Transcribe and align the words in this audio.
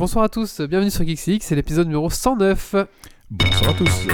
Bonsoir 0.00 0.24
à 0.24 0.28
tous, 0.30 0.62
bienvenue 0.62 0.90
sur 0.90 1.04
GeeksX, 1.04 1.40
c'est 1.42 1.54
l'épisode 1.54 1.86
numéro 1.86 2.08
109. 2.08 2.74
Bonsoir 3.30 3.72
à 3.72 3.74
tous. 3.74 4.06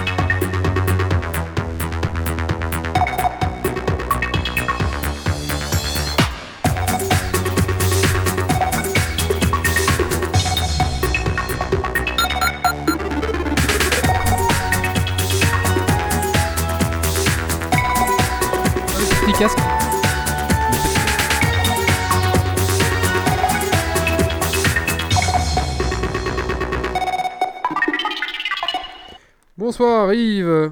Bonsoir 29.79 30.15
Yves. 30.15 30.47
Euh, 30.49 30.71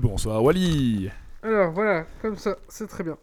bonsoir 0.00 0.42
Wally. 0.42 1.08
Alors 1.44 1.70
voilà, 1.70 2.04
comme 2.20 2.34
ça, 2.36 2.56
c'est 2.68 2.88
très 2.88 3.04
bien. 3.04 3.16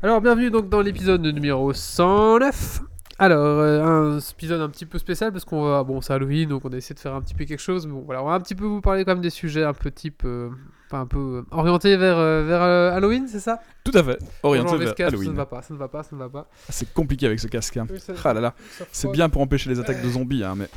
Alors 0.00 0.20
bienvenue 0.20 0.48
donc 0.48 0.68
dans 0.68 0.80
l'épisode 0.80 1.22
numéro 1.22 1.72
109. 1.72 2.80
Alors, 3.18 3.44
euh, 3.44 3.82
un 3.82 4.18
épisode 4.20 4.60
un 4.60 4.68
petit 4.68 4.86
peu 4.86 4.98
spécial 5.00 5.32
parce 5.32 5.44
qu'on 5.44 5.64
va. 5.64 5.82
Bon, 5.82 6.00
c'est 6.00 6.12
Halloween 6.12 6.48
donc 6.50 6.64
on 6.64 6.72
a 6.72 6.76
essayé 6.76 6.94
de 6.94 7.00
faire 7.00 7.14
un 7.16 7.20
petit 7.20 7.34
peu 7.34 7.46
quelque 7.46 7.58
chose. 7.58 7.84
Mais 7.88 7.94
bon, 7.94 8.02
voilà, 8.06 8.22
on 8.22 8.26
va 8.26 8.34
un 8.34 8.40
petit 8.40 8.54
peu 8.54 8.64
vous 8.64 8.80
parler 8.80 9.04
quand 9.04 9.10
même 9.14 9.22
des 9.22 9.30
sujets 9.30 9.64
un 9.64 9.72
peu 9.74 9.90
type. 9.90 10.22
euh, 10.24 10.50
Enfin, 10.86 11.00
un 11.00 11.06
peu 11.06 11.44
orientés 11.50 11.96
vers, 11.96 12.16
vers 12.44 12.62
Halloween, 12.62 13.26
c'est 13.26 13.40
ça? 13.40 13.58
Tout 13.82 13.90
à 13.98 14.04
fait. 14.04 14.18
Orienté 14.44 14.76
vers 14.76 14.78
Vescas, 14.90 14.96
Ça 15.06 15.10
ne 15.10 15.16
Halloween. 15.16 15.32
va 15.34 15.46
pas, 15.46 15.62
ça 15.62 15.74
ne 15.74 15.78
va 15.80 15.88
pas, 15.88 16.04
ça 16.04 16.10
ne 16.14 16.20
va 16.20 16.28
pas. 16.28 16.46
Ah, 16.52 16.54
C'est 16.68 16.92
compliqué 16.94 17.26
avec 17.26 17.40
ce 17.40 17.48
casque. 17.48 17.76
hein. 17.78 17.88
Oui, 17.90 17.98
ça- 17.98 18.12
Ah 18.22 18.34
là 18.34 18.40
là. 18.40 18.54
C'est 18.92 19.10
bien 19.10 19.28
pour 19.28 19.42
empêcher 19.42 19.68
les 19.68 19.80
attaques 19.80 20.00
de 20.02 20.08
zombies, 20.10 20.44
hein, 20.44 20.54
mais 20.56 20.68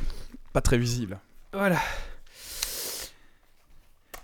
pas 0.52 0.62
très 0.62 0.78
visible. 0.78 1.20
Voilà. 1.52 1.76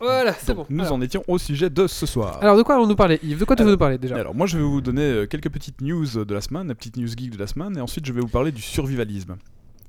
Voilà, 0.05 0.33
c'est 0.35 0.55
bon. 0.55 0.67
Nous 0.69 0.81
Alors, 0.85 0.95
en 0.95 1.01
étions 1.01 1.25
au 1.29 1.39
sujet 1.39 1.71
de 1.71 1.87
ce 1.87 2.05
soir. 2.07 2.39
alors, 2.43 2.57
de 2.57 2.63
quoi 2.63 2.75
allons-nous 2.75 2.95
parler 2.97 3.19
Yves? 3.23 3.39
De 3.39 3.45
quoi 3.45 3.57
tu 3.57 3.63
veux 3.65 3.71
nous 3.71 3.79
parler 3.79 3.99
déjà? 3.99 4.17
Alors 4.17 4.35
moi 4.35 4.47
je 4.47 4.59
vais 4.59 4.63
vous 4.65 4.81
donner 4.81 5.03
euh, 5.03 5.27
quelques 5.27 5.51
petites 5.51 5.81
news 5.81 6.07
de 6.25 6.35
la 6.35 6.41
semaine, 6.41 6.69
la 6.69 6.75
petite 6.75 6.97
news 6.97 7.07
geek 7.09 7.31
de 7.31 7.39
la 7.39 7.47
semaine, 7.47 7.77
et 7.77 7.81
ensuite 7.81 8.05
je 8.07 8.13
vais 8.13 8.21
vous 8.21 8.29
parler 8.29 8.53
du 8.53 8.63
survivalisme. 8.63 9.37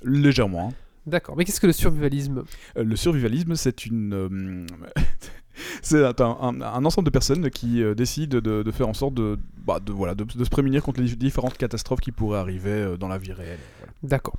Légèrement. 0.03 0.69
hein. 0.69 0.73
D'accord, 1.08 1.36
mais 1.38 1.45
qu'est-ce 1.45 1.59
que 1.61 1.67
le 1.67 1.73
survivalisme? 1.73 2.43
Euh, 2.77 2.83
Le 2.83 2.95
survivalisme, 2.95 3.55
c'est 3.55 3.86
une. 3.86 4.13
euh, 4.13 4.66
c'est 5.81 6.03
un, 6.03 6.13
un- 6.41 6.61
un 6.61 6.86
ensemble 6.86 7.05
de 7.05 7.11
personnes 7.11 7.49
qui 7.49 7.83
euh, 7.83 7.93
décident 7.93 8.39
de, 8.39 8.63
de 8.63 8.71
faire 8.71 8.88
en 8.89 8.93
sorte 8.93 9.13
de, 9.13 9.38
bah, 9.66 9.80
de, 9.80 9.91
voilà, 9.91 10.16
de, 10.16 10.23
de 10.23 10.43
se 10.43 10.49
prémunir 10.49 10.81
contre 10.83 11.02
les 11.02 11.16
différentes 11.16 11.58
catastrophes 11.58 11.99
qui 12.02 12.11
pourraient 12.11 12.39
arriver 12.39 12.95
dans 12.99 13.08
la 13.08 13.17
vie 13.17 13.33
réelle. 13.33 13.59
Voilà. 13.80 13.93
D'accord. 14.03 14.36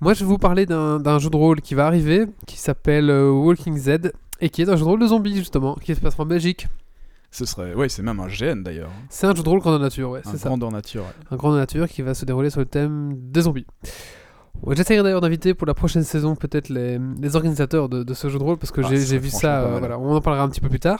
Moi, 0.00 0.14
je 0.14 0.20
vais 0.20 0.26
vous 0.26 0.38
parler 0.38 0.64
d'un 0.66 1.18
jeu 1.18 1.30
de 1.30 1.36
rôle 1.36 1.60
qui 1.60 1.74
va 1.74 1.86
arriver, 1.86 2.24
qui 2.46 2.58
s'appelle 2.58 3.10
Walking 3.10 3.76
Z, 3.76 4.12
et 4.40 4.48
qui 4.50 4.62
est 4.62 4.68
un 4.68 4.76
jeu 4.76 4.84
de 4.84 4.88
rôle 4.88 5.00
de 5.00 5.06
zombies, 5.06 5.36
justement, 5.36 5.74
qui 5.76 5.94
se 5.94 6.00
passe 6.00 6.18
en 6.18 6.26
Belgique. 6.26 6.66
Ce 7.30 7.44
serait. 7.44 7.74
Ouais, 7.74 7.88
c'est 7.88 8.02
même 8.02 8.20
un 8.20 8.28
GN 8.28 8.62
d'ailleurs. 8.62 8.90
C'est 9.10 9.26
un 9.26 9.34
jeu 9.34 9.42
de 9.42 9.48
rôle 9.48 9.60
grandeur 9.60 9.80
nature, 9.80 10.10
ouais, 10.10 10.20
Un 10.24 10.30
c'est 10.30 10.38
ça. 10.38 10.48
grandeur 10.48 10.70
nature. 10.70 11.02
ouais. 11.02 11.26
Un 11.30 11.36
grandeur 11.36 11.58
nature 11.58 11.88
qui 11.88 12.00
va 12.02 12.14
se 12.14 12.24
dérouler 12.24 12.50
sur 12.50 12.60
le 12.60 12.66
thème 12.66 13.12
des 13.16 13.42
zombies. 13.42 13.66
Ouais, 14.62 14.74
J'essaierai 14.74 15.02
d'ailleurs 15.02 15.20
d'inviter 15.20 15.52
pour 15.52 15.66
la 15.66 15.74
prochaine 15.74 16.02
saison 16.02 16.34
peut-être 16.34 16.70
les, 16.70 16.98
les 17.20 17.36
organisateurs 17.36 17.90
de, 17.90 18.02
de 18.04 18.14
ce 18.14 18.28
jeu 18.30 18.38
de 18.38 18.42
rôle 18.44 18.56
parce 18.56 18.70
que 18.70 18.80
Ah, 18.82 18.88
j'ai 18.90 19.18
vu 19.18 19.28
ça, 19.28 19.60
euh, 19.64 19.78
voilà, 19.80 19.98
on 19.98 20.14
en 20.14 20.20
parlera 20.22 20.44
un 20.44 20.48
petit 20.48 20.62
peu 20.62 20.70
plus 20.70 20.80
tard. 20.80 20.98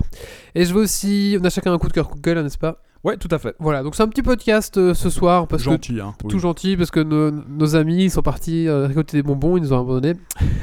Et 0.54 0.64
je 0.66 0.74
veux 0.74 0.82
aussi, 0.82 1.38
on 1.40 1.44
a 1.44 1.48
chacun 1.48 1.72
un 1.72 1.78
coup 1.78 1.88
de 1.88 1.94
cœur 1.94 2.08
Google, 2.10 2.40
n'est-ce 2.42 2.58
pas? 2.58 2.82
Ouais, 3.04 3.16
tout 3.16 3.28
à 3.30 3.38
fait. 3.38 3.54
Voilà, 3.60 3.82
donc 3.84 3.94
c'est 3.94 4.02
un 4.02 4.08
petit 4.08 4.22
podcast 4.22 4.76
euh, 4.78 4.92
ce 4.92 5.10
soir 5.10 5.46
parce 5.46 5.62
que 5.62 5.70
Gentil, 5.70 6.00
hein. 6.00 6.14
oui. 6.24 6.30
tout 6.30 6.38
gentil 6.40 6.76
parce 6.76 6.90
que 6.90 6.98
nos, 7.00 7.30
nos 7.30 7.76
amis 7.76 8.10
sont 8.10 8.22
partis 8.22 8.66
euh, 8.66 8.86
récolter 8.88 9.16
des 9.18 9.22
bonbons, 9.22 9.56
ils 9.56 9.62
nous 9.62 9.72
ont 9.72 9.80
abandonnés. 9.80 10.14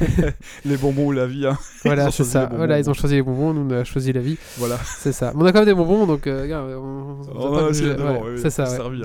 Les 0.66 0.76
bonbons 0.78 1.06
ou 1.08 1.12
la 1.14 1.26
vie, 1.26 1.48
hein. 1.48 1.58
Voilà, 1.86 2.12
c'est 2.12 2.24
ça. 2.26 2.50
Voilà, 2.54 2.80
ils 2.80 2.90
ont 2.90 2.94
choisi 2.94 3.16
les 3.16 3.22
bonbons, 3.22 3.54
nous 3.54 3.62
on 3.74 3.80
a 3.80 3.84
choisi 3.86 4.12
la 4.12 4.20
vie. 4.20 4.38
Voilà. 4.58 4.78
C'est 4.84 5.14
ça. 5.14 5.32
Mais 5.36 5.44
on 5.44 5.46
a 5.46 5.52
quand 5.54 5.60
même 5.60 5.68
des 5.68 5.74
bonbons, 5.74 6.06
donc 6.06 6.28
euh, 6.28 6.42
regarde, 6.42 6.70
on, 6.72 7.22
on- 7.34 7.56
a 7.56 7.64
Ouais, 7.70 8.22
oui, 8.32 8.40
c'est 8.42 8.50
ça. 8.50 8.64
ouais. 8.66 8.98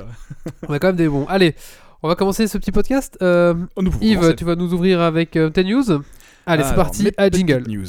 On 0.69 0.73
a 0.73 0.79
quand 0.81 0.89
même 0.89 0.97
des 0.97 1.09
bonbons. 1.09 1.27
Allez, 1.29 1.55
on 2.03 2.09
va 2.09 2.15
commencer 2.17 2.47
ce 2.49 2.59
petit 2.59 2.73
podcast. 2.73 3.17
Euh, 3.23 3.55
Oh, 3.77 3.83
Yves, 4.01 4.35
tu 4.37 4.45
vas 4.45 4.57
nous 4.57 4.73
ouvrir 4.75 5.01
avec 5.01 5.37
euh, 5.37 5.51
tes 5.51 5.63
news. 5.65 5.85
Allez, 6.47 6.63
c'est 6.63 6.71
Alors, 6.71 6.75
parti. 6.87 7.09
À 7.17 7.29
jingle. 7.31 7.63
News. 7.69 7.87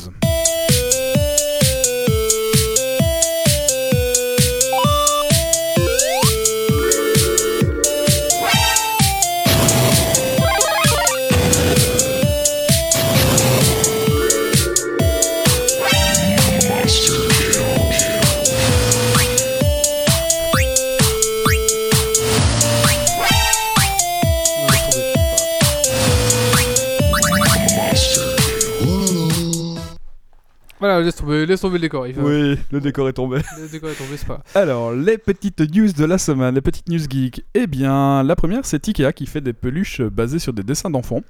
Voilà, 30.79 31.01
laisse 31.01 31.15
tomber, 31.17 31.45
laisse 31.45 31.59
tomber 31.59 31.75
le 31.77 31.81
décor. 31.81 32.05
Oui, 32.17 32.57
le 32.71 32.79
décor 32.79 33.09
est 33.09 33.13
tombé. 33.13 33.39
Le 33.59 33.67
décor 33.67 33.89
est 33.89 33.95
tombé, 33.95 34.15
c'est 34.15 34.25
pas 34.27 34.35
grave. 34.35 34.63
Alors, 34.63 34.93
les 34.93 35.17
petites 35.17 35.59
news 35.75 35.91
de 35.91 36.05
la 36.05 36.17
semaine, 36.17 36.55
les 36.55 36.61
petites 36.61 36.87
news 36.87 36.99
geeks. 37.09 37.43
Eh 37.53 37.67
bien, 37.67 38.23
la 38.23 38.35
première, 38.37 38.65
c'est 38.65 38.87
Ikea 38.87 39.11
qui 39.13 39.25
fait 39.25 39.41
des 39.41 39.51
peluches 39.53 40.01
basées 40.01 40.39
sur 40.39 40.53
des 40.53 40.63
dessins 40.63 40.89
d'enfants. 40.89 41.21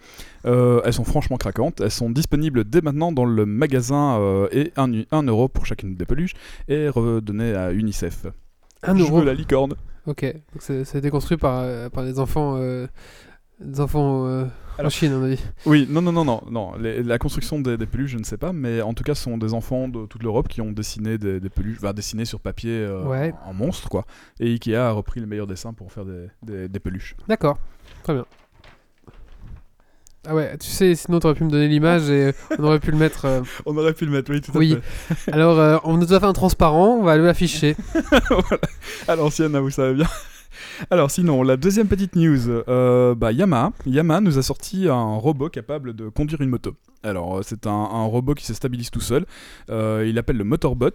Euh, 0.45 0.81
elles 0.85 0.93
sont 0.93 1.03
franchement 1.03 1.37
craquantes. 1.37 1.81
Elles 1.81 1.89
sont 1.89 2.11
disponibles 2.11 2.63
dès 2.63 2.81
maintenant 2.81 3.11
dans 3.11 3.25
le 3.25 3.45
magasin 3.47 4.19
euh, 4.19 4.47
et 4.51 4.71
1 4.77 5.23
euro 5.23 5.47
pour 5.47 5.65
chacune 5.65 5.95
des 5.95 6.05
peluches 6.05 6.33
et 6.67 6.87
redonnées 6.87 7.55
à 7.55 7.71
UNICEF. 7.71 8.27
Un 8.83 8.95
Je 8.95 9.01
euro. 9.03 9.19
veux 9.19 9.25
la 9.25 9.33
licorne. 9.33 9.73
Ok, 10.05 10.23
donc 10.23 10.61
c'est- 10.61 10.85
ça 10.85 10.97
a 10.97 10.99
été 10.99 11.09
construit 11.09 11.37
par, 11.37 11.59
euh, 11.63 11.89
par 11.89 12.03
des 12.03 12.19
enfants, 12.19 12.55
euh, 12.57 12.87
des 13.59 13.79
enfants 13.81 14.25
euh, 14.27 14.45
en 14.81 14.89
Chine, 14.89 15.11
à 15.13 15.17
mon 15.17 15.25
avis. 15.25 15.43
Oui, 15.65 15.85
non, 15.89 16.01
non, 16.01 16.11
non, 16.13 16.23
non. 16.23 16.41
non. 16.49 16.71
Les- 16.77 17.03
la 17.03 17.17
construction 17.17 17.59
des, 17.59 17.77
des 17.77 17.85
peluches, 17.85 18.11
je 18.11 18.17
ne 18.17 18.23
sais 18.23 18.37
pas, 18.37 18.53
mais 18.53 18.81
en 18.81 18.93
tout 18.93 19.03
cas, 19.03 19.13
ce 19.15 19.23
sont 19.23 19.37
des 19.37 19.53
enfants 19.53 19.87
de 19.89 20.05
toute 20.05 20.23
l'Europe 20.23 20.47
qui 20.47 20.61
ont 20.61 20.71
dessiné 20.71 21.17
des, 21.17 21.39
des 21.41 21.49
peluches, 21.49 21.77
enfin, 21.79 21.91
dessiné 21.93 22.23
sur 22.25 22.39
papier 22.39 22.71
euh, 22.71 23.03
Ouais. 23.03 23.33
en 23.45 23.53
monstre, 23.53 23.89
quoi. 23.89 24.05
Et 24.39 24.47
Ikea 24.53 24.75
a 24.75 24.91
repris 24.91 25.19
les 25.19 25.25
meilleurs 25.25 25.47
dessins 25.47 25.73
pour 25.73 25.91
faire 25.91 26.05
des, 26.05 26.27
des- 26.43 26.69
des 26.69 26.79
peluches. 26.79 27.15
D'accord, 27.27 27.57
très 28.03 28.13
bien. 28.13 28.25
Ah 30.27 30.35
ouais, 30.35 30.57
tu 30.57 30.67
sais, 30.67 30.95
sinon 30.95 31.19
t'aurais 31.19 31.33
pu 31.33 31.45
me 31.45 31.49
donner 31.49 31.69
l'image 31.69 32.09
et 32.09 32.33
on 32.57 32.63
aurait 32.65 32.79
pu 32.81 32.91
le 32.91 32.97
mettre. 32.97 33.23
euh, 33.25 33.41
On 33.65 33.75
aurait 33.77 33.93
pu 33.93 34.05
le 34.05 34.11
mettre, 34.11 34.29
oui, 34.31 34.41
tout 34.41 34.51
Oui. 34.55 34.77
Alors, 35.31 35.57
euh, 35.59 35.77
on 35.85 35.95
nous 35.97 36.11
a 36.13 36.19
fait 36.19 36.25
un 36.25 36.33
transparent, 36.33 36.97
on 36.99 37.03
va 37.03 37.13
aller 37.13 37.23
l'afficher. 37.23 37.75
À 39.07 39.15
l'ancienne, 39.15 39.55
hein, 39.55 39.61
vous 39.61 39.69
savez 39.71 39.93
bien. 39.95 40.07
Alors 40.89 41.11
sinon, 41.11 41.43
la 41.43 41.57
deuxième 41.57 41.87
petite 41.87 42.15
news, 42.15 42.49
euh, 42.49 43.15
bah, 43.15 43.31
Yamaha. 43.31 43.71
Nous 44.21 44.37
a 44.37 44.41
sorti 44.41 44.87
un 44.87 45.15
robot 45.15 45.49
capable 45.49 45.93
de 45.93 46.09
conduire 46.09 46.41
une 46.41 46.49
moto. 46.49 46.73
Alors 47.03 47.37
euh, 47.37 47.41
c'est 47.43 47.67
un, 47.67 47.71
un 47.71 48.05
robot 48.05 48.33
qui 48.33 48.45
se 48.45 48.53
stabilise 48.53 48.91
tout 48.91 49.01
seul. 49.01 49.25
Euh, 49.69 50.05
il 50.07 50.17
appelle 50.17 50.37
le 50.37 50.43
Motorbot. 50.43 50.91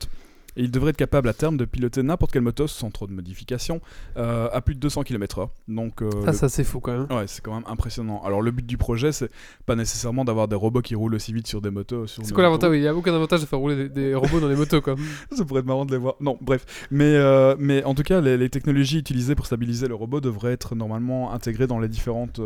Et 0.56 0.62
il 0.62 0.70
devrait 0.70 0.90
être 0.90 0.96
capable 0.96 1.28
à 1.28 1.32
terme 1.32 1.56
de 1.56 1.64
piloter 1.64 2.02
n'importe 2.02 2.30
quelle 2.32 2.42
moto 2.42 2.66
sans 2.66 2.90
trop 2.90 3.06
de 3.06 3.12
modifications 3.12 3.80
euh, 4.16 4.48
à 4.52 4.60
plus 4.60 4.74
de 4.74 4.80
200 4.80 5.02
km/h. 5.02 5.48
Donc 5.68 6.00
euh, 6.02 6.10
Ah, 6.22 6.26
le- 6.30 6.32
ça 6.32 6.48
c'est 6.48 6.64
fou 6.64 6.80
quand 6.80 6.92
même. 6.92 7.06
Ouais, 7.18 7.26
c'est 7.26 7.42
quand 7.42 7.54
même 7.54 7.64
impressionnant. 7.66 8.22
Alors 8.24 8.40
le 8.42 8.50
but 8.50 8.64
du 8.64 8.76
projet, 8.76 9.10
c'est 9.12 9.30
pas 9.66 9.74
nécessairement 9.74 10.24
d'avoir 10.24 10.46
des 10.48 10.56
robots 10.56 10.80
qui 10.82 10.94
roulent 10.94 11.14
aussi 11.14 11.32
vite 11.32 11.46
sur 11.46 11.60
des 11.60 11.70
motos. 11.70 12.06
sur 12.06 12.24
C'est 12.24 12.32
quoi 12.32 12.42
l'avantage? 12.44 12.72
Il 12.76 12.80
n'y 12.80 12.86
a 12.88 12.94
aucun 12.94 13.14
avantage 13.14 13.40
de 13.40 13.46
faire 13.46 13.58
rouler 13.58 13.76
des, 13.76 13.88
des 13.88 14.14
robots 14.14 14.40
dans 14.40 14.48
les 14.48 14.56
motos 14.56 14.80
quoi. 14.80 14.94
Ça 15.36 15.44
pourrait 15.44 15.60
être 15.60 15.66
marrant 15.66 15.86
de 15.86 15.92
les 15.92 15.98
voir. 15.98 16.14
Non, 16.20 16.38
bref. 16.40 16.64
Mais, 16.90 17.04
euh, 17.16 17.56
mais 17.58 17.82
en 17.84 17.94
tout 17.94 18.02
cas, 18.04 18.20
les, 18.20 18.36
les 18.36 18.48
technologies 18.50 18.98
utilisées 18.98 19.34
pour 19.34 19.46
stabiliser 19.46 19.88
le 19.88 19.94
robot 19.94 20.20
devraient 20.20 20.52
être 20.52 20.74
normalement 20.74 21.32
intégrées 21.32 21.66
dans 21.66 21.78
les 21.80 21.88
différentes, 21.88 22.40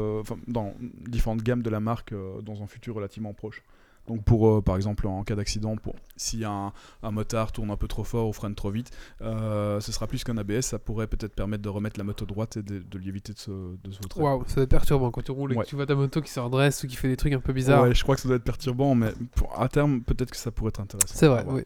dans 0.46 0.74
différentes 1.06 1.42
gammes 1.42 1.62
de 1.62 1.70
la 1.70 1.80
marque 1.80 2.14
dans 2.44 2.62
un 2.62 2.66
futur 2.66 2.94
relativement 2.94 3.32
proche. 3.34 3.62
Donc 4.08 4.24
pour, 4.24 4.48
euh, 4.48 4.62
par 4.62 4.74
exemple, 4.76 5.06
en 5.06 5.22
cas 5.22 5.36
d'accident, 5.36 5.76
si 6.16 6.44
un, 6.44 6.72
un 7.02 7.10
motard 7.10 7.52
tourne 7.52 7.70
un 7.70 7.76
peu 7.76 7.86
trop 7.88 8.04
fort 8.04 8.28
ou 8.28 8.32
freine 8.32 8.54
trop 8.54 8.70
vite, 8.70 8.90
euh, 9.22 9.80
ce 9.80 9.92
sera 9.92 10.06
plus 10.06 10.24
qu'un 10.24 10.36
ABS. 10.38 10.62
Ça 10.62 10.78
pourrait 10.78 11.06
peut-être 11.06 11.34
permettre 11.34 11.62
de 11.62 11.68
remettre 11.68 11.98
la 12.00 12.04
moto 12.04 12.24
droite 12.26 12.56
et 12.56 12.62
de, 12.62 12.78
de 12.78 12.98
lui 12.98 13.08
éviter 13.08 13.32
de 13.34 13.38
se, 13.38 13.50
de 13.50 13.90
se 13.92 13.98
vautrer. 14.02 14.20
Waouh, 14.22 14.44
ça 14.46 14.54
doit 14.56 14.64
être 14.64 14.70
perturbant 14.70 15.10
quand 15.10 15.22
tu 15.22 15.30
roules 15.30 15.52
et 15.52 15.56
que 15.56 15.64
tu 15.66 15.76
vois 15.76 15.86
ta 15.86 15.94
moto 15.94 16.20
qui 16.22 16.30
se 16.30 16.40
redresse 16.40 16.82
ou 16.82 16.86
qui 16.88 16.96
fait 16.96 17.08
des 17.08 17.16
trucs 17.16 17.32
un 17.34 17.40
peu 17.40 17.52
bizarres. 17.52 17.82
Ouais, 17.84 17.94
je 17.94 18.02
crois 18.02 18.14
que 18.14 18.20
ça 18.22 18.28
doit 18.28 18.36
être 18.36 18.44
perturbant, 18.44 18.94
mais 18.94 19.12
pour- 19.34 19.60
à 19.60 19.68
terme, 19.68 20.00
peut-être 20.02 20.30
que 20.30 20.36
ça 20.36 20.50
pourrait 20.50 20.70
être 20.70 20.80
intéressant. 20.80 21.14
c'est 21.14 21.28
vrai, 21.28 21.44
oui. 21.48 21.62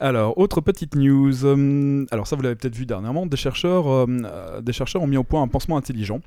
Alors, 0.00 0.36
autre 0.38 0.60
petite 0.60 0.96
news. 0.96 1.44
euh, 1.44 2.04
alors, 2.10 2.26
ça, 2.26 2.36
vous 2.36 2.42
l'avez 2.42 2.56
peut-être 2.56 2.74
vu 2.74 2.84
dernièrement. 2.84 3.26
Des 3.26 3.36
chercheurs, 3.36 3.88
euh, 3.88 4.06
euh, 4.08 4.60
des 4.60 4.72
chercheurs 4.72 5.02
ont 5.02 5.06
mis 5.06 5.16
au 5.16 5.24
point 5.24 5.42
un 5.42 5.48
pansement 5.48 5.76
intelligent. 5.76 6.20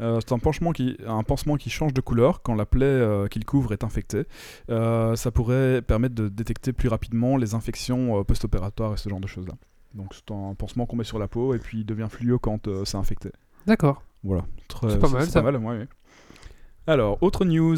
Euh, 0.00 0.20
c'est 0.20 0.32
un 0.32 0.38
pansement, 0.38 0.72
qui, 0.72 0.96
un 1.06 1.22
pansement 1.22 1.56
qui 1.56 1.70
change 1.70 1.92
de 1.92 2.00
couleur 2.00 2.42
quand 2.42 2.54
la 2.54 2.66
plaie 2.66 3.06
qu'il 3.30 3.44
couvre 3.44 3.72
est 3.72 3.84
infectée. 3.84 4.24
Ça 4.68 5.30
pourrait 5.32 5.82
permettre 5.82 6.14
de 6.14 6.28
détecter 6.28 6.72
plus 6.72 6.88
rapidement 6.88 7.36
les 7.36 7.54
infections 7.54 8.24
post-opératoires 8.24 8.94
et 8.94 8.96
ce 8.96 9.08
genre 9.08 9.20
de 9.20 9.26
choses-là. 9.26 9.54
Donc, 9.94 10.14
c'est 10.14 10.32
un 10.32 10.54
pansement 10.54 10.86
qu'on 10.86 10.96
met 10.96 11.04
sur 11.04 11.18
la 11.18 11.28
peau 11.28 11.54
et 11.54 11.58
puis 11.58 11.80
il 11.80 11.84
devient 11.84 12.08
fluo 12.08 12.38
quand 12.38 12.68
c'est 12.84 12.96
infecté. 12.96 13.30
D'accord. 13.66 14.02
Voilà. 14.24 14.44
C'est 14.88 14.98
pas 14.98 15.08
mal, 15.08 15.26
ça. 15.26 15.42
mal, 15.42 15.56
ouais, 15.56 15.78
ouais. 15.78 15.88
Alors, 16.86 17.18
autre 17.22 17.44
news. 17.44 17.76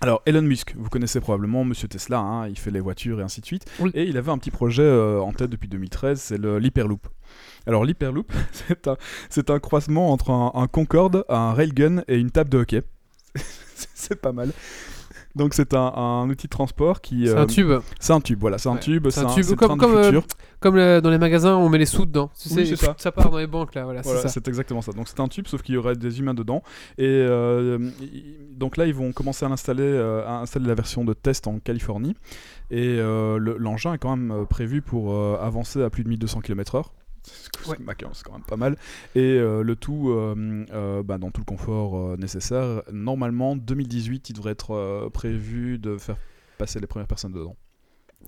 Alors, 0.00 0.22
Elon 0.26 0.42
Musk, 0.42 0.74
vous 0.76 0.88
connaissez 0.88 1.20
probablement 1.20 1.64
Monsieur 1.64 1.88
Tesla, 1.88 2.20
hein, 2.20 2.48
il 2.48 2.56
fait 2.56 2.70
les 2.70 2.80
voitures 2.80 3.20
et 3.20 3.22
ainsi 3.24 3.40
de 3.40 3.46
suite. 3.46 3.64
Oui. 3.80 3.90
Et 3.94 4.04
il 4.04 4.16
avait 4.16 4.30
un 4.30 4.38
petit 4.38 4.52
projet 4.52 4.82
euh, 4.82 5.20
en 5.20 5.32
tête 5.32 5.50
depuis 5.50 5.68
2013, 5.68 6.20
c'est 6.20 6.38
l'Hyperloop. 6.38 7.08
Alors, 7.66 7.84
l'Hyperloop, 7.84 8.30
c'est 9.28 9.50
un, 9.50 9.54
un 9.54 9.58
croisement 9.58 10.12
entre 10.12 10.30
un, 10.30 10.52
un 10.54 10.68
Concorde, 10.68 11.24
un 11.28 11.52
railgun 11.52 12.02
et 12.06 12.16
une 12.16 12.30
table 12.30 12.50
de 12.50 12.58
hockey. 12.58 12.82
c'est 13.74 14.20
pas 14.20 14.32
mal. 14.32 14.52
Donc, 15.36 15.54
c'est 15.54 15.74
un, 15.74 15.92
un 15.94 16.28
outil 16.28 16.46
de 16.46 16.50
transport 16.50 17.00
qui. 17.00 17.26
C'est 17.26 17.34
euh, 17.36 17.42
un 17.42 17.46
tube. 17.46 17.70
C'est 18.00 18.12
un 18.12 18.20
tube, 18.20 18.40
voilà, 18.40 18.58
c'est 18.58 18.68
un 18.68 18.72
Ouais. 18.74 18.80
tube, 18.80 19.08
C'est 19.10 19.20
un 19.20 19.26
un, 19.28 19.34
tube 19.34 19.54
comme- 19.56 19.78
comme, 19.78 19.94
euh. 19.94 20.20
Comme 20.60 20.74
le- 20.74 21.00
dans 21.00 21.10
les 21.10 21.18
magasins, 21.18 21.54
on 21.54 21.68
met 21.68 21.78
les 21.78 21.86
sous 21.86 22.04
dedans. 22.06 22.30
Tu 22.40 22.48
sais, 22.48 22.74
ça. 22.76 22.94
ça 22.98 23.12
part 23.12 23.30
dans 23.30 23.38
les 23.38 23.46
banques 23.46 23.74
là. 23.76 23.84
Voilà, 23.84 24.00
Voilà, 24.02 24.26
c'est 24.28 24.48
exactement 24.48 24.82
ça. 24.82 24.90
Donc 24.92 25.06
c'est 25.06 25.20
un 25.20 25.28
tube, 25.28 25.46
sauf 25.46 25.62
qu'il 25.62 25.76
y 25.76 25.78
aurait 25.78 25.94
des 25.94 26.18
humains 26.18 26.34
dedans. 26.34 26.62
Et 26.96 27.04
euh, 27.06 27.78
donc 28.56 28.76
là, 28.76 28.86
ils 28.86 28.94
vont 28.94 29.12
commencer 29.12 29.44
à 29.44 29.48
l'installer, 29.48 29.82
euh, 29.84 30.26
à 30.26 30.40
installer 30.40 30.66
la 30.66 30.74
version 30.74 31.04
de 31.04 31.12
test 31.12 31.46
en 31.46 31.60
Californie. 31.60 32.16
Et 32.70 32.96
euh, 32.98 33.38
le- 33.38 33.56
l'engin 33.58 33.94
est 33.94 33.98
quand 33.98 34.16
même 34.16 34.32
euh, 34.32 34.44
prévu 34.46 34.82
pour 34.82 35.12
euh, 35.12 35.38
avancer 35.40 35.80
à 35.82 35.90
plus 35.90 36.02
de 36.02 36.08
1200 36.08 36.40
km/h. 36.40 36.82
C'est 37.28 37.68
Ouais. 37.68 37.76
c'est 38.12 38.24
quand 38.24 38.32
même 38.32 38.44
pas 38.44 38.56
mal. 38.56 38.76
Et 39.14 39.20
euh, 39.20 39.62
le 39.62 39.76
tout 39.76 40.10
euh, 40.10 40.64
euh, 40.72 41.02
bah, 41.02 41.18
dans 41.18 41.30
tout 41.30 41.40
le 41.40 41.44
confort 41.44 42.16
nécessaire. 42.18 42.82
Normalement, 42.92 43.56
2018, 43.56 44.30
il 44.30 44.32
devrait 44.34 44.52
être 44.52 45.08
prévu 45.12 45.78
de 45.78 45.96
faire 45.98 46.16
passer 46.56 46.80
les 46.80 46.86
premières 46.86 47.08
personnes 47.08 47.32
dedans. 47.32 47.56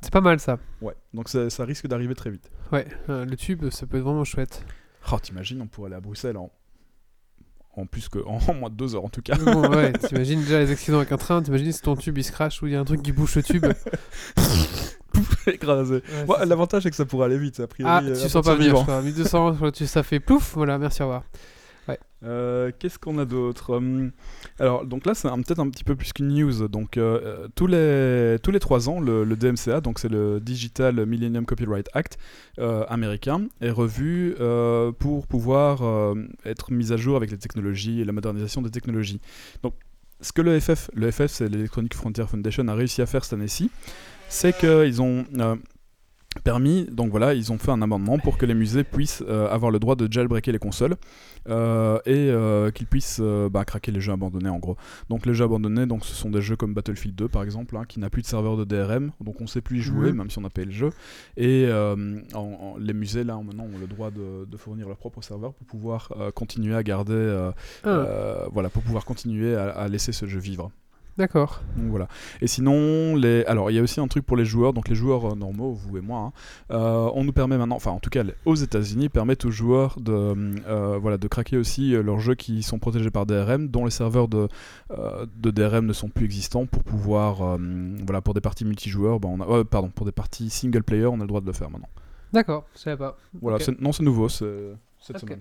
C'est 0.03 0.13
pas 0.13 0.21
mal 0.21 0.39
ça. 0.41 0.59
Ouais, 0.81 0.95
donc 1.15 1.29
ça, 1.29 1.51
ça 1.51 1.65
risque 1.65 1.87
d'arriver 1.87 2.15
très 2.15 2.31
vite. 2.31 2.51
Ouais, 2.73 2.87
le 3.09 3.35
tube, 3.35 3.69
ça 3.71 3.87
peut 3.87 3.99
être 3.99 4.05
vraiment 4.05 4.25
chouette. 4.25 4.65
Oh, 5.13 5.19
t'imagines, 5.21 5.61
on 5.63 5.67
pourrait 5.67 5.87
aller 5.89 5.97
à 5.97 6.01
Bruxelles 6.01 6.37
en, 6.37 6.51
en 7.75 7.87
plus 7.87 8.09
que 8.09 8.19
en 8.27 8.55
moins 8.55 8.71
de 8.71 8.75
deux 8.77 8.95
heures 8.95 9.05
en 9.05 9.09
tout 9.09 9.23
cas. 9.23 9.37
Bon, 9.37 9.69
ouais, 9.71 9.93
t'imagines 10.09 10.41
déjà 10.41 10.61
les 10.61 10.71
accidents 10.71 10.99
avec 10.99 11.13
un 11.13 11.17
train, 11.17 11.43
t'imagines 11.43 11.73
si 11.73 11.83
ton 11.83 11.97
tube 11.97 12.19
il 12.19 12.25
se 12.25 12.33
crash 12.33 12.63
ou 12.63 12.67
il 12.67 12.73
y 12.73 12.77
a 12.77 12.81
un 12.81 12.85
truc 12.85 13.03
qui 13.03 13.13
bouche 13.13 13.37
le 13.37 13.43
tube. 13.43 13.67
écrasé. 15.47 15.95
Ouais, 16.27 16.37
Ouais. 16.39 16.47
L'avantage 16.47 16.83
c'est 16.85 16.91
que 16.91 16.97
ça 16.97 17.05
pourrait 17.05 17.27
aller 17.27 17.39
vite, 17.39 17.61
a 17.61 17.67
priori. 17.67 17.93
ah, 17.93 18.03
euh, 18.05 18.15
tu 18.23 18.29
sens 18.29 18.45
pas 18.45 18.57
crois. 18.57 19.03
1200, 19.03 19.53
je 19.53 19.57
crois, 19.57 19.73
tu- 19.73 19.87
ça 19.87 20.03
fait 20.03 20.21
plouf. 20.21 20.53
Voilà, 20.55 20.79
merci, 20.79 21.03
au 21.03 21.07
revoir. 21.07 21.25
Euh, 22.23 22.71
Qu'est-ce 22.79 22.99
qu'on 22.99 23.19
a 23.19 23.25
d'autre 23.25 23.77
Hum, 23.77 24.11
Alors, 24.59 24.85
donc 24.85 25.07
là, 25.07 25.15
c'est 25.15 25.29
peut-être 25.29 25.59
un 25.59 25.71
petit 25.71 25.85
peu 25.85 25.97
plus 25.97 26.13
qu'une 26.13 26.29
news. 26.29 26.69
Donc, 26.69 26.99
euh, 26.99 27.49
tous 27.55 27.67
les 27.67 28.37
tous 28.43 28.51
les 28.51 28.61
trois 28.61 28.89
ans, 28.91 29.01
le, 29.01 29.25
le 29.25 29.37
DMCA, 29.37 29.81
donc 29.81 29.99
c'est 29.99 30.11
le 30.11 30.39
Digital 30.39 31.07
Millennium 31.07 31.47
Copyright 31.47 31.89
Act 31.95 32.19
euh, 32.59 32.85
américain, 32.89 33.47
est 33.63 33.71
revu 33.71 34.37
pour 34.99 35.27
pouvoir 35.27 36.15
être 36.45 36.71
mis 36.73 36.93
à 36.93 36.97
jour 36.99 37.17
avec 37.17 37.31
les 37.31 37.39
technologies 37.39 38.03
et 38.03 38.05
la 38.05 38.13
modernisation 38.13 38.61
des 38.63 38.71
technologies. 38.71 39.21
Donc, 39.63 39.75
ce 40.21 40.33
que 40.33 40.43
le 40.43 40.61
FF, 40.61 40.91
le 40.95 41.11
FF, 41.11 41.29
c'est 41.29 41.49
l'Electronic 41.49 41.95
Frontier 41.95 42.27
Foundation, 42.27 42.69
a 42.69 42.75
réussi 42.75 43.01
à 43.01 43.07
faire 43.07 43.25
cette 43.25 43.33
année-ci, 43.33 43.71
c'est 44.31 44.57
qu'ils 44.57 45.03
ont 45.03 45.25
euh, 45.39 45.57
permis, 46.45 46.85
donc 46.87 47.11
voilà, 47.11 47.35
ils 47.35 47.51
ont 47.51 47.59
fait 47.59 47.73
un 47.73 47.83
amendement 47.83 48.17
pour 48.19 48.39
que 48.39 48.47
les 48.47 48.55
musées 48.55 48.85
puissent 48.85 49.25
euh, 49.29 49.49
avoir 49.51 49.73
le 49.73 49.81
droit 49.81 49.97
de 49.97 50.11
jailbreaker 50.11 50.53
les 50.53 50.61
consoles 50.61 50.95
euh, 51.49 51.99
et 52.07 52.31
euh, 52.31 52.71
qu'ils 52.71 52.87
puissent 52.87 53.21
bah, 53.51 53.65
craquer 53.65 53.91
les 53.91 54.01
jeux 54.01 54.13
abandonnés 54.13 54.49
en 54.49 54.59
gros. 54.61 54.77
Donc 55.09 55.27
les 55.27 55.35
jeux 55.35 55.45
abandonnés, 55.45 55.87
donc 55.87 56.05
ce 56.05 56.15
sont 56.15 56.31
des 56.31 56.41
jeux 56.41 56.55
comme 56.55 56.73
Battlefield 56.73 57.17
2 57.17 57.27
par 57.29 57.43
exemple, 57.43 57.77
hein, 57.77 57.83
qui 57.89 57.99
n'a 57.99 58.11
plus 58.11 58.23
de 58.23 58.29
serveur 58.29 58.57
de 58.57 58.65
DRM, 58.65 59.11
donc 59.21 59.41
on 59.41 59.49
sait 59.49 59.61
plus 59.61 59.79
y 59.79 59.83
jouer 59.83 60.13
Mhm. 60.13 60.19
même 60.19 60.31
si 60.31 60.39
on 60.39 60.45
a 60.45 60.51
payé 60.51 60.67
le 60.67 60.73
jeu. 60.73 60.91
Et 61.37 61.69
en- 61.69 62.39
en- 62.39 62.77
les 62.79 62.93
musées 62.95 63.25
là 63.25 63.35
maintenant 63.45 63.65
ont 63.65 63.79
le 63.81 63.89
droit 63.89 64.13
de, 64.13 64.45
de 64.45 64.57
fournir 64.57 64.87
leur 64.87 64.99
propre 64.99 65.23
serveur 65.25 65.53
pour 65.55 65.67
pouvoir 65.67 66.13
continuer 66.37 66.77
à 66.77 66.85
garder, 66.85 67.51
Ah, 67.85 68.47
voilà, 68.53 68.69
pour 68.69 68.83
pouvoir 68.85 69.05
continuer 69.05 69.57
à- 69.57 69.71
à 69.71 69.89
laisser 69.89 70.13
ce 70.13 70.27
jeu 70.27 70.39
vivre. 70.39 70.71
D'accord. 71.21 71.61
Donc 71.77 71.91
voilà. 71.91 72.09
Et 72.41 72.47
sinon, 72.47 73.15
les... 73.15 73.45
alors 73.45 73.71
il 73.71 73.75
y 73.75 73.79
a 73.79 73.83
aussi 73.83 74.01
un 74.01 74.09
truc 74.09 74.25
pour 74.25 74.39
les 74.39 74.47
joueurs, 74.47 74.73
donc 74.73 74.89
les 74.89 74.95
joueurs 74.95 75.33
euh, 75.33 75.35
normaux, 75.37 75.73
vous 75.75 75.99
et 75.99 76.01
moi, 76.01 76.21
hein, 76.21 76.33
euh, 76.71 77.11
on 77.15 77.25
nous 77.25 77.33
permet 77.35 77.59
maintenant, 77.59 77.77
enfin 77.77 77.91
en 77.91 77.99
tout 77.99 78.09
cas 78.09 78.25
aux 78.47 78.55
États-Unis, 78.55 79.11
permettent 79.11 79.45
aux 79.45 79.51
joueurs 79.51 80.01
de, 80.01 80.35
euh, 80.67 80.99
voilà, 80.99 81.19
de 81.19 81.29
craquer 81.29 81.59
aussi 81.59 81.91
leurs 81.91 82.21
jeux 82.21 82.37
qui 82.37 82.63
sont 82.63 82.79
protégés 82.79 83.11
par 83.11 83.27
DRM, 83.27 83.69
dont 83.69 83.85
les 83.85 83.91
serveurs 83.91 84.29
de, 84.29 84.49
euh, 84.93 85.27
de 85.37 85.51
DRM 85.51 85.85
ne 85.85 85.93
sont 85.93 86.09
plus 86.09 86.25
existants 86.25 86.65
pour 86.65 86.83
pouvoir, 86.85 87.59
voilà, 88.07 88.23
pour 88.23 88.33
des 88.33 88.41
parties 88.41 88.65
multijoueurs, 88.65 89.21
bah, 89.21 89.29
on 89.31 89.41
a, 89.43 89.65
pardon, 89.65 89.91
pour 89.95 90.07
des 90.07 90.13
parties 90.13 90.49
single 90.49 90.83
player, 90.83 91.05
on 91.05 91.17
a 91.17 91.23
le 91.23 91.27
droit 91.27 91.43
de 91.43 91.47
le 91.47 91.53
faire 91.53 91.69
maintenant. 91.71 91.91
D'accord, 92.33 92.65
je 92.75 92.79
savais 92.81 92.97
pas. 92.97 93.19
Voilà, 93.43 93.59
non, 93.79 93.93
c'est 93.93 94.03
nouveau 94.03 94.31
c'est- 94.31 94.73
cette 95.01 95.17
Ok. 95.17 95.21
semaine. 95.23 95.41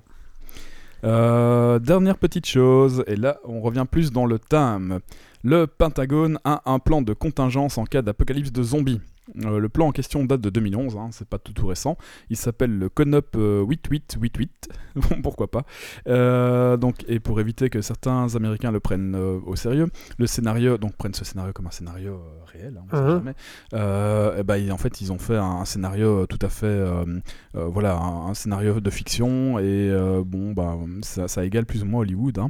Euh, 1.05 1.79
dernière 1.79 2.17
petite 2.17 2.45
chose, 2.45 3.05
et 3.07 3.15
là 3.15 3.37
on 3.45 3.61
revient 3.61 3.85
plus 3.89 4.11
dans 4.11 4.25
le 4.25 4.37
thème. 4.37 4.99
Le 5.43 5.67
Pentagone 5.67 6.37
a 6.43 6.61
un 6.65 6.79
plan 6.79 7.01
de 7.01 7.13
contingence 7.13 7.77
en 7.77 7.85
cas 7.85 8.01
d'apocalypse 8.01 8.51
de 8.51 8.63
zombies. 8.63 9.01
Euh, 9.45 9.59
le 9.59 9.69
plan 9.69 9.87
en 9.87 9.91
question 9.91 10.25
date 10.25 10.41
de 10.41 10.49
2011, 10.49 10.97
hein, 10.97 11.09
c'est 11.11 11.27
pas 11.29 11.37
tout, 11.37 11.53
tout 11.53 11.67
récent. 11.67 11.97
Il 12.31 12.35
s'appelle 12.35 12.75
le 12.75 12.89
CONOP 12.89 13.35
euh, 13.35 13.61
8888, 13.63 14.69
Bon, 14.95 15.21
pourquoi 15.21 15.51
pas. 15.51 15.65
Euh, 16.07 16.77
donc, 16.77 17.05
et 17.07 17.19
pour 17.19 17.39
éviter 17.39 17.69
que 17.69 17.79
certains 17.81 18.35
Américains 18.35 18.71
le 18.71 18.79
prennent 18.79 19.13
euh, 19.15 19.39
au 19.45 19.55
sérieux, 19.55 19.85
le 20.17 20.25
scénario, 20.25 20.79
donc 20.79 20.95
prennent 20.97 21.13
ce 21.13 21.23
scénario 21.25 21.53
comme 21.53 21.67
un 21.67 21.71
scénario 21.71 22.15
euh, 22.15 22.43
réel, 22.51 22.79
hein, 22.81 22.85
on 22.91 22.95
sait 22.95 23.03
jamais. 23.19 23.33
Euh, 23.75 24.35
eh 24.39 24.43
ben, 24.43 24.71
en 24.71 24.77
fait, 24.77 24.99
ils 24.99 25.11
ont 25.13 25.19
fait 25.19 25.37
un, 25.37 25.43
un 25.61 25.65
scénario 25.65 26.23
euh, 26.23 26.25
tout 26.25 26.39
à 26.41 26.49
fait, 26.49 26.65
euh, 26.65 27.05
euh, 27.55 27.65
voilà, 27.65 27.97
un, 27.97 28.29
un 28.29 28.33
scénario 28.33 28.79
de 28.79 28.89
fiction 28.89 29.59
et 29.59 29.63
euh, 29.91 30.23
bon, 30.25 30.53
bah, 30.53 30.75
ça, 31.03 31.27
ça 31.27 31.45
égale 31.45 31.67
plus 31.67 31.83
ou 31.83 31.85
moins 31.85 32.01
Hollywood. 32.01 32.39
hein. 32.39 32.49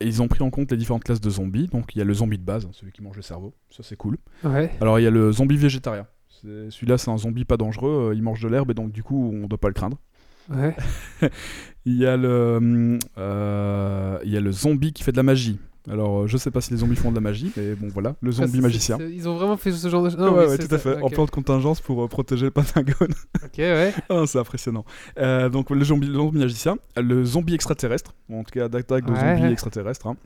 Et 0.00 0.06
ils 0.06 0.22
ont 0.22 0.28
pris 0.28 0.42
en 0.42 0.50
compte 0.50 0.70
les 0.70 0.76
différentes 0.76 1.04
classes 1.04 1.20
de 1.20 1.30
zombies. 1.30 1.68
Donc 1.68 1.94
il 1.94 1.98
y 1.98 2.02
a 2.02 2.04
le 2.04 2.14
zombie 2.14 2.38
de 2.38 2.44
base, 2.44 2.64
hein, 2.66 2.70
celui 2.72 2.92
qui 2.92 3.02
mange 3.02 3.16
le 3.16 3.22
cerveau, 3.22 3.54
ça 3.70 3.82
c'est 3.82 3.96
cool. 3.96 4.18
Ouais. 4.42 4.70
Alors 4.80 4.98
il 4.98 5.02
y 5.02 5.06
a 5.06 5.10
le 5.10 5.32
zombie 5.32 5.56
végétarien. 5.56 6.06
Celui-là 6.28 6.98
c'est 6.98 7.10
un 7.10 7.16
zombie 7.16 7.44
pas 7.44 7.56
dangereux, 7.56 8.10
euh, 8.10 8.14
il 8.14 8.22
mange 8.22 8.42
de 8.42 8.48
l'herbe 8.48 8.70
et 8.70 8.74
donc 8.74 8.92
du 8.92 9.02
coup 9.02 9.32
on 9.32 9.46
doit 9.46 9.58
pas 9.58 9.68
le 9.68 9.74
craindre. 9.74 9.98
Ouais. 10.50 10.76
Il 11.86 11.96
y 11.96 12.06
a 12.06 12.16
le, 12.16 12.56
hum, 12.56 12.98
euh, 13.18 14.18
il 14.24 14.32
y 14.32 14.38
a 14.38 14.40
le 14.40 14.52
zombie 14.52 14.94
qui 14.94 15.02
fait 15.02 15.12
de 15.12 15.18
la 15.18 15.22
magie. 15.22 15.58
Alors 15.90 16.22
euh, 16.22 16.26
je 16.26 16.36
sais 16.38 16.50
pas 16.50 16.62
si 16.62 16.70
les 16.70 16.78
zombies 16.78 16.96
font 16.96 17.10
de 17.10 17.14
la 17.14 17.20
magie, 17.20 17.52
mais 17.56 17.74
bon 17.74 17.88
voilà, 17.92 18.16
le 18.22 18.30
Ah, 18.30 18.32
zombie 18.32 18.60
magicien. 18.62 18.98
Ils 19.00 19.28
ont 19.28 19.36
vraiment 19.36 19.56
fait 19.58 19.70
ce 19.70 19.88
genre 19.88 20.02
de. 20.02 20.08
Ouais, 20.08 20.16
Non, 20.16 20.34
ouais, 20.34 20.46
mais 20.48 20.56
c'est 20.56 20.66
tout 20.68 20.74
à 20.74 20.78
fait. 20.78 21.02
En 21.02 21.10
plan 21.10 21.26
de 21.26 21.30
contingence 21.30 21.80
pour 21.82 22.02
euh, 22.02 22.08
protéger 22.08 22.46
le 22.46 22.50
Pentagone. 22.50 23.12
Ok, 23.44 23.58
ouais. 23.58 23.92
Ah, 24.08 24.22
c'est 24.26 24.38
impressionnant. 24.38 24.84
Euh, 25.18 25.48
donc 25.50 25.68
le 25.70 25.84
zombie, 25.84 26.06
le 26.06 26.14
zombie 26.14 26.38
magicien, 26.38 26.76
le 26.96 27.24
zombie 27.24 27.54
extraterrestre, 27.54 28.14
en 28.32 28.42
tout 28.44 28.50
cas 28.52 28.68
d'attaque 28.68 29.04
de 29.04 29.12
Ouais. 29.12 29.36
zombies 29.36 29.52
extraterrestres. 29.52 30.06
hein. 30.06 30.16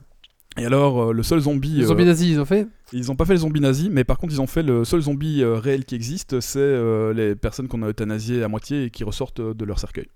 Et 0.56 0.64
alors 0.66 1.10
euh, 1.10 1.12
le 1.12 1.22
seul 1.24 1.40
zombie, 1.40 1.74
Les 1.74 1.84
zombies 1.86 2.04
nazis, 2.04 2.28
ils 2.30 2.40
ont 2.40 2.44
fait 2.44 2.66
ils 2.92 3.10
ont 3.10 3.16
pas 3.16 3.24
fait 3.24 3.32
les 3.34 3.40
zombies 3.40 3.60
nazis, 3.60 3.88
mais 3.90 4.04
par 4.04 4.16
contre 4.18 4.32
ils 4.32 4.40
ont 4.40 4.46
fait 4.46 4.62
le 4.62 4.84
seul 4.84 5.00
zombie 5.00 5.44
réel 5.44 5.84
qui 5.84 5.94
existe, 5.96 6.38
c'est 6.40 7.12
les 7.14 7.34
personnes 7.34 7.66
qu'on 7.68 7.82
a 7.82 7.88
euthanasiées 7.88 8.42
à 8.44 8.48
moitié 8.48 8.84
et 8.84 8.90
qui 8.90 9.02
ressortent 9.04 9.40
de 9.40 9.64
leur 9.64 9.78
cercueil. 9.80 10.06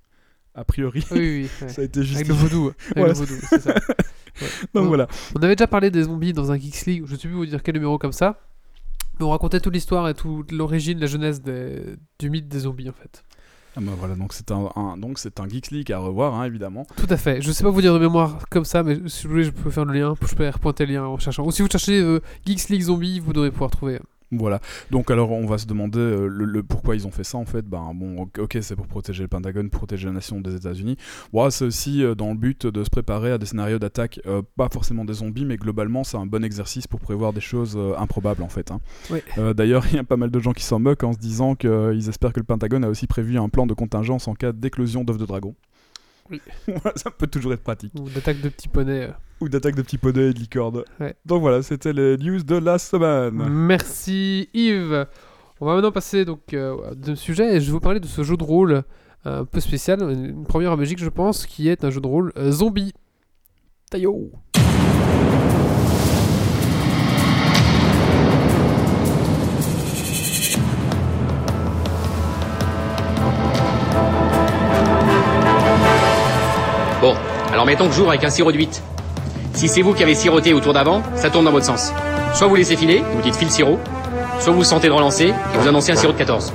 A 0.54 0.64
priori, 0.64 1.04
Oui, 1.10 1.18
oui. 1.18 1.48
ouais. 1.62 1.68
ça 1.68 1.80
a 1.82 1.84
été 1.84 2.00
Avec 2.00 2.08
justifié. 2.10 2.24
le 2.34 2.34
vaudou. 2.34 2.66
Avec 2.66 2.92
Voilà, 2.96 3.12
le 3.14 3.18
vaudou, 3.18 3.34
c'est 3.48 3.60
ça. 3.60 3.74
Donc 4.74 4.82
Ouais. 4.82 4.88
voilà. 4.88 5.08
On 5.38 5.42
avait 5.42 5.56
déjà 5.56 5.66
parlé 5.66 5.90
des 5.90 6.02
zombies 6.04 6.32
dans 6.32 6.50
un 6.52 6.58
Geeks 6.58 6.86
League, 6.86 7.04
je 7.06 7.16
sais 7.16 7.28
plus 7.28 7.36
vous 7.36 7.46
dire 7.46 7.62
quel 7.62 7.74
numéro 7.74 7.98
comme 7.98 8.12
ça. 8.12 8.38
Mais 9.18 9.24
on 9.26 9.30
racontait 9.30 9.60
toute 9.60 9.74
l'histoire 9.74 10.08
et 10.08 10.14
toute 10.14 10.52
l'origine, 10.52 10.98
la 10.98 11.06
jeunesse 11.06 11.40
des- 11.42 11.96
du 12.18 12.30
mythe 12.30 12.48
des 12.48 12.60
zombies 12.60 12.88
en 12.88 12.94
fait. 12.94 13.24
Ah 13.76 13.80
bah 13.80 13.92
voilà, 13.98 14.14
donc 14.14 14.32
c'est 14.34 14.50
un, 14.50 14.68
un- 14.76 14.96
donc 14.98 15.18
c'est 15.18 15.40
un 15.40 15.48
Geeks 15.48 15.70
League 15.70 15.92
à 15.92 15.98
revoir, 15.98 16.34
hein, 16.34 16.44
évidemment. 16.44 16.86
Tout 16.96 17.06
à 17.08 17.16
fait. 17.16 17.40
Je 17.40 17.50
sais 17.52 17.64
pas 17.64 17.70
vous 17.70 17.80
dire 17.80 17.94
de 17.94 17.98
mémoire 17.98 18.38
comme 18.50 18.64
ça, 18.66 18.82
mais 18.82 18.98
si 19.06 19.24
vous 19.26 19.30
voulez, 19.32 19.44
je 19.44 19.50
peux 19.50 19.70
faire 19.70 19.84
le 19.86 19.94
lien. 19.98 20.14
Je 20.28 20.34
peux 20.34 20.46
repointer 20.48 20.84
le 20.86 20.94
lien 20.94 21.04
en 21.04 21.18
cherchant. 21.18 21.44
Ou 21.46 21.50
si 21.52 21.62
vous 21.62 21.68
cherchez 21.70 21.98
euh, 22.00 22.20
Geeks 22.46 22.68
League 22.68 22.82
Zombies, 22.82 23.20
vous 23.20 23.32
devrez 23.32 23.50
pouvoir 23.50 23.70
trouver. 23.70 23.98
Voilà. 24.32 24.60
Donc 24.90 25.10
alors 25.10 25.30
on 25.30 25.46
va 25.46 25.58
se 25.58 25.66
demander 25.66 25.98
euh, 25.98 26.26
le, 26.26 26.44
le 26.46 26.62
pourquoi 26.62 26.96
ils 26.96 27.06
ont 27.06 27.10
fait 27.10 27.24
ça 27.24 27.38
en 27.38 27.44
fait. 27.44 27.62
Ben 27.66 27.92
bon, 27.94 28.28
ok, 28.38 28.58
c'est 28.62 28.74
pour 28.76 28.86
protéger 28.86 29.22
le 29.22 29.28
Pentagone, 29.28 29.68
protéger 29.70 30.06
la 30.06 30.14
nation 30.14 30.40
des 30.40 30.54
États-Unis. 30.54 30.96
Bon, 31.32 31.48
c'est 31.50 31.64
aussi 31.66 32.02
euh, 32.02 32.14
dans 32.14 32.30
le 32.30 32.36
but 32.36 32.66
de 32.66 32.82
se 32.82 32.90
préparer 32.90 33.32
à 33.32 33.38
des 33.38 33.46
scénarios 33.46 33.78
d'attaque, 33.78 34.20
euh, 34.26 34.40
pas 34.56 34.68
forcément 34.72 35.04
des 35.04 35.12
zombies, 35.14 35.44
mais 35.44 35.56
globalement 35.58 36.02
c'est 36.02 36.16
un 36.16 36.26
bon 36.26 36.44
exercice 36.44 36.86
pour 36.86 37.00
prévoir 37.00 37.32
des 37.32 37.40
choses 37.40 37.78
improbables 37.98 38.42
en 38.42 38.48
fait. 38.48 38.70
hein. 38.70 38.80
Oui. 39.10 39.18
D'ailleurs, 39.54 39.84
il 39.90 39.96
y 39.96 39.98
a 39.98 40.04
pas 40.04 40.16
mal 40.16 40.30
de 40.30 40.40
gens 40.40 40.52
qui 40.52 40.64
s'en 40.64 40.78
moquent 40.78 41.04
en 41.04 41.12
se 41.12 41.18
disant 41.18 41.54
qu'ils 41.54 42.08
espèrent 42.08 42.32
que 42.32 42.40
le 42.40 42.46
Pentagone 42.46 42.84
a 42.84 42.88
aussi 42.88 43.06
prévu 43.06 43.38
un 43.38 43.48
plan 43.48 43.66
de 43.66 43.74
contingence 43.74 44.28
en 44.28 44.34
cas 44.34 44.52
d'éclosion 44.52 45.04
d'œufs 45.04 45.18
de 45.18 45.26
dragon. 45.26 45.54
Oui. 46.32 46.40
Ça 46.96 47.10
peut 47.10 47.26
toujours 47.26 47.52
être 47.52 47.62
pratique. 47.62 47.92
Ou 48.00 48.08
d'attaque 48.08 48.40
de 48.40 48.48
petits 48.48 48.68
poneys. 48.68 49.02
euh. 49.04 49.12
Ou 49.40 49.48
d'attaque 49.48 49.74
de 49.74 49.82
petits 49.82 49.98
poneys 49.98 50.30
et 50.30 50.32
de 50.32 50.38
licornes. 50.38 50.82
Ouais. 51.00 51.14
Donc 51.26 51.40
voilà, 51.42 51.62
c'était 51.62 51.92
les 51.92 52.16
news 52.16 52.42
de 52.42 52.56
la 52.56 52.78
semaine. 52.78 53.34
Merci 53.50 54.48
Yves. 54.54 55.06
On 55.60 55.66
va 55.66 55.74
maintenant 55.74 55.92
passer 55.92 56.24
donc 56.24 56.54
euh, 56.54 56.72
au 56.72 56.94
deuxième 56.94 57.16
sujet 57.16 57.54
et 57.56 57.60
je 57.60 57.66
vais 57.66 57.72
vous 57.72 57.80
parler 57.80 58.00
de 58.00 58.06
ce 58.06 58.22
jeu 58.24 58.36
de 58.36 58.42
rôle 58.42 58.82
euh, 59.26 59.40
un 59.40 59.44
peu 59.44 59.60
spécial, 59.60 60.00
une 60.02 60.44
première 60.44 60.72
en 60.72 60.76
Belgique 60.76 60.98
je 60.98 61.08
pense, 61.08 61.46
qui 61.46 61.68
est 61.68 61.84
un 61.84 61.90
jeu 61.90 62.00
de 62.00 62.06
rôle 62.08 62.32
euh, 62.36 62.50
zombie. 62.50 62.92
Tayo. 63.90 64.32
Bon, 77.02 77.16
alors 77.52 77.66
mettons 77.66 77.88
que 77.88 77.94
j'ouvre 77.94 78.10
avec 78.10 78.22
un 78.22 78.30
sirop 78.30 78.52
de 78.52 78.58
8. 78.58 78.80
Si 79.54 79.66
c'est 79.66 79.82
vous 79.82 79.92
qui 79.92 80.04
avez 80.04 80.14
siroté 80.14 80.52
au 80.52 80.60
tour 80.60 80.72
d'avant, 80.72 81.02
ça 81.16 81.30
tourne 81.30 81.44
dans 81.44 81.50
votre 81.50 81.66
sens. 81.66 81.92
Soit 82.32 82.46
vous 82.46 82.54
laissez 82.54 82.76
filer, 82.76 83.02
vous 83.16 83.22
dites 83.22 83.34
file 83.34 83.50
sirop, 83.50 83.80
soit 84.38 84.52
vous 84.52 84.62
sentez 84.62 84.86
de 84.86 84.92
relancer 84.92 85.24
et 85.24 85.58
vous 85.58 85.66
annoncez 85.66 85.90
un 85.90 85.96
sirop 85.96 86.12
de 86.12 86.18
14. 86.18 86.52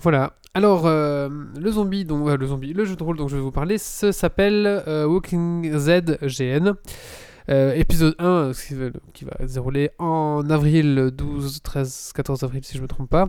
Voilà. 0.00 0.34
Alors, 0.54 0.86
euh, 0.86 1.28
le 1.60 1.70
zombie, 1.72 2.04
donc 2.04 2.28
euh, 2.28 2.36
le 2.36 2.46
zombie, 2.46 2.72
le 2.74 2.84
jeu 2.84 2.94
de 2.94 3.02
rôle 3.02 3.16
dont 3.16 3.26
je 3.26 3.34
vais 3.34 3.42
vous 3.42 3.50
parler, 3.50 3.76
s'appelle 3.76 4.84
euh, 4.86 5.04
Walking 5.04 5.76
Z 5.76 6.18
GN. 6.22 6.74
Euh, 7.50 7.74
épisode 7.74 8.14
1 8.18 8.24
euh, 8.26 8.52
qui 8.54 8.74
va, 8.74 8.86
qui 9.12 9.24
va 9.26 9.32
se 9.46 9.52
dérouler 9.54 9.90
en 9.98 10.42
avril 10.48 11.10
12, 11.14 11.60
13, 11.62 12.12
14 12.14 12.42
avril 12.42 12.64
si 12.64 12.76
je 12.78 12.82
me 12.82 12.88
trompe 12.88 13.10
pas. 13.10 13.28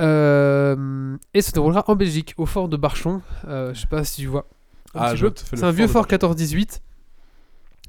Euh, 0.00 1.16
et 1.34 1.42
se 1.42 1.52
déroulera 1.52 1.84
en 1.88 1.96
Belgique, 1.96 2.34
au 2.36 2.46
fort 2.46 2.68
de 2.68 2.76
Barchon. 2.76 3.22
Euh, 3.48 3.72
je 3.74 3.80
sais 3.80 3.86
pas 3.86 4.04
si 4.04 4.22
tu 4.22 4.26
vois. 4.28 4.46
Ah, 4.94 5.14
C'est 5.16 5.64
un 5.64 5.70
vieux 5.72 5.86
fort 5.88 6.06
Barcelone. 6.06 6.34
14-18 6.34 6.80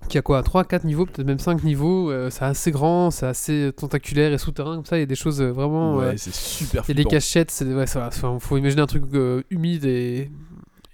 qui 0.10 0.18
a 0.18 0.22
quoi 0.22 0.42
3, 0.42 0.64
4 0.64 0.86
niveaux, 0.86 1.06
peut-être 1.06 1.26
même 1.28 1.40
5 1.40 1.64
niveaux. 1.64 2.12
euh, 2.12 2.30
c'est 2.30 2.46
assez 2.46 2.72
grand, 2.72 3.12
c'est 3.12 3.26
assez 3.26 3.72
tentaculaire 3.76 4.32
et 4.32 4.38
souterrain 4.38 4.76
comme 4.76 4.86
ça. 4.86 4.98
Il 4.98 5.02
y 5.02 5.04
a 5.04 5.08
des 5.08 5.16
choses 5.16 5.42
euh, 5.42 5.52
vraiment. 5.52 6.00
euh, 6.00 6.12
Ouais, 6.12 6.18
c'est 6.18 6.34
super 6.34 6.84
il 6.88 6.90
y 6.90 6.92
a 6.92 6.94
des 6.96 7.04
cachettes, 7.10 7.52
c'est 7.52 7.66
ouais, 7.66 7.88
ça 7.88 8.08
enfin, 8.08 8.38
faut 8.40 8.58
imaginer 8.58 8.82
un 8.82 8.88
truc 8.88 9.04
euh, 9.14 9.44
humide 9.50 9.86
et 9.86 10.32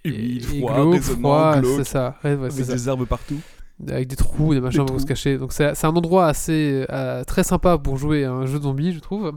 Humide, 0.06 0.22
et- 0.54 0.58
et 0.58 0.60
froid, 0.60 0.90
résonnant, 0.92 1.62
froid, 1.62 1.62
c'est 1.78 1.84
ça, 1.84 2.18
ouais, 2.24 2.36
ouais, 2.36 2.52
avec 2.52 2.66
ça. 2.66 2.74
des 2.74 2.90
herbes 2.90 3.06
partout. 3.06 3.40
Avec 3.88 4.08
des 4.08 4.16
trous, 4.16 4.54
des 4.54 4.62
machins 4.62 4.86
pour 4.86 5.00
se 5.00 5.06
cacher. 5.06 5.38
Donc 5.38 5.52
c'est 5.54 5.86
un 5.86 5.96
endroit 5.96 6.28
assez 6.28 6.86
euh, 6.90 7.24
très 7.24 7.44
sympa 7.44 7.78
pour 7.78 7.98
jouer 7.98 8.26
à 8.26 8.32
un 8.32 8.46
jeu 8.46 8.60
de 8.60 8.64
zombie, 8.64 8.94
je 8.94 9.00
trouve. 9.00 9.34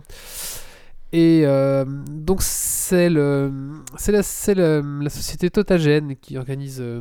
Et 1.12 1.43
euh, 1.45 1.85
donc 2.11 2.43
c'est 2.43 3.09
le 3.09 3.52
c'est 3.97 4.12
la, 4.12 4.83
la 4.83 5.11
société 5.11 5.50
Totagen 5.50 6.16
qui 6.21 6.37
organise 6.37 6.78
euh, 6.81 7.00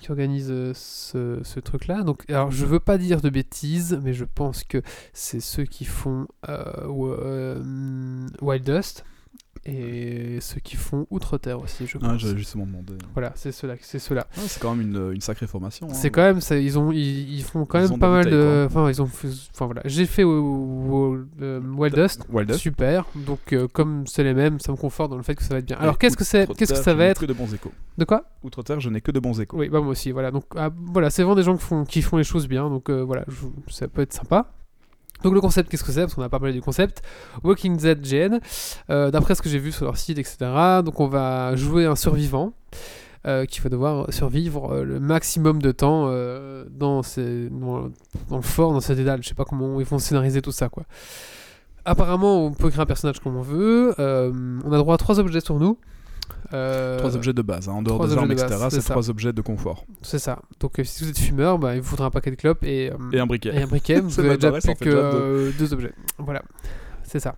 qui 0.00 0.10
organise 0.10 0.48
ce, 0.74 1.40
ce 1.42 1.60
truc-là. 1.60 2.02
Donc 2.02 2.24
alors 2.28 2.50
je 2.50 2.66
veux 2.66 2.80
pas 2.80 2.98
dire 2.98 3.20
de 3.20 3.30
bêtises, 3.30 3.98
mais 4.02 4.12
je 4.12 4.24
pense 4.24 4.64
que 4.64 4.82
c'est 5.12 5.40
ceux 5.40 5.64
qui 5.64 5.84
font 5.84 6.26
Wild 6.88 8.64
Dust 8.64 9.04
et 9.66 10.38
ceux 10.40 10.60
qui 10.60 10.76
font 10.76 11.06
Outre-Terre 11.10 11.60
aussi, 11.60 11.86
je 11.86 11.98
Ah, 12.02 12.08
pense. 12.10 12.20
J'avais 12.20 12.36
justement 12.38 12.66
demandé. 12.66 12.94
voilà, 13.14 13.32
c'est 13.34 13.52
ceux-là, 13.52 13.74
c'est 13.80 13.98
ceux-là. 13.98 14.26
Ah, 14.36 14.40
c'est 14.46 14.60
quand 14.60 14.74
même 14.74 14.86
une, 14.86 15.12
une 15.14 15.20
sacrée 15.20 15.46
formation. 15.46 15.86
hein. 15.90 15.94
C'est 15.94 16.10
quand 16.10 16.22
même 16.22 16.40
ça, 16.40 16.56
ils 16.58 16.78
ont 16.78 16.92
ils, 16.92 17.34
ils 17.38 17.42
font 17.42 17.64
quand 17.64 17.80
Ils 17.80 17.88
même 17.90 17.98
pas 17.98 18.10
mal 18.10 18.30
de 18.30 18.64
enfin 18.66 18.88
ils 18.90 19.00
ont 19.02 19.08
enfin 19.54 19.66
voilà, 19.66 19.82
j'ai 19.84 20.06
fait 20.06 20.22
euh, 20.24 21.60
Wild 21.76 21.94
Dust, 21.94 22.22
Wild 22.30 22.48
Dust. 22.50 22.60
super. 22.60 23.06
Donc 23.14 23.52
euh, 23.52 23.68
comme 23.68 24.06
c'est 24.06 24.24
les 24.24 24.34
mêmes, 24.34 24.58
ça 24.60 24.72
me 24.72 24.76
conforte 24.76 25.10
dans 25.10 25.16
le 25.16 25.22
fait 25.22 25.34
que 25.34 25.42
ça 25.42 25.54
va 25.54 25.58
être 25.58 25.66
bien. 25.66 25.76
Alors 25.78 25.98
qu'est-ce 25.98 26.16
que 26.16 26.24
c'est 26.24 26.42
Outre-Terre, 26.44 26.56
qu'est-ce 26.56 26.72
que 26.72 26.84
ça 26.84 26.92
je 26.92 26.96
va 26.96 27.04
n'ai 27.04 27.10
être 27.10 27.20
que 27.20 27.26
de 27.26 27.32
bons 27.32 27.52
échos. 27.54 27.72
De 27.98 28.04
quoi? 28.04 28.24
Outre-Terre, 28.42 28.80
je 28.80 28.90
n'ai 28.90 29.00
que 29.00 29.12
de 29.12 29.20
bons 29.20 29.40
échos. 29.40 29.56
Oui, 29.56 29.68
bah 29.68 29.80
moi 29.80 29.90
aussi, 29.90 30.10
voilà. 30.10 30.30
Donc 30.30 30.44
ah, 30.56 30.70
voilà, 30.92 31.10
c'est 31.10 31.22
vraiment 31.22 31.36
des 31.36 31.42
gens 31.42 31.56
qui 31.56 31.64
font 31.64 31.84
qui 31.84 32.02
font 32.02 32.16
les 32.16 32.24
choses 32.24 32.48
bien. 32.48 32.68
Donc 32.68 32.90
euh, 32.90 33.02
voilà, 33.02 33.24
je- 33.28 33.72
ça 33.72 33.88
peut 33.88 34.02
être 34.02 34.12
sympa. 34.12 34.50
Donc 35.24 35.34
le 35.34 35.40
concept, 35.40 35.70
qu'est-ce 35.70 35.82
que 35.82 35.90
c'est? 35.90 36.02
Parce 36.02 36.14
qu'on 36.14 36.20
n'a 36.20 36.28
pas 36.28 36.38
parlé 36.38 36.52
du 36.52 36.62
concept. 36.62 37.02
Walking 37.42 37.76
Dead 37.76 38.00
GN, 38.00 38.38
euh, 38.90 39.10
d'après 39.10 39.34
ce 39.34 39.42
que 39.42 39.48
j'ai 39.48 39.58
vu 39.58 39.72
sur 39.72 39.86
leur 39.86 39.96
site, 39.96 40.18
etc. 40.18 40.36
Donc 40.84 41.00
on 41.00 41.08
va 41.08 41.56
jouer 41.56 41.86
un 41.86 41.96
survivant 41.96 42.52
euh, 43.26 43.46
qui 43.46 43.60
va 43.60 43.70
devoir 43.70 44.12
survivre 44.12 44.70
euh, 44.70 44.84
le 44.84 45.00
maximum 45.00 45.62
de 45.62 45.72
temps 45.72 46.08
euh, 46.08 46.66
dans, 46.70 47.02
ces, 47.02 47.48
dans, 47.48 47.90
le 48.30 48.42
fort, 48.42 48.74
dans 48.74 48.82
cette 48.82 48.98
dédale. 48.98 49.22
Je 49.22 49.28
sais 49.28 49.34
pas 49.34 49.46
comment 49.46 49.80
ils 49.80 49.86
vont 49.86 49.98
scénariser 49.98 50.42
tout 50.42 50.52
ça. 50.52 50.68
Apparemment, 51.86 52.44
on 52.44 52.52
peut 52.52 52.68
créer 52.68 52.82
un 52.82 52.86
personnage 52.86 53.20
comme 53.20 53.36
on 53.36 53.40
veut. 53.40 53.94
On 53.98 54.72
a 54.72 54.76
droit 54.76 54.96
à 54.96 54.98
trois 54.98 55.20
objets 55.20 55.40
sur 55.40 55.58
nous. 55.58 55.78
Euh, 56.52 56.98
Trois 56.98 57.16
objets 57.16 57.32
de 57.32 57.42
base, 57.42 57.68
hein, 57.68 57.72
en 57.72 57.82
dehors 57.82 57.96
trois 57.98 58.06
des 58.08 58.16
armes, 58.16 58.28
de 58.28 58.34
base, 58.34 58.52
etc. 58.52 58.66
c'est 58.70 58.90
trois 58.90 59.10
objets 59.10 59.32
de 59.32 59.40
confort. 59.42 59.84
C'est 60.02 60.18
ça. 60.18 60.40
Donc 60.60 60.78
euh, 60.78 60.84
si 60.84 61.04
vous 61.04 61.10
êtes 61.10 61.18
fumeur, 61.18 61.58
bah, 61.58 61.74
il 61.74 61.80
vous 61.80 61.88
faudra 61.88 62.06
un 62.06 62.10
paquet 62.10 62.30
de 62.30 62.36
clopes 62.36 62.62
et, 62.64 62.90
euh, 62.90 62.96
Et 63.12 63.18
un 63.20 63.26
briquet. 63.26 63.50
et 63.54 63.62
un 63.62 63.66
briquet. 63.66 64.00
vous 64.00 64.20
avez 64.20 64.36
déjà 64.36 64.52
plus 64.52 64.74
que 64.74 64.84
deux. 64.84 64.96
euh, 64.96 65.50
deux 65.58 65.72
objets. 65.72 65.92
Voilà. 66.18 66.42
C'est 67.06 67.20
ça. 67.20 67.36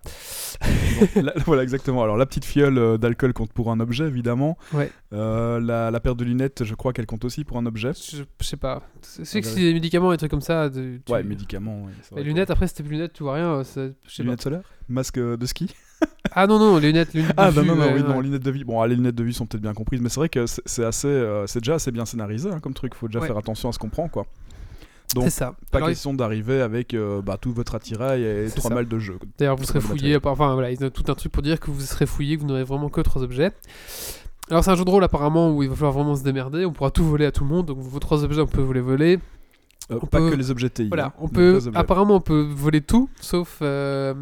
Bon, 1.15 1.21
la- 1.21 1.33
voilà, 1.45 1.61
exactement. 1.61 2.01
Alors, 2.01 2.17
la 2.17 2.25
petite 2.25 2.45
fiole 2.45 2.77
euh, 2.79 2.97
d'alcool 2.97 3.33
compte 3.33 3.51
pour 3.53 3.69
un 3.69 3.79
objet, 3.79 4.05
évidemment. 4.07 4.57
Ouais. 4.73 4.89
Euh, 5.13 5.59
la, 5.59 5.91
la 5.91 5.99
paire 5.99 6.15
de 6.15 6.23
lunettes, 6.23 6.63
je 6.63 6.73
crois 6.73 6.93
qu'elle 6.93 7.05
compte 7.05 7.25
aussi 7.25 7.43
pour 7.43 7.57
un 7.57 7.65
objet. 7.65 7.91
Je, 7.93 8.23
je 8.39 8.45
sais 8.47 8.57
pas. 8.57 8.81
C'est 9.01 9.25
c'est 9.25 9.41
que 9.41 9.47
Ah, 9.47 9.51
c'est 9.53 9.59
des 9.61 9.73
médicaments 9.73 10.11
et 10.11 10.15
des 10.15 10.19
trucs 10.19 10.31
comme 10.31 10.41
ça. 10.41 10.69
de- 10.69 10.99
tu- 11.05 11.11
Ouais, 11.11 11.21
médicaments. 11.21 11.83
ouais, 11.83 11.91
Les 12.17 12.23
lunettes, 12.23 12.49
après, 12.49 12.67
c'était 12.67 12.81
plus 12.83 12.93
lunettes, 12.93 13.13
tu 13.13 13.23
vois 13.23 13.35
rien. 13.35 13.63
c'est- 13.63 13.93
Je 14.07 14.09
sais 14.15 14.23
pas. 14.23 14.23
Lunettes 14.23 14.41
solaires? 14.41 14.61
Masque 14.89 15.19
de 15.19 15.45
ski? 15.45 15.69
Ah 16.31 16.45
non, 16.45 16.59
non, 16.59 16.77
les 16.77 16.87
lunettes, 16.87 17.13
lunettes 17.13 17.33
Ah, 17.37 17.49
de 17.49 17.55
bah 17.55 17.61
vue, 17.61 17.67
non, 17.69 17.75
non, 17.75 17.81
ouais, 17.85 17.93
oui, 17.95 18.01
ouais. 18.01 18.07
non, 18.07 18.19
lunettes 18.21 18.43
de 18.43 18.51
vie. 18.51 18.63
Bon, 18.63 18.79
ah, 18.81 18.87
les 18.87 18.95
lunettes 18.95 19.15
de 19.15 19.23
vie 19.23 19.33
sont 19.33 19.45
peut-être 19.45 19.61
bien 19.63 19.73
comprises, 19.73 20.01
mais 20.01 20.09
c'est 20.09 20.19
vrai 20.19 20.29
que 20.29 20.45
c'est 20.47 20.83
assez, 20.85 21.07
euh, 21.07 21.47
c'est 21.47 21.59
déjà 21.59 21.75
assez 21.75 21.91
bien 21.91 22.05
scénarisé 22.05 22.49
hein, 22.51 22.59
comme 22.59 22.73
truc. 22.73 22.93
Faut 22.95 23.07
déjà 23.07 23.19
Ouais. 23.19 23.27
faire 23.27 23.37
attention 23.37 23.69
à 23.69 23.71
ce 23.71 23.79
qu'on 23.79 23.89
prend, 23.89 24.07
quoi. 24.07 24.25
Donc, 25.15 25.29
ça. 25.31 25.55
Pas 25.71 25.77
Alors, 25.77 25.89
question 25.89 26.13
d'arriver 26.13 26.61
avec 26.61 26.93
euh, 26.93 27.21
bah, 27.21 27.37
tout 27.39 27.51
votre 27.53 27.73
attirail 27.75 28.23
et 28.23 28.47
trois 28.55 28.71
malles 28.71 28.89
de 28.89 28.99
jeu. 28.99 29.17
D'ailleurs, 29.39 29.55
vous 29.55 29.63
serez 29.63 29.79
fouillé. 29.79 30.17
Enfin, 30.23 30.53
voilà, 30.53 30.69
ils 30.69 30.83
ont 30.83 30.89
tout 30.89 31.05
un 31.09 31.15
truc 31.15 31.31
pour 31.31 31.41
dire 31.41 31.59
que 31.59 31.71
vous 31.71 31.79
serez 31.79 32.05
fouillé, 32.05 32.35
que 32.35 32.41
vous 32.41 32.47
n'aurez 32.47 32.65
vraiment 32.65 32.89
que 32.89 32.99
trois 33.01 33.23
objets. 33.23 33.51
Alors, 34.49 34.63
c'est 34.63 34.71
un 34.71 34.75
jeu 34.75 34.85
de 34.85 34.89
rôle 34.89 35.03
apparemment 35.05 35.55
où 35.55 35.63
il 35.63 35.69
va 35.69 35.75
falloir 35.75 35.93
vraiment 35.93 36.15
se 36.15 36.23
démerder. 36.23 36.65
On 36.65 36.73
pourra 36.73 36.91
tout 36.91 37.05
voler 37.05 37.25
à 37.25 37.31
tout 37.31 37.43
le 37.45 37.49
monde. 37.49 37.65
Donc, 37.67 37.79
vos 37.79 37.99
trois 37.99 38.23
objets, 38.25 38.41
on 38.41 38.47
peut 38.47 38.61
vous 38.61 38.73
les 38.73 38.81
voler. 38.81 39.19
Euh, 39.91 39.99
On 40.01 40.05
pas 40.05 40.17
peut- 40.19 40.31
que 40.31 40.35
les 40.35 40.51
objets 40.51 40.69
TI. 40.69 40.87
Voilà, 40.89 41.07
hein, 41.07 41.13
on 41.19 41.27
peut. 41.29 41.59
Apparemment, 41.73 42.15
on 42.15 42.21
peut 42.21 42.41
voler 42.49 42.81
tout, 42.81 43.09
sauf 43.21 43.59
euh, 43.61 44.13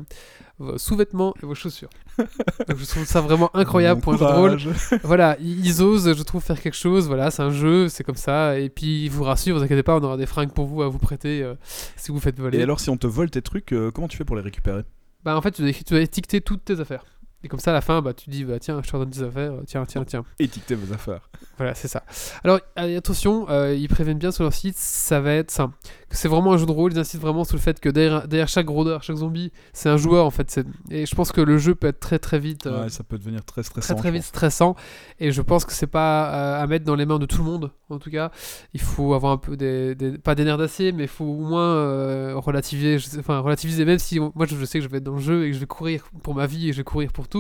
vos 0.60 0.78
sous-vêtements 0.78 1.34
et 1.42 1.46
vos 1.46 1.56
chaussures. 1.56 1.90
Donc, 2.18 2.78
je 2.78 2.86
trouve 2.86 3.06
ça 3.06 3.20
vraiment 3.22 3.50
incroyable 3.56 4.00
pour 4.02 4.14
un 4.14 4.18
jeu 4.18 4.26
de 4.26 4.32
rôle. 4.32 4.58
Voilà, 5.04 5.38
ils 5.42 5.82
osent, 5.82 6.14
je 6.16 6.24
trouve, 6.24 6.44
faire 6.44 6.62
quelque 6.62 6.78
chose. 6.78 7.08
Voilà, 7.08 7.32
c'est 7.32 7.42
un 7.42 7.50
jeu, 7.52 7.90
c'est 7.90 8.04
comme 8.04 8.16
ça. 8.16 8.60
Et 8.60 8.70
puis, 8.70 9.06
ils 9.06 9.10
vous 9.10 9.24
rassurent, 9.24 9.58
vous 9.58 9.64
inquiétez 9.64 9.84
pas, 9.84 9.98
on 9.98 10.04
aura 10.04 10.18
des 10.18 10.28
fringues 10.28 10.52
pour 10.52 10.66
vous 10.68 10.82
à 10.84 10.88
vous 10.88 11.00
prêter 11.00 11.42
euh, 11.42 11.56
si 11.96 12.12
vous 12.12 12.20
faites 12.20 12.40
voler. 12.40 12.60
Et 12.60 12.64
alors, 12.64 12.80
si 12.80 12.90
on 12.92 12.98
te 12.98 13.08
vole 13.08 13.30
tes 13.32 13.42
trucs, 13.42 13.74
comment 13.94 14.08
tu 14.08 14.18
fais 14.18 14.24
pour 14.26 14.36
les 14.36 14.44
récupérer? 14.44 14.84
Bah, 15.24 15.36
en 15.36 15.42
fait, 15.42 15.52
tu 15.52 15.64
dois, 15.64 15.72
tu 15.74 15.84
dois 15.94 16.02
étiqueter 16.02 16.40
toutes 16.42 16.64
tes 16.64 16.80
affaires. 16.80 17.04
Et 17.46 17.48
comme 17.48 17.60
ça, 17.60 17.70
à 17.70 17.74
la 17.76 17.82
fin, 17.82 18.02
bah, 18.02 18.16
tu 18.16 18.32
dis, 18.32 18.44
bah, 18.44 18.58
tiens, 18.60 18.82
je 18.84 18.90
te 18.90 18.96
redonne 18.96 19.12
tes 19.12 19.22
affaires, 19.22 19.52
euh, 19.54 19.62
tiens, 19.68 19.86
tiens, 19.86 20.04
tiens. 20.04 20.26
Étiqueter 20.40 20.74
vos 20.74 20.92
affaires. 20.92 21.30
Voilà, 21.58 21.76
c'est 21.76 21.88
ça. 21.88 22.02
Alors, 22.44 22.60
euh, 22.80 22.98
attention, 22.98 23.46
euh, 23.52 23.76
ils 23.76 23.88
préviennent 23.88 24.18
bien 24.18 24.32
sur 24.32 24.44
leur 24.44 24.52
site, 24.54 24.76
ça 24.78 25.22
va 25.22 25.34
être 25.34 25.52
ça. 25.52 25.70
C'est 26.10 26.28
vraiment 26.28 26.54
un 26.54 26.58
jeu 26.58 26.66
de 26.66 26.72
rôle, 26.72 26.94
ils 26.94 26.98
insistent 27.00 27.22
vraiment 27.22 27.44
sur 27.44 27.56
le 27.56 27.62
fait 27.62 27.80
que 27.80 27.90
derrière, 27.90 28.28
derrière 28.28 28.48
chaque 28.48 28.68
rôdeur, 28.68 29.04
chaque 29.04 29.18
zombie, 29.18 29.52
c'est 29.74 29.90
un 29.90 29.98
joueur 29.98 30.26
en 30.26 30.32
fait. 30.32 30.60
Et 30.90 31.06
je 31.06 31.14
pense 31.14 31.32
que 31.32 31.42
le 31.42 31.58
jeu 31.58 31.76
peut 31.76 31.88
être 31.88 32.00
très 32.00 32.18
très 32.20 32.40
vite. 32.40 32.66
euh, 32.68 32.84
Ouais, 32.84 32.90
ça 32.90 33.04
peut 33.04 33.18
devenir 33.18 33.44
très 33.46 33.62
stressant. 33.64 33.94
Très 33.94 34.02
très 34.02 34.12
vite 34.12 34.22
pense. 34.22 34.28
stressant 34.30 34.76
et 35.20 35.32
je 35.32 35.42
pense 35.42 35.66
que 35.66 35.74
c'est 35.74 35.88
pas 35.88 36.34
euh, 36.34 36.64
à 36.64 36.68
mettre 36.68 36.86
dans 36.86 36.96
les 36.96 37.06
mains 37.06 37.20
de 37.20 37.26
tout 37.26 37.38
le 37.40 37.44
monde 37.44 37.72
en 37.90 38.00
tout 38.00 38.10
cas 38.10 38.32
il 38.74 38.80
faut 38.82 39.14
avoir 39.14 39.32
un 39.34 39.38
peu 39.38 39.56
des, 39.58 39.94
des- 39.94 40.18
pas 40.18 40.34
des 40.36 40.44
nerfs 40.46 40.58
d'acier 40.58 40.92
mais 40.94 41.04
il 41.04 41.10
faut 41.10 41.26
au 41.26 41.42
moins 41.42 42.34
relativiser 42.34 42.98
sais- 43.00 43.20
enfin 43.20 43.40
relativiser 43.40 43.84
même 43.86 44.00
si 44.00 44.20
moi 44.20 44.46
je 44.48 44.66
sais 44.66 44.80
que 44.80 44.86
je 44.86 44.90
vais 44.90 44.98
être 44.98 45.04
dans 45.04 45.16
le 45.16 45.20
jeu 45.22 45.46
et 45.46 45.50
que 45.50 45.54
je 45.56 45.60
vais 45.60 45.66
courir 45.66 46.06
pour 46.24 46.34
ma 46.36 46.46
vie 46.48 46.70
et 46.70 46.72
je 46.74 46.78
vais 46.78 46.84
courir 46.84 47.12
pour 47.12 47.28
tout 47.28 47.35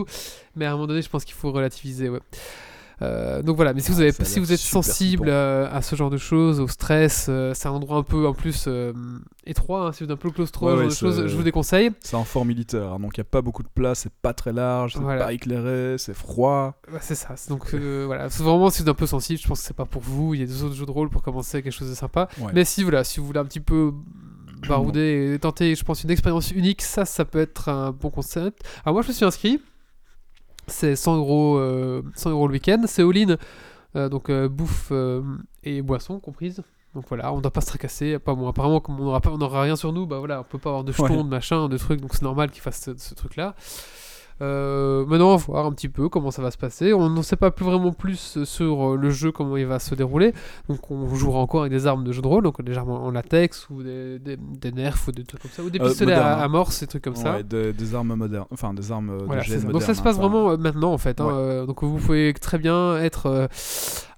mais 0.55 0.65
à 0.65 0.69
un 0.69 0.73
moment 0.73 0.87
donné 0.87 1.01
je 1.01 1.09
pense 1.09 1.23
qu'il 1.25 1.35
faut 1.35 1.51
relativiser 1.51 2.09
ouais 2.09 2.19
Euh, 3.01 3.41
donc 3.41 3.57
voilà, 3.57 3.73
mais 3.73 3.81
si 3.81 3.91
vous, 3.91 3.97
Ah, 3.97 4.03
avez, 4.03 4.13
ça 4.13 4.23
a 4.23 4.25
si 4.25 4.39
vous 4.39 4.53
êtes 4.53 4.59
sensible 4.59 5.27
euh, 5.27 5.67
à 5.69 5.81
ce 5.81 5.97
genre 5.97 6.09
de 6.09 6.15
choses, 6.15 6.61
au 6.61 6.67
stress, 6.69 7.25
euh, 7.27 7.53
c'est 7.53 7.67
un 7.67 7.71
endroit 7.71 7.97
un 7.97 8.03
peu 8.03 8.25
en 8.25 8.33
plus 8.33 8.69
étroit, 9.45 9.87
hein, 9.87 9.91
si 9.91 9.99
vous 9.99 10.05
êtes 10.05 10.11
un 10.17 10.21
peu 10.21 10.31
claustro, 10.31 10.73
Ouais, 10.73 10.89
choses, 10.89 11.27
je 11.27 11.35
vous 11.35 11.43
déconseille. 11.43 11.91
C'est 11.99 12.15
un 12.15 12.23
fort 12.23 12.45
militaire, 12.45 12.93
hein, 12.93 12.99
donc 13.01 13.17
il 13.17 13.19
n'y 13.19 13.23
a 13.23 13.29
pas 13.29 13.41
beaucoup 13.41 13.63
de 13.63 13.67
place, 13.67 13.99
c'est 13.99 14.13
pas 14.21 14.33
très 14.33 14.53
large, 14.53 14.93
c'est 14.93 14.99
Voilà. 14.99 15.25
pas 15.25 15.33
éclairé, 15.33 15.95
c'est 15.97 16.13
froid. 16.13 16.79
C'est 17.01 17.15
ça. 17.15 17.35
Donc 17.49 17.75
voilà, 17.75 18.27
vraiment 18.29 18.69
si 18.69 18.77
vous 18.81 18.83
êtes 18.87 18.89
un 18.95 18.97
peu 18.97 19.07
sensible, 19.07 19.41
je 19.41 19.47
pense 19.49 19.59
que 19.59 19.65
c'est 19.67 19.75
pas 19.75 19.83
pour 19.83 20.01
vous. 20.01 20.33
Il 20.33 20.39
y 20.39 20.43
a 20.43 20.45
des 20.45 20.63
autres 20.63 20.75
jeux 20.75 20.85
de 20.85 20.91
rôle 20.91 21.09
pour 21.09 21.21
commencer 21.21 21.61
quelque 21.61 21.73
chose 21.73 21.89
de 21.89 21.95
sympa. 21.95 22.29
Ouais. 22.39 22.53
Mais 22.53 22.63
si 22.63 22.81
voilà, 22.83 23.03
si 23.03 23.19
vous 23.19 23.25
voulez 23.25 23.39
un 23.39 23.45
petit 23.45 23.59
peu 23.59 23.91
barouder 24.69 25.33
et 25.35 25.39
tenter, 25.39 25.75
je 25.75 25.83
pense 25.83 26.01
une 26.03 26.11
expérience 26.11 26.51
unique, 26.51 26.81
ça, 26.81 27.03
ça 27.03 27.25
peut 27.25 27.39
être 27.41 27.67
un 27.67 27.91
bon 27.91 28.09
concept. 28.09 28.63
Alors 28.85 28.93
moi, 28.93 29.01
je 29.01 29.09
me 29.09 29.13
suis 29.13 29.25
inscrit. 29.25 29.59
C'est 30.67 30.95
100 30.95 31.17
euros, 31.17 31.57
euh, 31.57 32.01
100 32.15 32.31
euros 32.31 32.47
le 32.47 32.53
week-end. 32.53 32.81
C'est 32.87 33.03
all-in, 33.03 33.35
euh, 33.95 34.09
donc 34.09 34.29
euh, 34.29 34.47
bouffe 34.49 34.89
euh, 34.91 35.21
et 35.63 35.81
boisson 35.81 36.19
comprises. 36.19 36.61
Donc 36.93 37.05
voilà, 37.09 37.33
on 37.33 37.41
doit 37.41 37.51
pas 37.51 37.59
se 37.61 37.67
tracasser. 37.67 38.19
Pas 38.19 38.33
bon, 38.35 38.47
apparemment, 38.47 38.79
comme 38.79 38.99
on 39.01 39.37
n'aura 39.37 39.61
rien 39.61 39.75
sur 39.75 39.91
nous, 39.91 40.05
bah 40.05 40.19
voilà, 40.19 40.39
on 40.39 40.43
peut 40.43 40.57
pas 40.57 40.69
avoir 40.69 40.83
de 40.85 40.91
jetons, 40.93 41.03
Ouais. 41.03 41.23
de 41.23 41.27
machin, 41.29 41.67
de 41.67 41.77
trucs. 41.77 41.99
Donc 41.99 42.13
c'est 42.13 42.21
normal 42.21 42.49
qu'ils 42.51 42.61
fassent 42.61 42.81
ce, 42.85 42.91
ce 42.97 43.13
truc-là. 43.15 43.53
Euh, 44.41 45.05
maintenant, 45.05 45.33
on 45.33 45.35
va 45.37 45.43
voir 45.45 45.65
un 45.65 45.71
petit 45.71 45.87
peu 45.87 46.09
comment 46.09 46.29
ça 46.31 46.41
va 46.41 46.51
se 46.51 46.57
passer. 46.57 46.93
On 46.93 47.09
n'en 47.09 47.21
sait 47.23 47.37
pas 47.37 47.51
plus 47.51 47.65
vraiment 47.65 47.93
plus 47.93 48.43
sur 48.43 48.93
euh, 48.93 48.97
le 48.97 49.09
jeu, 49.09 49.31
comment 49.31 49.55
il 49.55 49.65
va 49.65 49.79
se 49.79 49.95
dérouler. 49.95 50.33
Donc, 50.67 50.91
on 50.91 51.13
jouera 51.15 51.39
encore 51.39 51.61
avec 51.61 51.71
des 51.71 51.87
armes 51.87 52.03
de 52.03 52.11
jeu 52.11 52.21
de 52.21 52.27
rôle, 52.27 52.43
donc 52.43 52.61
des 52.61 52.77
armes 52.77 52.91
en 52.91 53.11
latex 53.11 53.69
ou 53.69 53.81
des, 53.81 54.19
des, 54.19 54.37
des 54.37 54.71
nerfs 54.71 54.97
ou 55.07 55.11
des 55.11 55.23
trucs 55.23 55.41
comme 55.41 55.51
ça, 55.51 55.63
ou 55.63 55.69
des 55.69 55.79
Euh, 55.79 55.87
pistolets 55.87 56.13
à, 56.13 56.37
hein. 56.37 56.41
amorce, 56.41 56.81
des 56.81 56.87
trucs 56.87 57.03
comme 57.03 57.15
ça. 57.15 57.35
Ouais, 57.35 57.43
des, 57.43 57.71
des 57.71 57.95
armes 57.95 58.13
modernes, 58.15 58.45
enfin 58.51 58.73
des 58.73 58.91
armes 58.91 59.17
Voilà, 59.25 59.41
de 59.43 59.47
ça. 59.47 59.57
Donc 59.67 59.81
ça 59.81 59.93
se 59.93 60.01
hein, 60.01 60.03
passe 60.03 60.17
pas- 60.17 60.27
vraiment 60.27 60.57
maintenant 60.57 60.91
en 60.91 60.97
fait. 60.97 61.21
hein. 61.21 61.25
Ouais. 61.27 61.65
Donc 61.65 61.81
vous 61.83 61.97
pouvez 61.97 62.33
très 62.33 62.57
bien 62.57 62.97
être 62.97 63.47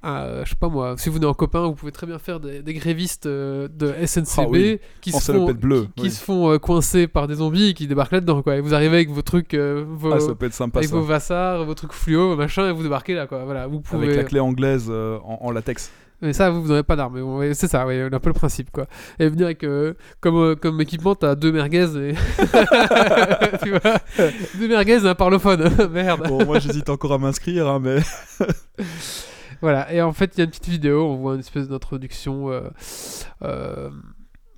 euh, 0.05 0.45
je 0.45 0.49
sais 0.51 0.55
pas 0.55 0.69
moi, 0.69 0.95
si 0.97 1.09
vous 1.09 1.15
venez 1.15 1.25
en 1.25 1.33
copain, 1.33 1.65
vous 1.65 1.73
pouvez 1.73 1.91
très 1.91 2.07
bien 2.07 2.19
faire 2.19 2.39
des, 2.39 2.61
des 2.61 2.73
grévistes 2.73 3.25
euh, 3.25 3.67
de 3.67 3.93
SNCB 4.05 4.25
Ah 4.37 4.47
oui, 4.49 4.79
qui, 5.01 5.13
en 5.13 5.19
se 5.19 5.31
font, 5.31 5.51
bleue, 5.53 5.87
qui, 5.95 6.11
se 6.11 6.23
font 6.23 6.57
coincer 6.59 7.07
par 7.07 7.27
des 7.27 7.35
zombies 7.35 7.69
et 7.69 7.73
qui 7.73 7.87
débarquent 7.87 8.13
là-dedans. 8.13 8.41
Quoi. 8.41 8.57
Et 8.57 8.61
vous 8.61 8.73
arrivez 8.73 8.97
avec 8.97 9.09
vos 9.09 9.21
trucs, 9.21 9.53
euh, 9.53 9.83
vos, 9.87 10.13
Ah, 10.13 10.19
ça 10.19 10.35
peut 10.35 10.45
être 10.45 10.53
sympa 10.53 10.79
avec 10.79 10.89
ça. 10.89 10.95
vos 10.95 11.03
vassars, 11.03 11.65
vos 11.65 11.73
trucs 11.73 11.93
fluo, 11.93 12.29
vos 12.29 12.35
machins, 12.35 12.65
et 12.65 12.71
vous 12.71 12.83
débarquez 12.83 13.15
là. 13.15 13.27
Quoi. 13.27 13.43
Voilà, 13.45 13.67
vous 13.67 13.81
pouvez... 13.81 14.07
Avec 14.07 14.17
la 14.17 14.23
clé 14.23 14.39
anglaise 14.39 14.89
en, 14.89 15.39
en 15.41 15.51
latex. 15.51 15.91
Mais 16.21 16.33
ça, 16.33 16.49
vous, 16.49 16.67
n'avez 16.67 16.81
pas 16.81 16.95
d'armes. 16.95 17.21
bon, 17.21 17.53
c'est 17.53 17.67
ça, 17.67 17.85
ouais, 17.85 18.01
un 18.11 18.19
peu 18.19 18.29
le 18.29 18.33
principe, 18.33 18.71
quoi. 18.71 18.87
Et 19.19 19.29
venir 19.29 19.45
avec, 19.45 19.63
euh, 19.63 19.93
comme, 20.19 20.37
euh, 20.37 20.55
comme 20.55 20.81
équipement, 20.81 21.13
t'as 21.13 21.35
deux 21.35 21.51
merguez 21.51 21.85
et... 21.95 22.13
tu 23.63 23.69
vois 23.69 23.97
Deux 24.55 24.67
merguez 24.67 25.05
et 25.05 25.07
un 25.07 25.13
parlophone. 25.13 25.69
Merde. 25.91 26.27
Bon, 26.27 26.43
moi 26.43 26.57
j'hésite 26.57 26.89
encore 26.89 27.13
à 27.13 27.17
m'inscrire, 27.19 27.67
hein, 27.67 27.79
mais 27.79 27.99
Voilà, 29.61 29.91
et 29.93 30.01
en 30.01 30.13
fait, 30.13 30.31
il 30.35 30.37
y 30.39 30.41
a 30.41 30.43
une 30.45 30.49
petite 30.51 30.67
vidéo, 30.67 31.05
on 31.05 31.15
voit 31.15 31.33
une 31.33 31.39
espèce 31.39 31.67
d'introduction, 31.67 32.49
euh, 32.51 32.69
euh, 33.43 33.89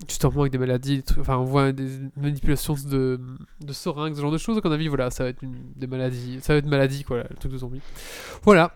justement 0.08 0.40
avec 0.42 0.52
des 0.52 0.58
maladies, 0.58 0.96
des 0.96 1.02
trucs- 1.02 1.20
enfin, 1.20 1.36
on 1.38 1.44
voit 1.44 1.72
des 1.72 1.88
manipulations 2.16 2.74
de, 2.88 3.20
de 3.60 3.72
seringues, 3.72 4.14
ce 4.14 4.20
genre 4.20 4.32
de 4.32 4.38
choses, 4.38 4.56
donc 4.56 4.64
on 4.64 4.72
a 4.72 4.76
vu, 4.76 4.88
voilà, 4.88 5.10
ça 5.10 5.24
va 5.24 5.30
être 5.30 5.42
une, 5.42 5.56
des 5.76 5.86
maladies, 5.86 6.38
ça 6.42 6.52
va 6.54 6.58
être 6.58 6.64
une 6.64 6.70
maladie, 6.70 7.04
quoi, 7.04 7.18
le 7.28 7.36
truc 7.36 7.52
de 7.52 7.58
zombie. 7.58 7.80
Voilà. 8.42 8.74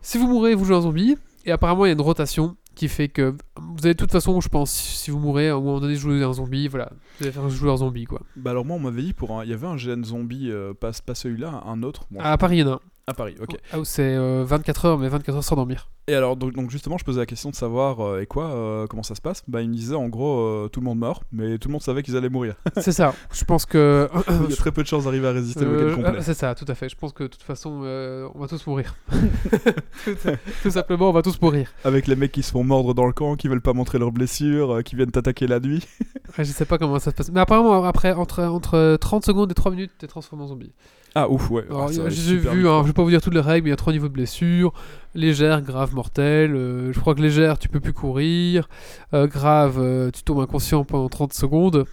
Si 0.00 0.18
vous 0.18 0.26
mourrez, 0.26 0.54
vous 0.54 0.64
jouez 0.64 0.76
un 0.76 0.80
zombie, 0.82 1.16
et 1.44 1.52
apparemment, 1.52 1.84
il 1.84 1.88
y 1.88 1.90
a 1.90 1.94
une 1.94 2.00
rotation 2.00 2.56
qui 2.74 2.88
fait 2.88 3.08
que 3.08 3.34
vous 3.60 3.78
allez 3.84 3.92
de 3.94 3.98
toute 3.98 4.10
façon, 4.12 4.40
je 4.40 4.48
pense, 4.48 4.70
si 4.72 5.10
vous 5.10 5.18
mourrez, 5.18 5.48
à 5.50 5.52
un 5.54 5.60
moment 5.60 5.78
donné, 5.78 5.94
jouer 5.94 6.22
un 6.22 6.32
zombie, 6.32 6.68
voilà, 6.68 6.90
vous 7.18 7.24
allez 7.24 7.32
faire 7.32 7.44
un 7.44 7.48
joueur 7.50 7.76
zombie, 7.76 8.04
quoi. 8.04 8.20
bah 8.34 8.50
alors 8.52 8.64
moi 8.64 8.76
on 8.76 8.80
m'avait 8.80 9.02
dit 9.02 9.12
pour 9.12 9.38
un... 9.38 9.44
il 9.44 9.50
y 9.50 9.52
avait 9.52 9.66
un 9.66 9.76
gène 9.76 10.04
zombie, 10.04 10.50
euh, 10.50 10.72
pas, 10.72 10.90
pas 11.04 11.14
celui-là, 11.14 11.62
un 11.66 11.82
autre. 11.82 12.06
Bon, 12.10 12.18
À 12.20 12.38
Paris, 12.38 12.56
il 12.58 12.60
y 12.60 12.62
en 12.64 12.68
a 12.68 12.74
un. 12.76 12.80
À 13.06 13.14
Paris, 13.14 13.34
ok. 13.40 13.56
Ah, 13.72 13.80
où 13.80 13.84
c'est 13.84 14.14
euh, 14.14 14.44
24 14.46 14.84
heures, 14.84 14.98
mais 14.98 15.08
24 15.08 15.36
heures 15.36 15.44
sans 15.44 15.56
dormir. 15.56 15.88
Et 16.08 16.14
alors 16.14 16.36
donc, 16.36 16.52
donc 16.54 16.68
justement 16.70 16.98
je 16.98 17.04
posais 17.04 17.20
la 17.20 17.26
question 17.26 17.50
de 17.50 17.54
savoir 17.54 18.00
euh, 18.00 18.20
et 18.20 18.26
quoi, 18.26 18.46
euh, 18.50 18.86
comment 18.88 19.04
ça 19.04 19.14
se 19.14 19.20
passe? 19.20 19.44
Bah 19.46 19.62
il 19.62 19.68
me 19.68 19.74
disait 19.74 19.94
en 19.94 20.08
gros 20.08 20.40
euh, 20.40 20.68
tout 20.68 20.80
le 20.80 20.84
monde 20.84 20.98
meurt, 20.98 21.22
mais 21.30 21.58
tout 21.58 21.68
le 21.68 21.72
monde 21.72 21.82
savait 21.82 22.02
qu'ils 22.02 22.16
allaient 22.16 22.28
mourir. 22.28 22.54
c'est 22.80 22.90
ça. 22.92 23.14
Je 23.32 23.44
pense 23.44 23.66
que. 23.66 24.08
Il 24.44 24.50
y 24.50 24.52
a 24.52 24.56
très 24.56 24.72
peu 24.72 24.82
de 24.82 24.88
chances 24.88 25.04
d'arriver 25.04 25.28
à 25.28 25.32
résister 25.32 25.64
au 25.64 25.68
Euh, 25.68 25.94
week-end 25.94 26.02
complet. 26.02 26.22
c'est 26.22 26.34
ça, 26.34 26.54
tout 26.56 26.64
à 26.66 26.74
fait. 26.74 26.88
Je 26.88 26.96
pense 26.96 27.12
que 27.12 27.22
de 27.24 27.28
toute 27.28 27.42
façon, 27.42 27.82
euh, 27.84 28.28
on 28.34 28.40
va 28.40 28.48
tous 28.48 28.66
mourir. 28.66 28.96
tout, 30.04 30.14
tout 30.62 30.70
simplement, 30.70 31.08
on 31.10 31.12
va 31.12 31.22
tous 31.22 31.40
mourir. 31.40 31.70
Avec 31.84 32.06
les 32.08 32.16
mecs 32.16 32.32
qui 32.32 32.42
se 32.42 32.50
font 32.50 32.64
mordre 32.64 32.94
dans 32.94 33.06
le 33.06 33.12
camp, 33.12 33.36
qui 33.36 33.46
veulent 33.48 33.60
pas 33.60 33.72
montrer 33.72 33.98
leurs 33.98 34.12
blessures, 34.12 34.74
euh, 34.78 34.82
qui 34.82 34.96
viennent 34.96 35.10
t'attaquer 35.12 35.46
la 35.46 35.60
nuit. 35.60 35.86
Ouais, 36.36 36.44
je 36.44 36.50
sais 36.50 36.64
pas 36.64 36.78
comment 36.78 36.98
ça 36.98 37.10
se 37.10 37.16
passe. 37.16 37.30
Mais 37.30 37.40
apparemment, 37.40 37.84
après, 37.84 38.12
entre, 38.12 38.42
entre 38.42 38.96
30 38.96 39.24
secondes 39.24 39.50
et 39.50 39.54
3 39.54 39.70
minutes, 39.70 39.92
t'es 39.98 40.06
transformé 40.08 40.44
en 40.44 40.48
zombie. 40.48 40.72
Ah 41.14 41.28
ouf 41.30 41.50
ouais. 41.50 41.64
Alors, 41.68 41.90
Ah, 41.90 42.08
j'ai 42.08 42.36
vu, 42.36 42.68
hein, 42.68 42.80
je 42.82 42.86
vais 42.86 42.92
pas 42.92 43.02
vous 43.02 43.10
dire 43.10 43.20
toutes 43.20 43.34
les 43.34 43.40
règles, 43.40 43.64
mais 43.64 43.68
il 43.68 43.72
y 43.72 43.74
a 43.74 43.76
trois 43.76 43.92
niveaux 43.92 44.08
de 44.08 44.12
blessures. 44.14 44.72
Légère, 45.14 45.60
grave, 45.60 45.94
mortelle. 45.94 46.54
Euh, 46.54 46.92
je 46.92 46.98
crois 47.00 47.14
que 47.14 47.20
légère, 47.20 47.58
tu 47.58 47.68
peux 47.68 47.80
plus 47.80 47.92
courir. 47.92 48.68
Euh, 49.12 49.26
grave, 49.26 49.76
euh, 49.78 50.10
tu 50.10 50.22
tombes 50.22 50.40
inconscient 50.40 50.84
pendant 50.84 51.08
30 51.10 51.32
secondes. 51.34 51.84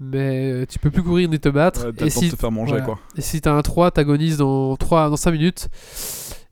Mais 0.00 0.66
tu 0.66 0.78
peux 0.78 0.90
plus 0.90 1.02
courir 1.02 1.28
ni 1.28 1.38
te 1.38 1.48
battre. 1.48 1.86
Ouais, 1.86 2.06
et, 2.06 2.10
si, 2.10 2.28
te 2.30 2.36
faire 2.36 2.50
manger 2.50 2.72
voilà. 2.72 2.84
quoi. 2.84 2.98
et 3.16 3.20
si 3.20 3.40
t'as 3.40 3.52
un 3.52 3.62
3, 3.62 3.92
t'agonises 3.92 4.38
dans, 4.38 4.76
3, 4.76 5.08
dans 5.10 5.16
5 5.16 5.30
minutes. 5.30 5.68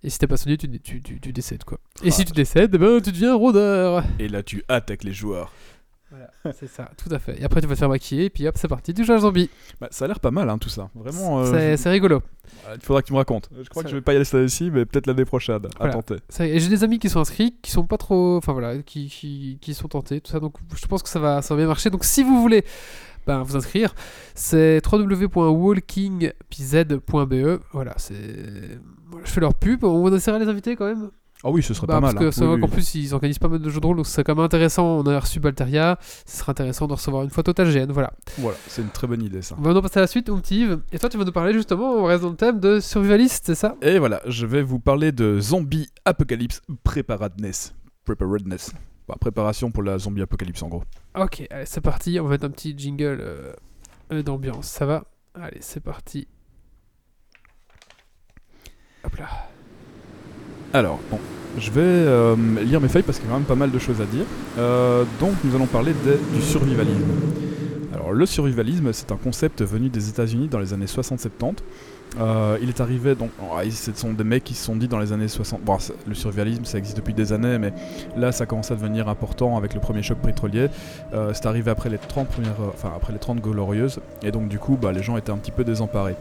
Et 0.02 0.09
si 0.09 0.19
t'es 0.19 0.26
pas 0.26 0.37
soigné, 0.37 0.57
tu, 0.57 0.71
tu, 0.80 1.02
tu, 1.02 1.21
tu 1.21 1.33
décèdes 1.33 1.64
quoi. 1.64 1.78
Et 2.02 2.09
Ah. 2.09 2.11
si 2.12 2.25
tu 2.25 2.33
décèdes, 2.33 2.75
eh 2.75 2.78
ben, 2.78 3.00
tu 3.02 3.11
deviens 3.12 3.35
rôdeur. 3.35 4.04
Et 4.19 4.28
là 4.28 4.42
tu 4.42 4.62
attaques 4.69 5.04
les 5.04 5.12
joueurs. 5.12 5.52
Voilà, 6.11 6.31
c'est 6.59 6.67
ça, 6.67 6.90
tout 6.97 7.09
à 7.14 7.19
fait. 7.19 7.40
Et 7.40 7.45
après, 7.45 7.61
tu 7.61 7.67
vas 7.69 7.75
te 7.75 7.79
faire 7.79 7.88
maquiller, 7.88 8.25
et 8.25 8.31
puis 8.31 8.47
hop, 8.49 8.57
c'est 8.59 8.67
parti, 8.69 8.93
à 8.93 9.12
un 9.12 9.19
zombie. 9.19 9.49
Bah, 9.81 9.87
ça 9.90 10.05
a 10.05 10.09
l'air 10.09 10.19
pas 10.21 10.31
mal 10.33 10.50
hein, 10.50 10.59
tout 10.59 10.69
ça. 10.69 10.90
Vraiment. 10.95 11.40
euh, 11.40 11.76
C'est 11.76 11.88
rigolo. 11.90 12.21
je- 12.47 12.75
Il 12.75 12.81
faudra 12.83 13.00
que 13.02 13.07
tu 13.07 13.12
me 13.12 13.19
racontes. 13.19 13.49
Je 13.62 13.69
crois 13.69 13.83
que 13.85 13.88
je 13.88 13.95
vais 13.95 14.00
pas 14.02 14.12
y 14.12 14.17
aller 14.17 14.25
cette 14.25 14.35
année-ci, 14.40 14.71
mais 14.73 14.85
peut-être 14.85 15.07
l'année 15.07 15.25
prochaine. 15.25 15.55
À 15.57 15.69
Voilà. 15.79 15.93
tenter. 15.95 16.17
Et 16.40 16.59
j'ai 16.59 16.69
des 16.69 16.83
amis 16.85 16.99
qui 16.99 17.09
sont 17.09 17.21
inscrits, 17.21 17.57
qui 17.62 17.71
sont 17.71 17.87
pas 17.87 17.97
trop. 17.97 18.37
Enfin 18.38 18.52
voilà, 18.52 18.79
qui, 18.83 19.09
qui, 19.09 19.59
qui 19.61 19.73
sont 19.75 19.87
tentés, 19.88 20.21
tout 20.21 20.31
ça. 20.33 20.40
Donc 20.40 20.57
je 20.75 20.87
pense 20.87 21.02
que 21.02 21.09
ça 21.09 21.21
va, 21.21 21.43
ça 21.43 21.55
va 21.55 21.59
bien 21.61 21.69
marcher. 21.69 21.90
Donc 21.90 22.05
si 22.05 22.23
vous 22.25 22.40
voulez 22.40 22.64
ben, 23.26 23.43
vous 23.43 23.55
inscrire, 23.57 23.95
c'est 24.35 24.81
www.walkingpz.be. 24.90 27.61
Voilà, 27.73 27.95
c'est. 27.99 28.14
je 29.25 29.31
fais 29.31 29.40
leur 29.40 29.55
pub. 29.55 29.85
On 29.85 30.09
va 30.09 30.17
essayer 30.17 30.38
de 30.38 30.43
les 30.45 30.50
inviter 30.50 30.76
quand 30.76 30.87
même. 30.87 31.11
Ah 31.42 31.50
oui, 31.50 31.62
ce 31.62 31.73
serait 31.73 31.87
Bah, 31.87 31.94
pas 31.94 32.00
parce 32.02 32.14
mal. 32.14 32.23
que 32.23 32.28
hein. 32.28 32.32
c'est 32.32 32.44
Oui, 32.47 32.61
qu'en 32.61 32.68
plus 32.68 32.94
ils 32.94 33.14
organisent 33.14 33.38
pas 33.38 33.49
mal 33.49 33.61
de 33.61 33.70
jeux 33.70 33.80
de 33.80 33.87
rôle, 33.87 33.97
donc 33.97 34.06
c'est 34.06 34.23
quand 34.25 34.34
même 34.34 34.45
intéressant. 34.45 34.84
On 34.99 35.06
a 35.06 35.19
reçu 35.19 35.41
Balteria, 35.41 35.99
ce 36.26 36.36
serait 36.38 36.50
intéressant 36.50 36.86
de 36.86 36.93
recevoir 36.93 37.23
une 37.25 37.30
fois 37.30 37.43
Total 37.43 37.67
GN. 37.73 37.91
Voilà. 37.93 38.12
Voilà, 38.38 38.58
c'est 38.67 38.82
une 38.82 38.91
très 38.91 39.06
bonne 39.06 39.23
idée 39.23 39.41
ça. 39.41 39.54
On 39.58 39.62
va 39.62 39.69
maintenant 39.69 39.82
passer 39.82 39.99
à 39.99 40.02
la 40.02 40.06
suite, 40.06 40.30
Yves. 40.50 40.80
Et 40.93 40.99
toi, 40.99 41.08
tu 41.08 41.17
vas 41.17 41.25
nous 41.25 41.32
parler 41.32 41.52
justement, 41.54 41.93
on 41.95 42.04
reste 42.04 42.23
dans 42.23 42.30
le 42.30 42.36
thème 42.36 42.60
de 42.60 42.78
survivaliste, 42.80 43.47
c'est 43.47 43.54
ça? 43.54 43.76
Et 43.80 43.99
voilà, 43.99 44.21
je 44.26 44.45
vais 44.45 44.62
vous 44.62 44.80
parler 44.80 45.12
de 45.12 45.41
Zombie 45.41 45.88
Apocalypse 46.04 46.60
Preparedness. 46.84 47.75
Preparedness. 48.04 48.73
Bah, 49.08 49.17
préparation 49.21 49.71
pour 49.73 49.82
la 49.82 49.99
zombie 49.99 50.23
apocalypse 50.23 50.62
en 50.62 50.69
gros. 50.69 50.84
Ok, 51.19 51.43
allez, 51.50 51.67
c'est 51.67 51.80
parti. 51.80 52.21
On 52.21 52.25
va 52.25 52.30
mettre 52.30 52.45
un 52.45 52.50
petit 52.50 52.75
jingle 52.76 53.19
euh, 53.21 53.52
euh, 54.12 54.23
d'ambiance. 54.23 54.67
Ça 54.67 54.86
va? 54.86 55.04
Allez, 55.34 55.58
c'est 55.60 55.80
parti. 55.80 56.28
Hop 59.04 59.17
là. 59.17 59.28
Alors, 60.73 61.00
bon, 61.11 61.19
je 61.59 61.71
vais 61.73 61.80
euh, 61.80 62.37
lire 62.63 62.80
mes 62.80 62.89
feuilles 62.89 63.02
parce 63.02 63.19
qu'il 63.19 63.26
y 63.26 63.30
a 63.30 63.33
quand 63.33 63.39
même 63.39 63.47
pas 63.47 63.56
mal 63.56 63.73
de 63.73 63.78
choses 63.78 64.00
à 64.00 64.04
dire. 64.04 64.25
Euh, 64.59 65.04
donc, 65.19 65.33
nous 65.43 65.54
allons 65.56 65.67
parler 65.67 65.93
du 66.33 66.41
survivalisme. 66.41 67.11
Alors, 67.93 68.13
le 68.13 68.25
survivalisme, 68.25 68.93
c'est 68.93 69.11
un 69.11 69.17
concept 69.17 69.63
venu 69.63 69.89
des 69.89 70.09
États-Unis 70.09 70.47
dans 70.47 70.61
les 70.61 70.73
années 70.73 70.87
60-70. 70.87 71.56
Euh, 72.18 72.58
il 72.60 72.68
est 72.68 72.80
arrivé, 72.80 73.14
donc, 73.14 73.30
oh, 73.42 73.56
ce 73.70 73.92
sont 73.94 74.12
des 74.12 74.25
mecs 74.25 74.44
qui 74.44 74.54
se 74.54 74.64
sont 74.64 74.76
dit 74.76 74.88
dans 74.88 74.99
les 74.99 75.12
années 75.12 75.28
60. 75.28 75.62
Bon, 75.62 75.78
le 76.06 76.14
survivalisme, 76.14 76.64
ça 76.64 76.78
existe 76.78 76.96
depuis 76.96 77.14
des 77.14 77.32
années, 77.32 77.58
mais 77.58 77.73
là, 78.16 78.32
ça 78.32 78.46
commence 78.46 78.70
à 78.70 78.75
devenir 78.75 79.08
important 79.08 79.56
avec 79.56 79.75
le 79.75 79.80
premier 79.80 80.02
choc 80.02 80.18
pétrolier. 80.18 80.68
Euh, 81.14 81.32
c'est 81.34 81.46
arrivé 81.46 81.70
après 81.70 81.88
les 81.88 81.99
30 81.99 82.28
premières, 82.28 82.60
euh, 82.60 82.70
enfin 82.75 82.92
après 82.96 83.12
les 83.12 83.18
30 83.18 83.40
glorieuses, 83.40 84.00
et 84.23 84.32
donc 84.32 84.49
du 84.49 84.58
coup, 84.58 84.76
bah, 84.80 84.92
les 84.92 85.02
gens 85.02 85.16
étaient 85.16 85.30
un 85.30 85.38
petit 85.38 85.52
peu 85.52 85.64
désemparés. 85.64 86.16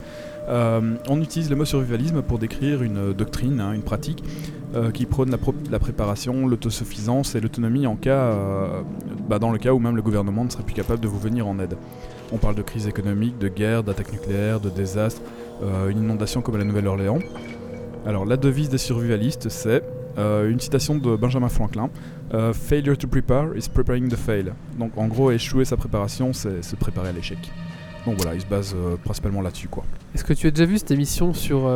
On 0.51 1.21
utilise 1.21 1.47
le 1.51 1.55
mot 1.55 1.65
survivalisme 1.65 2.23
pour 2.23 2.39
décrire 2.39 2.81
une 2.81 3.13
doctrine, 3.13 3.59
hein, 3.59 3.71
une 3.71 3.83
pratique 3.83 4.23
qui 4.95 5.05
prône 5.05 5.29
la, 5.29 5.79
préparation, 5.79 6.47
l'autosuffisance 6.47 7.35
et 7.35 7.39
l'autonomie 7.39 7.85
en 7.85 7.95
cas, 7.95 8.33
bah, 9.27 9.37
dans 9.37 9.51
le 9.51 9.59
cas 9.59 9.73
où 9.73 9.79
même 9.79 9.95
le 9.95 10.01
gouvernement 10.01 10.43
ne 10.43 10.49
serait 10.49 10.63
plus 10.63 10.73
capable 10.73 11.01
de 11.01 11.07
vous 11.07 11.19
venir 11.19 11.47
en 11.47 11.59
aide. 11.59 11.75
On 12.31 12.37
parle 12.37 12.55
de 12.55 12.63
crise 12.63 12.87
économique, 12.87 13.37
de 13.37 13.47
guerre, 13.47 13.83
d'attaque 13.83 14.11
nucléaire, 14.11 14.59
de 14.59 14.69
désastre, 14.69 15.21
euh, 15.61 15.89
une 15.89 15.99
inondation 16.03 16.41
comme 16.41 16.55
à 16.55 16.57
la 16.59 16.63
Nouvelle-Orléans. 16.63 17.19
Alors 18.05 18.25
la 18.25 18.37
devise 18.37 18.69
des 18.69 18.77
survivalistes, 18.77 19.49
c'est 19.49 19.83
euh, 20.17 20.49
une 20.49 20.59
citation 20.59 20.95
de 20.95 21.15
Benjamin 21.15 21.49
Franklin 21.49 21.89
euh, 22.33 22.53
Failure 22.53 22.97
to 22.97 23.07
prepare 23.07 23.55
is 23.55 23.69
preparing 23.73 24.09
the 24.09 24.15
fail. 24.15 24.53
Donc 24.77 24.91
en 24.97 25.07
gros, 25.07 25.31
échouer 25.31 25.65
sa 25.65 25.77
préparation, 25.77 26.33
c'est 26.33 26.63
se 26.63 26.75
préparer 26.75 27.09
à 27.09 27.11
l'échec. 27.11 27.37
Donc 28.05 28.15
voilà, 28.17 28.35
il 28.35 28.41
se 28.41 28.45
base 28.45 28.75
principalement 29.03 29.41
là-dessus 29.41 29.67
quoi. 29.67 29.83
Est-ce 30.15 30.23
que 30.23 30.33
tu 30.33 30.47
as 30.47 30.51
déjà 30.51 30.65
vu 30.65 30.77
cette 30.77 30.91
émission 30.91 31.33
sur. 31.33 31.69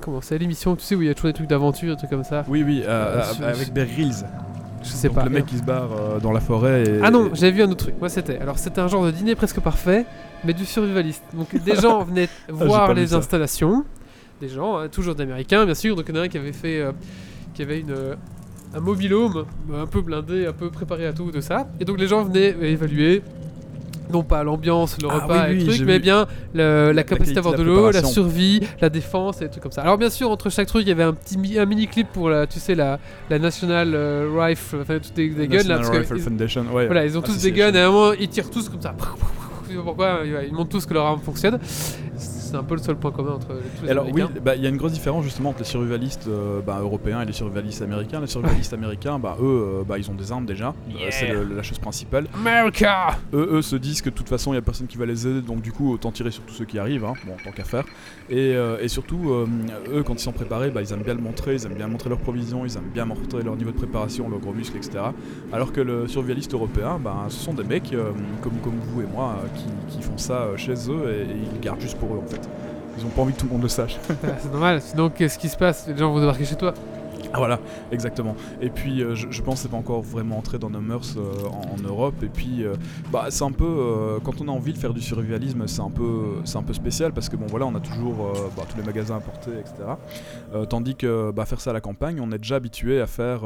Comment 0.00 0.20
c'est 0.20 0.38
l'émission, 0.38 0.76
tu 0.76 0.82
sais, 0.82 0.94
où 0.94 1.02
il 1.02 1.08
y 1.08 1.10
a 1.10 1.14
toujours 1.14 1.30
des 1.30 1.34
trucs 1.34 1.48
d'aventure, 1.48 1.94
des 1.94 1.98
trucs 1.98 2.10
comme 2.10 2.24
ça? 2.24 2.44
Oui, 2.48 2.62
oui, 2.62 2.82
sur- 2.82 3.44
avec 3.44 3.72
Bear 3.72 3.86
Grylls. 3.86 4.24
Je 4.84 4.90
sais 4.90 5.08
Donc 5.08 5.16
pas. 5.16 5.24
le 5.24 5.30
mec 5.30 5.46
qui 5.46 5.56
se 5.58 5.62
barre 5.64 5.88
euh, 5.92 6.20
dans 6.20 6.30
la 6.32 6.40
forêt 6.40 6.84
et... 6.84 7.00
Ah 7.02 7.10
non, 7.10 7.30
j'avais 7.32 7.52
vu 7.52 7.62
un 7.62 7.66
autre 7.70 7.84
truc. 7.86 7.94
Moi, 7.98 8.08
c'était. 8.08 8.38
Alors, 8.38 8.58
c'était 8.58 8.80
un 8.80 8.86
genre 8.88 9.04
de 9.04 9.10
dîner 9.10 9.34
presque 9.34 9.58
parfait, 9.60 10.04
mais 10.44 10.52
du 10.52 10.64
survivaliste. 10.66 11.24
Donc, 11.32 11.54
des 11.64 11.74
gens 11.76 12.04
venaient 12.04 12.28
voir 12.48 12.86
pas 12.88 12.94
vu 12.94 13.00
les 13.00 13.14
installations. 13.14 13.84
Des 14.40 14.48
gens, 14.48 14.78
hein, 14.78 14.88
toujours 14.88 15.14
d'américains, 15.14 15.64
bien 15.64 15.74
sûr. 15.74 15.96
Donc, 15.96 16.04
il 16.08 16.14
y 16.14 16.18
en 16.18 16.20
a 16.22 16.24
un 16.24 16.28
qui 16.28 16.38
avait 16.38 16.52
fait. 16.52 16.80
euh, 16.80 16.92
qui 17.54 17.62
avait 17.62 17.80
une. 17.80 17.90
euh, 17.92 18.14
un 18.76 18.80
mobilhome 18.80 19.44
un 19.72 19.86
peu 19.86 20.00
blindé, 20.00 20.46
un 20.46 20.52
peu 20.52 20.68
préparé 20.68 21.06
à 21.06 21.12
tout, 21.12 21.30
de 21.30 21.40
ça. 21.40 21.68
Et 21.80 21.84
donc, 21.84 21.98
les 21.98 22.08
gens 22.08 22.22
venaient 22.24 22.54
évaluer. 22.62 23.22
Non 24.12 24.22
pas 24.22 24.44
l'ambiance, 24.44 24.98
le 25.00 25.08
Ah 25.10 25.20
repas 25.20 25.46
oui, 25.48 25.52
et 25.52 25.58
le 25.60 25.66
truc, 25.66 25.80
mais 25.86 25.98
bien 25.98 26.26
le- 26.54 26.92
la 26.92 27.02
capacité 27.04 27.34
qualité 27.34 27.38
à 27.38 27.38
avoir 27.40 27.54
de 27.54 27.62
la 27.62 27.64
l'eau, 27.68 27.90
la 27.90 28.04
survie, 28.04 28.60
la 28.80 28.90
défense 28.90 29.40
et 29.40 29.44
des 29.44 29.50
trucs 29.50 29.62
comme 29.62 29.72
ça. 29.72 29.82
Alors 29.82 29.96
bien 29.98 30.10
sûr, 30.10 30.30
entre 30.30 30.50
chaque 30.50 30.68
truc, 30.68 30.82
il 30.82 30.88
y 30.88 30.92
avait 30.92 31.02
un 31.04 31.14
petit 31.14 31.38
mi- 31.38 31.58
un 31.58 31.64
mini 31.64 31.86
clip 31.86 32.08
pour 32.12 32.28
la, 32.28 32.46
tu 32.46 32.60
sais, 32.60 32.74
la, 32.74 32.98
la 33.30 33.38
National 33.38 33.92
euh, 33.94 34.28
Rifle, 34.36 34.78
enfin 34.82 34.98
toutes 34.98 35.14
des, 35.14 35.28
des 35.30 35.48
guns 35.48 35.62
là, 35.66 35.78
que 35.78 35.96
Rifle 35.96 36.16
ils- 36.16 36.22
Foundation, 36.22 36.64
ouais. 36.72 36.86
voilà, 36.86 37.04
ils 37.06 37.16
ont 37.16 37.22
tous 37.22 37.38
des 37.40 37.52
guns 37.52 37.72
et 37.72 37.78
à 37.80 37.88
un 37.88 37.90
moment 37.90 38.12
ils 38.12 38.28
tirent 38.28 38.50
tous 38.50 38.68
comme 38.68 38.80
ça. 38.82 38.94
Pourquoi, 39.84 40.20
ils 40.46 40.52
montrent 40.52 40.70
tous 40.70 40.86
que 40.86 40.94
leur 40.94 41.06
arme 41.06 41.20
fonctionne. 41.20 41.58
C'est 42.54 42.60
un 42.60 42.62
peu 42.62 42.76
le 42.76 42.80
seul 42.82 42.94
point 42.94 43.10
commun 43.10 43.32
entre 43.32 43.48
tous 43.48 43.84
les 43.84 43.90
Alors 43.90 44.06
oui, 44.12 44.22
bah, 44.40 44.54
il 44.54 44.62
y 44.62 44.66
a 44.66 44.68
une 44.68 44.76
grosse 44.76 44.92
différence 44.92 45.24
justement 45.24 45.48
entre 45.48 45.58
les 45.58 45.64
survivalistes 45.64 46.28
euh, 46.28 46.60
bah, 46.64 46.78
européens 46.80 47.20
et 47.22 47.24
les 47.24 47.32
survivalistes 47.32 47.82
américains. 47.82 48.20
Les 48.20 48.28
survivalistes 48.28 48.72
américains, 48.74 49.18
bah, 49.18 49.36
eux, 49.40 49.80
euh, 49.80 49.82
bah, 49.82 49.98
ils 49.98 50.08
ont 50.08 50.14
des 50.14 50.30
armes 50.30 50.46
déjà. 50.46 50.68
Euh, 50.68 50.72
Yeah. 50.94 51.10
c'est 51.10 51.32
la 51.32 51.62
chose 51.64 51.80
principale. 51.80 52.28
America 52.32 53.18
Eux, 53.32 53.48
eux 53.54 53.62
se 53.62 53.74
disent 53.74 54.02
que 54.02 54.10
de 54.10 54.14
toute 54.14 54.28
façon, 54.28 54.52
il 54.52 54.54
y 54.54 54.58
a 54.58 54.62
personne 54.62 54.86
qui 54.86 54.96
va 54.96 55.04
les 55.04 55.26
aider, 55.26 55.42
donc 55.42 55.62
du 55.62 55.72
coup, 55.72 55.92
autant 55.92 56.12
tirer 56.12 56.30
sur 56.30 56.44
tous 56.44 56.54
ceux 56.54 56.64
qui 56.64 56.78
arrivent, 56.78 57.04
hein, 57.04 57.14
bon, 57.26 57.32
tant 57.42 57.50
qu'à 57.50 57.64
faire. 57.64 57.84
Et, 58.30 58.54
euh, 58.54 58.78
et 58.80 58.86
surtout, 58.86 59.32
eux, 59.92 60.02
quand 60.04 60.14
ils 60.14 60.18
sont 60.20 60.30
préparés, 60.30 60.72
ils 60.80 60.92
aiment 60.92 61.02
bien 61.02 61.14
le 61.14 61.20
montrer, 61.20 61.54
ils 61.54 61.66
aiment 61.66 61.74
bien 61.74 61.88
montrer 61.88 62.08
leurs 62.08 62.20
provisions, 62.20 62.64
ils 62.64 62.76
aiment 62.76 62.90
bien 62.94 63.04
montrer 63.04 63.42
leur 63.42 63.56
niveau 63.56 63.72
de 63.72 63.76
préparation, 63.76 64.28
leurs 64.28 64.38
gros 64.38 64.52
muscles, 64.52 64.76
etc. 64.76 65.06
Alors 65.52 65.72
que 65.72 65.80
le 65.80 66.06
survivaliste 66.06 66.54
européen, 66.54 67.00
bah, 67.02 67.26
ce 67.30 67.42
sont 67.42 67.54
des 67.54 67.64
mecs 67.64 67.92
comme, 68.42 68.58
comme 68.62 68.78
vous 68.78 69.02
et 69.02 69.06
moi 69.06 69.38
qui, 69.56 69.96
qui 69.96 70.02
font 70.02 70.18
ça 70.18 70.50
chez 70.56 70.74
eux 70.88 71.10
et, 71.10 71.22
et 71.22 71.36
ils 71.46 71.52
le 71.54 71.60
gardent 71.60 71.80
juste 71.80 71.98
pour 71.98 72.14
eux 72.14 72.18
en 72.18 72.26
fait. 72.28 72.43
Ils 72.98 73.04
ont 73.04 73.08
pas 73.10 73.22
envie 73.22 73.32
que 73.32 73.40
tout 73.40 73.46
le 73.46 73.52
monde 73.52 73.62
le 73.62 73.68
sache. 73.68 73.96
Ah, 74.24 74.28
C'est 74.38 74.50
normal, 74.52 74.80
sinon 74.80 75.10
qu'est-ce 75.10 75.38
qui 75.38 75.48
se 75.48 75.56
passe? 75.56 75.86
Les 75.88 75.96
gens 75.96 76.12
vont 76.12 76.20
débarquer 76.20 76.44
chez 76.44 76.56
toi. 76.56 76.74
Ah, 77.32 77.38
voilà, 77.38 77.58
exactement. 77.90 78.36
Et 78.60 78.70
puis, 78.70 79.02
euh, 79.02 79.16
je, 79.16 79.26
je 79.28 79.42
pense 79.42 79.56
que 79.56 79.60
c'est 79.62 79.68
pas 79.68 79.76
encore 79.76 80.02
vraiment 80.02 80.38
entré 80.38 80.60
dans 80.60 80.70
nos 80.70 80.80
mœurs 80.80 81.16
euh, 81.16 81.48
en, 81.48 81.74
en 81.74 81.82
Europe. 81.82 82.14
Et 82.22 82.28
puis, 82.28 82.62
euh, 82.62 82.74
bah, 83.10 83.26
c'est 83.30 83.42
un 83.42 83.50
peu, 83.50 84.20
quand 84.22 84.40
on 84.40 84.46
a 84.46 84.52
envie 84.52 84.72
de 84.72 84.78
faire 84.78 84.94
du 84.94 85.00
survivalisme, 85.00 85.66
c'est 85.66 85.80
un 85.80 85.90
peu, 85.90 86.36
c'est 86.44 86.58
un 86.58 86.62
peu 86.62 86.72
spécial 86.72 87.12
parce 87.12 87.28
que 87.28 87.34
bon, 87.36 87.46
voilà, 87.48 87.66
on 87.66 87.74
a 87.74 87.80
toujours 87.80 88.32
bah, 88.56 88.62
tous 88.70 88.76
les 88.76 88.84
magasins 88.84 89.16
importés, 89.16 89.50
etc. 89.58 89.74
Tandis 90.68 90.94
que 90.94 91.32
bah, 91.32 91.44
faire 91.44 91.60
ça 91.60 91.70
à 91.70 91.72
la 91.72 91.80
campagne, 91.80 92.20
on 92.20 92.30
est 92.30 92.38
déjà 92.38 92.54
habitué 92.56 93.00
à 93.00 93.08
faire, 93.08 93.40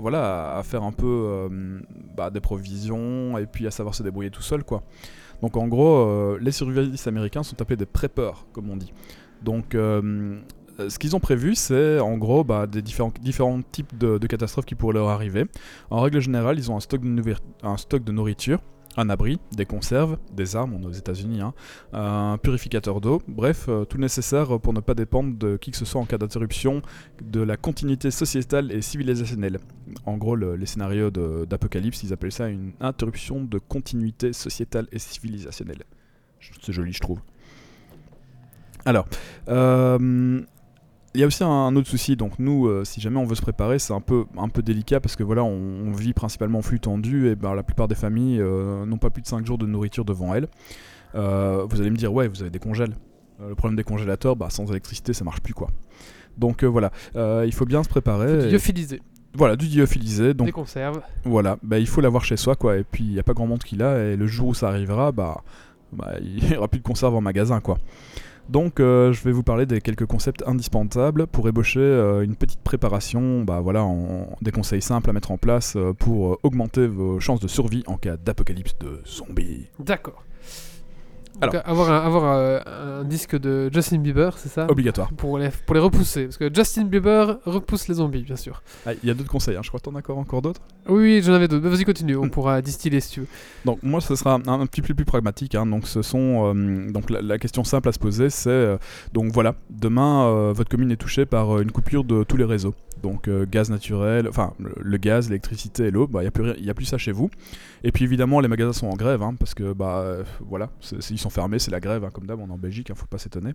voilà, 0.00 0.56
à 0.56 0.62
faire 0.64 0.82
un 0.82 0.92
peu 0.92 1.48
bah, 2.16 2.30
des 2.30 2.40
provisions 2.40 3.38
et 3.38 3.46
puis 3.46 3.68
à 3.68 3.70
savoir 3.70 3.94
se 3.94 4.02
débrouiller 4.02 4.30
tout 4.30 4.42
seul, 4.42 4.64
quoi. 4.64 4.82
Donc 5.42 5.56
en 5.56 5.68
gros, 5.68 5.96
euh, 5.96 6.38
les 6.40 6.52
survivalistes 6.52 7.06
américains 7.06 7.42
sont 7.42 7.60
appelés 7.60 7.76
des 7.76 7.86
preppers, 7.86 8.46
comme 8.52 8.70
on 8.70 8.76
dit. 8.76 8.92
Donc 9.42 9.74
euh, 9.74 10.40
euh, 10.80 10.88
ce 10.88 10.98
qu'ils 10.98 11.14
ont 11.16 11.20
prévu, 11.20 11.54
c'est 11.54 12.00
en 12.00 12.16
gros 12.18 12.44
bah, 12.44 12.66
des 12.66 12.82
différents, 12.82 13.12
types 13.72 13.96
de, 13.96 14.18
catastrophes 14.26 14.66
qui 14.66 14.74
pourraient 14.74 14.94
leur 14.94 15.08
arriver. 15.08 15.46
En 15.90 16.00
règle 16.00 16.20
générale, 16.20 16.58
ils 16.58 16.70
ont 16.70 16.76
un 16.76 16.80
stock 16.80 17.00
de 18.04 18.12
nourriture, 18.12 18.60
un 18.98 19.08
abri, 19.10 19.38
des 19.56 19.64
conserves, 19.64 20.18
des 20.36 20.56
armes, 20.56 20.74
on 20.74 20.82
est 20.82 20.86
aux 20.86 20.90
États-Unis, 20.92 21.40
hein, 21.40 21.54
un 21.92 22.36
purificateur 22.36 23.00
d'eau, 23.00 23.22
bref, 23.28 23.66
euh, 23.68 23.84
tout 23.84 23.96
nécessaire 23.96 24.58
pour 24.60 24.72
ne 24.72 24.80
pas 24.80 24.94
dépendre 24.94 25.38
de 25.38 25.56
qui 25.56 25.70
que 25.70 25.76
ce 25.76 25.84
soit 25.84 26.00
en 26.00 26.04
cas 26.04 26.18
d'interruption 26.18 26.82
de 27.22 27.40
la 27.40 27.56
continuité 27.56 28.10
sociétale 28.10 28.72
et 28.72 28.82
civilisationnelle. 28.82 29.60
En 30.04 30.16
gros, 30.18 30.34
le- 30.36 30.56
les 30.56 30.66
scénarios 30.66 31.10
d'apocalypse, 31.10 32.02
ils 32.02 32.12
appellent 32.12 32.32
ça 32.32 32.48
une 32.48 32.72
interruption 32.80 33.42
de 33.42 33.58
continuité 33.58 34.32
sociétale 34.32 34.88
et 34.92 34.98
civilisationnelle. 34.98 35.84
C'est 36.60 36.72
joli, 36.72 36.92
je 36.92 37.00
trouve. 37.00 37.20
Alors, 38.84 39.06
euh, 39.48 40.40
il 41.14 41.20
y 41.20 41.24
a 41.24 41.26
aussi 41.26 41.42
un 41.42 41.74
autre 41.76 41.88
souci, 41.88 42.16
donc 42.16 42.32
nous, 42.38 42.66
euh, 42.66 42.84
si 42.84 43.00
jamais 43.00 43.18
on 43.18 43.24
veut 43.24 43.34
se 43.34 43.42
préparer, 43.42 43.78
c'est 43.78 43.92
un 43.94 44.00
peu, 44.00 44.24
un 44.36 44.48
peu 44.48 44.62
délicat 44.62 45.00
parce 45.00 45.16
que 45.16 45.22
voilà, 45.22 45.42
on, 45.44 45.86
on 45.86 45.92
vit 45.92 46.12
principalement 46.12 46.58
en 46.58 46.62
flux 46.62 46.80
tendu 46.80 47.28
et 47.28 47.34
ben, 47.34 47.54
la 47.54 47.62
plupart 47.62 47.88
des 47.88 47.94
familles 47.94 48.40
euh, 48.40 48.84
n'ont 48.86 48.98
pas 48.98 49.10
plus 49.10 49.22
de 49.22 49.26
5 49.26 49.46
jours 49.46 49.58
de 49.58 49.66
nourriture 49.66 50.04
devant 50.04 50.34
elles. 50.34 50.48
Euh, 51.14 51.64
vous 51.68 51.80
allez 51.80 51.90
me 51.90 51.96
dire, 51.96 52.12
ouais, 52.12 52.28
vous 52.28 52.42
avez 52.42 52.50
des 52.50 52.58
congèles. 52.58 52.94
Le 53.40 53.54
problème 53.54 53.76
des 53.76 53.84
congélateurs, 53.84 54.34
bah, 54.36 54.48
sans 54.50 54.66
électricité, 54.70 55.12
ça 55.12 55.24
marche 55.24 55.40
plus 55.40 55.54
quoi. 55.54 55.68
Donc 56.36 56.64
voilà, 56.64 56.90
il 57.44 57.52
faut 57.54 57.64
bien 57.66 57.82
se 57.82 57.88
préparer. 57.88 58.46
et- 58.46 58.50
Lyophilisé. 58.50 59.00
Voilà, 59.34 59.56
du 59.56 59.66
lyophilisé, 59.66 60.32
donc 60.34 60.46
Des 60.46 60.52
conserves. 60.52 61.00
voilà, 61.24 61.58
bah, 61.62 61.78
il 61.78 61.86
faut 61.86 62.00
l'avoir 62.00 62.24
chez 62.24 62.36
soi, 62.38 62.56
quoi. 62.56 62.78
Et 62.78 62.82
puis, 62.82 63.04
il 63.04 63.12
n'y 63.12 63.18
a 63.18 63.22
pas 63.22 63.34
grand 63.34 63.46
monde 63.46 63.62
qui 63.62 63.76
l'a, 63.76 63.98
et 64.02 64.16
le 64.16 64.26
jour 64.26 64.48
où 64.48 64.54
ça 64.54 64.68
arrivera, 64.68 65.12
bah, 65.12 65.42
bah, 65.92 66.14
il 66.22 66.42
n'y 66.48 66.56
aura 66.56 66.66
plus 66.66 66.78
de 66.78 66.84
conserve 66.84 67.14
en 67.14 67.20
magasin, 67.20 67.60
quoi. 67.60 67.76
Donc, 68.48 68.80
euh, 68.80 69.12
je 69.12 69.22
vais 69.24 69.32
vous 69.32 69.42
parler 69.42 69.66
des 69.66 69.80
quelques 69.80 70.06
concepts 70.06 70.42
indispensables 70.46 71.26
pour 71.26 71.48
ébaucher 71.48 71.80
euh, 71.80 72.22
une 72.22 72.34
petite 72.34 72.60
préparation, 72.60 73.42
bah, 73.42 73.60
voilà, 73.60 73.84
en, 73.84 74.36
des 74.40 74.52
conseils 74.52 74.80
simples 74.80 75.10
à 75.10 75.12
mettre 75.12 75.30
en 75.30 75.36
place 75.36 75.76
euh, 75.76 75.92
pour 75.92 76.38
augmenter 76.42 76.86
vos 76.86 77.20
chances 77.20 77.40
de 77.40 77.48
survie 77.48 77.84
en 77.86 77.98
cas 77.98 78.16
d'apocalypse 78.16 78.74
de 78.80 79.02
zombies. 79.06 79.66
D'accord. 79.78 80.24
Alors. 81.40 81.52
Donc, 81.52 81.62
avoir, 81.66 81.90
un, 81.90 82.04
avoir 82.04 82.24
un 82.66 83.04
disque 83.04 83.38
de 83.38 83.70
Justin 83.72 83.98
Bieber, 83.98 84.36
c'est 84.38 84.48
ça? 84.48 84.66
Obligatoire. 84.68 85.12
pour 85.12 85.38
les, 85.38 85.50
pour 85.66 85.74
les 85.74 85.80
repousser. 85.80 86.24
Parce 86.24 86.36
que 86.36 86.52
Justin 86.52 86.84
Bieber 86.84 87.38
repousse 87.44 87.86
les 87.86 87.94
zombies, 87.94 88.24
bien 88.24 88.34
sûr. 88.34 88.62
Ah, 88.84 88.94
Il 89.02 89.06
y 89.06 89.10
a 89.10 89.14
d'autres 89.14 89.30
conseils, 89.30 89.56
hein. 89.56 89.60
je 89.62 89.68
crois 89.68 89.78
que 89.78 89.84
t'en 89.84 89.94
as 89.94 89.98
encore, 89.98 90.18
encore 90.18 90.42
d'autres? 90.42 90.62
Oui, 90.88 91.20
j'en 91.22 91.34
avais 91.34 91.48
d'autres. 91.48 91.62
Mais 91.64 91.70
vas-y, 91.70 91.84
continue. 91.84 92.16
On 92.16 92.24
Hmm. 92.26 92.30
pourra 92.30 92.62
distiller 92.62 93.00
si 93.00 93.10
tu 93.12 93.20
veux. 93.20 93.26
Donc 93.64 93.82
moi 93.82 94.00
ce 94.00 94.14
sera 94.16 94.34
un, 94.34 94.48
un 94.60 94.66
petit 94.66 94.80
peu 94.82 94.94
plus 94.94 95.04
pragmatique. 95.04 95.54
hein. 95.54 95.66
Donc 95.66 95.86
ce 95.86 96.00
sont 96.02 96.54
euh, 96.54 96.90
donc 96.90 97.10
la, 97.10 97.20
la 97.20 97.38
question 97.38 97.62
simple 97.64 97.88
à 97.88 97.92
se 97.92 97.98
poser, 97.98 98.30
c'est 98.30 98.48
euh, 98.50 98.78
donc 99.12 99.32
voilà 99.32 99.54
demain 99.70 100.26
euh, 100.26 100.52
votre 100.54 100.70
commune 100.70 100.90
est 100.90 100.96
touchée 100.96 101.26
par 101.26 101.60
une 101.60 101.70
coupure 101.72 102.04
de 102.04 102.22
tous 102.24 102.36
les 102.36 102.44
réseaux. 102.44 102.74
Donc 103.02 103.30
gaz 103.48 103.70
naturel, 103.70 104.26
enfin 104.28 104.54
le, 104.58 104.72
le 104.80 104.96
gaz, 104.96 105.28
l'électricité 105.28 105.84
et 105.84 105.90
l'eau, 105.92 106.08
bah 106.08 106.22
il 106.22 106.24
y 106.24 106.28
a 106.28 106.32
plus 106.32 106.42
rien- 106.42 106.54
y 106.58 106.68
a 106.70 106.74
plus 106.74 106.84
ça 106.86 106.98
chez 106.98 107.12
vous. 107.12 107.30
Et 107.84 107.92
puis 107.92 108.04
évidemment 108.04 108.40
les 108.40 108.48
magasins 108.48 108.72
sont 108.72 108.88
en 108.88 108.96
grève 108.96 109.22
hein, 109.22 109.34
parce 109.38 109.54
que 109.54 109.72
bah 109.72 110.16
voilà 110.40 110.70
ils 111.10 111.18
sont 111.18 111.30
fermés, 111.30 111.60
c'est 111.60 111.70
la 111.70 111.78
grève 111.78 112.02
hein, 112.04 112.10
comme 112.12 112.26
d'hab 112.26 112.40
on 112.40 112.48
est 112.48 112.52
en 112.52 112.58
Belgique, 112.58 112.90
hein, 112.90 112.94
faut 112.96 113.06
pas 113.06 113.18
s'étonner. 113.18 113.52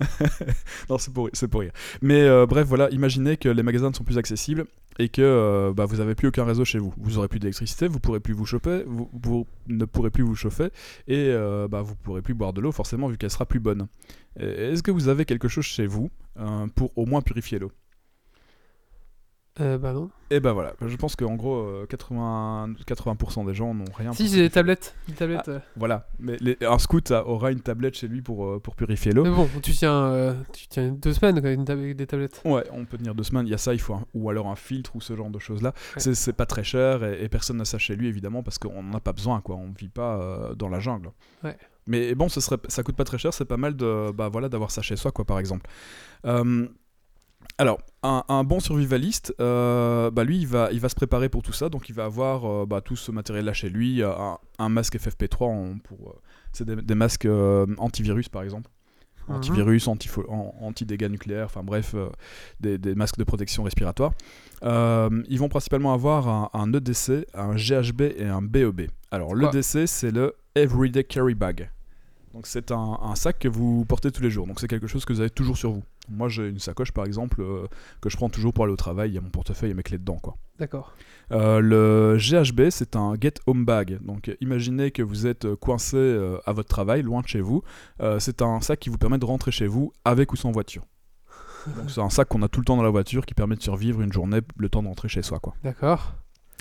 non 0.90 0.98
c'est 0.98 1.12
pour 1.12 1.28
pour 1.50 1.60
rire. 1.60 1.72
Mais 2.02 2.28
bref 2.46 2.66
voilà, 2.68 2.88
imaginez 2.90 3.36
que 3.36 3.48
les 3.48 3.62
magasins 3.64 3.90
ne 3.90 3.94
sont 3.94 4.04
plus 4.04 4.18
accessibles 4.18 4.64
et 5.00 5.08
que 5.08 5.72
bah, 5.74 5.86
vous 5.86 5.96
n'avez 5.96 6.14
plus 6.14 6.28
aucun 6.28 6.44
réseau 6.44 6.64
chez 6.64 6.73
vous. 6.78 7.18
Aurez 7.18 7.28
plus 7.28 7.38
d'électricité, 7.38 7.88
vous 7.88 8.00
pourrez 8.00 8.20
plus 8.20 8.34
vous 8.34 8.46
chauffer, 8.46 8.84
vous, 8.86 9.46
ne 9.68 9.84
pourrez 9.84 10.10
plus 10.10 10.22
vous 10.22 10.34
chauffer 10.34 10.70
et 11.06 11.28
euh, 11.28 11.68
bah, 11.68 11.82
vous 11.82 11.94
pourrez 11.96 12.22
plus 12.22 12.34
boire 12.34 12.52
de 12.52 12.60
l'eau 12.60 12.72
forcément 12.72 13.08
vu 13.08 13.16
qu'elle 13.16 13.30
sera 13.30 13.46
plus 13.46 13.60
bonne. 13.60 13.86
Est-ce 14.36 14.82
que 14.82 14.90
vous 14.90 15.08
avez 15.08 15.24
quelque 15.24 15.48
chose 15.48 15.64
chez 15.64 15.86
vous 15.86 16.10
euh, 16.38 16.66
pour 16.74 16.96
au 16.96 17.06
moins 17.06 17.22
purifier 17.22 17.58
l'eau? 17.58 17.72
Euh, 19.60 19.78
bah 19.78 19.92
non. 19.92 20.10
Et 20.30 20.40
bah 20.40 20.52
voilà, 20.52 20.72
je 20.84 20.96
pense 20.96 21.14
qu'en 21.14 21.36
gros 21.36 21.54
euh, 21.58 21.86
80, 21.86 22.70
80% 22.88 23.46
des 23.46 23.54
gens 23.54 23.72
n'ont 23.72 23.84
rien. 23.96 24.12
Si, 24.12 24.26
j'ai 24.28 24.42
des 24.42 24.50
tablettes. 24.50 24.96
Des 25.06 25.14
tablettes. 25.14 25.46
euh. 25.48 25.60
Voilà, 25.76 26.08
mais 26.18 26.36
les- 26.40 26.56
un 26.62 26.78
scout 26.80 27.12
aura 27.12 27.52
une 27.52 27.60
tablette 27.60 27.94
chez 27.96 28.08
lui 28.08 28.20
pour, 28.20 28.44
euh, 28.46 28.58
pour 28.58 28.74
purifier 28.74 29.12
l'eau. 29.12 29.22
Mais 29.22 29.30
bon, 29.30 29.48
tu 29.62 29.70
tiens, 29.70 29.92
euh, 30.06 30.34
tu 30.52 30.66
tiens 30.66 30.88
deux 30.90 31.12
semaines 31.12 31.36
une 31.46 31.64
tab- 31.64 31.78
avec 31.78 31.94
des 31.94 32.06
tablettes. 32.08 32.42
Ouais, 32.44 32.64
on 32.72 32.84
peut 32.84 32.98
tenir 32.98 33.14
deux 33.14 33.22
semaines. 33.22 33.46
Il 33.46 33.50
y 33.50 33.54
a 33.54 33.58
ça, 33.58 33.74
il 33.74 33.80
faut 33.80 33.94
un- 33.94 34.04
ou 34.12 34.28
alors 34.28 34.48
un 34.48 34.56
filtre 34.56 34.96
ou 34.96 35.00
ce 35.00 35.14
genre 35.14 35.30
de 35.30 35.38
choses 35.38 35.62
là. 35.62 35.72
Ouais. 35.96 36.00
C'est- 36.14 36.32
pas 36.32 36.46
très 36.46 36.64
cher 36.64 37.04
et, 37.04 37.22
et 37.22 37.28
personne 37.28 37.58
n'a 37.58 37.64
ça 37.64 37.78
chez 37.78 37.94
lui 37.94 38.08
évidemment 38.08 38.42
parce 38.42 38.58
qu'on 38.58 38.82
n'en 38.82 38.94
a 38.96 39.00
pas 39.00 39.12
besoin 39.12 39.40
quoi. 39.40 39.54
On 39.54 39.70
vit 39.78 39.88
pas 39.88 40.16
euh, 40.20 40.54
dans 40.56 40.68
la 40.68 40.80
jungle. 40.80 41.10
Ouais. 41.44 41.56
Mais 41.86 42.16
bon, 42.16 42.28
ce 42.28 42.40
serait, 42.40 42.56
ça 42.66 42.82
coûte 42.82 42.96
pas 42.96 43.04
très 43.04 43.18
cher. 43.18 43.32
C'est 43.32 43.44
pas 43.44 43.56
mal 43.58 43.76
de 43.76 44.10
bah 44.10 44.28
voilà 44.30 44.48
d'avoir 44.48 44.72
ça 44.72 44.82
chez 44.82 44.96
soi 44.96 45.12
quoi 45.12 45.24
par 45.24 45.38
exemple. 45.38 45.70
Euh, 46.26 46.66
alors, 47.58 47.78
un, 48.02 48.24
un 48.28 48.42
bon 48.44 48.58
survivaliste, 48.60 49.34
euh, 49.40 50.10
bah 50.10 50.24
lui, 50.24 50.38
il 50.38 50.46
va, 50.46 50.70
il 50.72 50.80
va 50.80 50.88
se 50.88 50.94
préparer 50.94 51.28
pour 51.28 51.42
tout 51.42 51.52
ça, 51.52 51.68
donc 51.68 51.88
il 51.88 51.94
va 51.94 52.04
avoir 52.04 52.44
euh, 52.44 52.66
bah, 52.66 52.80
tout 52.80 52.96
ce 52.96 53.10
matériel-là 53.12 53.52
chez 53.52 53.68
lui, 53.70 54.02
euh, 54.02 54.10
un, 54.12 54.38
un 54.58 54.68
masque 54.68 54.96
FFP3 54.96 55.44
en- 55.44 55.78
pour, 55.78 56.20
c'est 56.52 56.64
des, 56.64 56.76
des 56.76 56.94
masques 56.94 57.28
antivirus 57.78 58.28
par 58.28 58.42
exemple, 58.42 58.70
Mhm. 59.26 59.36
antivirus, 59.36 59.88
anti-dégâts 59.88 61.08
nucléaires, 61.10 61.46
enfin 61.46 61.62
bref, 61.62 61.94
des, 62.60 62.76
des 62.76 62.94
masques 62.94 63.16
de 63.16 63.24
protection 63.24 63.62
respiratoire. 63.62 64.12
Ils 64.62 65.38
vont 65.38 65.48
principalement 65.48 65.94
avoir 65.94 66.28
un, 66.28 66.50
un 66.52 66.72
EDC, 66.74 67.26
un 67.34 67.54
GHB 67.54 68.02
et 68.18 68.26
un 68.26 68.42
BEB. 68.42 68.82
Alors 69.10 69.28
Quoi 69.30 69.50
l'EDC, 69.52 69.86
c'est 69.86 70.10
le 70.10 70.34
Everyday 70.54 71.04
Carry 71.04 71.34
Bag. 71.34 71.70
Donc 72.34 72.46
c'est 72.46 72.70
un, 72.70 72.98
un 73.00 73.14
sac 73.14 73.38
que 73.38 73.48
vous 73.48 73.84
portez 73.86 74.10
tous 74.10 74.22
les 74.22 74.30
jours. 74.30 74.46
Donc 74.46 74.60
c'est 74.60 74.68
quelque 74.68 74.86
chose 74.86 75.04
que 75.04 75.12
vous 75.12 75.20
avez 75.20 75.30
toujours 75.30 75.56
sur 75.56 75.70
vous. 75.70 75.82
Moi 76.10 76.28
j'ai 76.28 76.48
une 76.48 76.58
sacoche 76.58 76.92
par 76.92 77.06
exemple 77.06 77.40
euh, 77.40 77.66
que 78.02 78.10
je 78.10 78.16
prends 78.16 78.28
toujours 78.28 78.52
pour 78.52 78.64
aller 78.64 78.72
au 78.72 78.76
travail. 78.76 79.10
Il 79.10 79.14
y 79.14 79.18
a 79.18 79.22
mon 79.22 79.30
portefeuille 79.30 79.70
et 79.70 79.74
mes 79.74 79.82
clés 79.82 79.98
dedans 79.98 80.18
quoi. 80.18 80.36
D'accord. 80.58 80.92
Euh, 81.32 81.60
le 81.60 82.16
GHB, 82.16 82.70
c'est 82.70 82.96
un 82.96 83.14
Get 83.20 83.34
Home 83.46 83.64
Bag. 83.64 83.98
Donc, 84.02 84.28
euh, 84.28 84.36
imaginez 84.40 84.90
que 84.90 85.02
vous 85.02 85.26
êtes 85.26 85.52
coincé 85.56 85.96
euh, 85.96 86.38
à 86.46 86.52
votre 86.52 86.68
travail, 86.68 87.02
loin 87.02 87.22
de 87.22 87.28
chez 87.28 87.40
vous. 87.40 87.62
C'est 88.18 88.42
un 88.42 88.60
sac 88.60 88.78
qui 88.80 88.90
vous 88.90 88.98
permet 88.98 89.18
de 89.18 89.24
rentrer 89.24 89.50
chez 89.50 89.66
vous 89.66 89.92
avec 90.04 90.32
ou 90.32 90.36
sans 90.36 90.52
voiture. 90.52 90.84
Donc, 91.66 91.90
c'est 91.90 92.00
un 92.00 92.10
sac 92.10 92.28
qu'on 92.28 92.42
a 92.42 92.48
tout 92.48 92.60
le 92.60 92.66
temps 92.66 92.76
dans 92.76 92.82
la 92.82 92.90
voiture 92.90 93.26
qui 93.26 93.34
permet 93.34 93.56
de 93.56 93.62
survivre 93.62 94.00
une 94.00 94.12
journée, 94.12 94.40
le 94.56 94.68
temps 94.68 94.82
de 94.82 94.88
rentrer 94.88 95.08
chez 95.08 95.22
soi. 95.22 95.40
Quoi. 95.40 95.54
D'accord. 95.64 96.14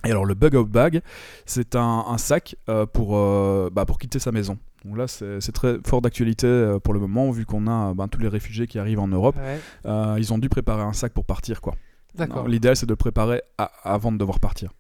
Et 0.06 0.12
alors, 0.12 0.26
le 0.26 0.34
Bug 0.34 0.56
Out 0.56 0.70
Bag, 0.70 1.02
c'est 1.46 1.76
un, 1.76 2.06
un 2.08 2.18
sac 2.18 2.56
euh, 2.70 2.86
pour, 2.86 3.18
euh, 3.18 3.70
bah, 3.72 3.86
pour 3.86 3.98
quitter 4.00 4.20
sa 4.20 4.32
maison. 4.32 4.58
Donc 4.84 4.98
là, 4.98 5.08
c'est 5.08 5.40
très 5.54 5.78
fort 5.86 6.02
d'actualité 6.02 6.46
euh, 6.46 6.80
pour 6.80 6.94
le 6.94 7.00
moment, 7.00 7.32
vu 7.32 7.46
qu'on 7.46 7.68
a 7.68 7.94
ben, 7.94 8.08
tous 8.10 8.20
les 8.20 8.28
réfugiés 8.28 8.68
qui 8.68 8.80
arrivent 8.80 9.00
en 9.00 9.08
Europe. 9.08 9.38
Ouais. 9.38 9.60
Euh, 9.86 10.16
ils 10.18 10.34
ont 10.34 10.38
dû 10.38 10.50
préparer 10.50 10.82
un 10.82 10.92
sac 10.94 11.14
pour 11.14 11.24
partir. 11.26 11.62
quoi. 11.62 11.74
D'accord. 12.16 12.48
L'idéal, 12.48 12.76
c'est 12.76 12.86
de 12.86 12.92
le 12.92 12.98
préparer 12.98 13.42
à- 13.58 13.72
avant 13.84 14.12
de 14.12 14.18
devoir 14.18 14.40
partir. 14.42 14.72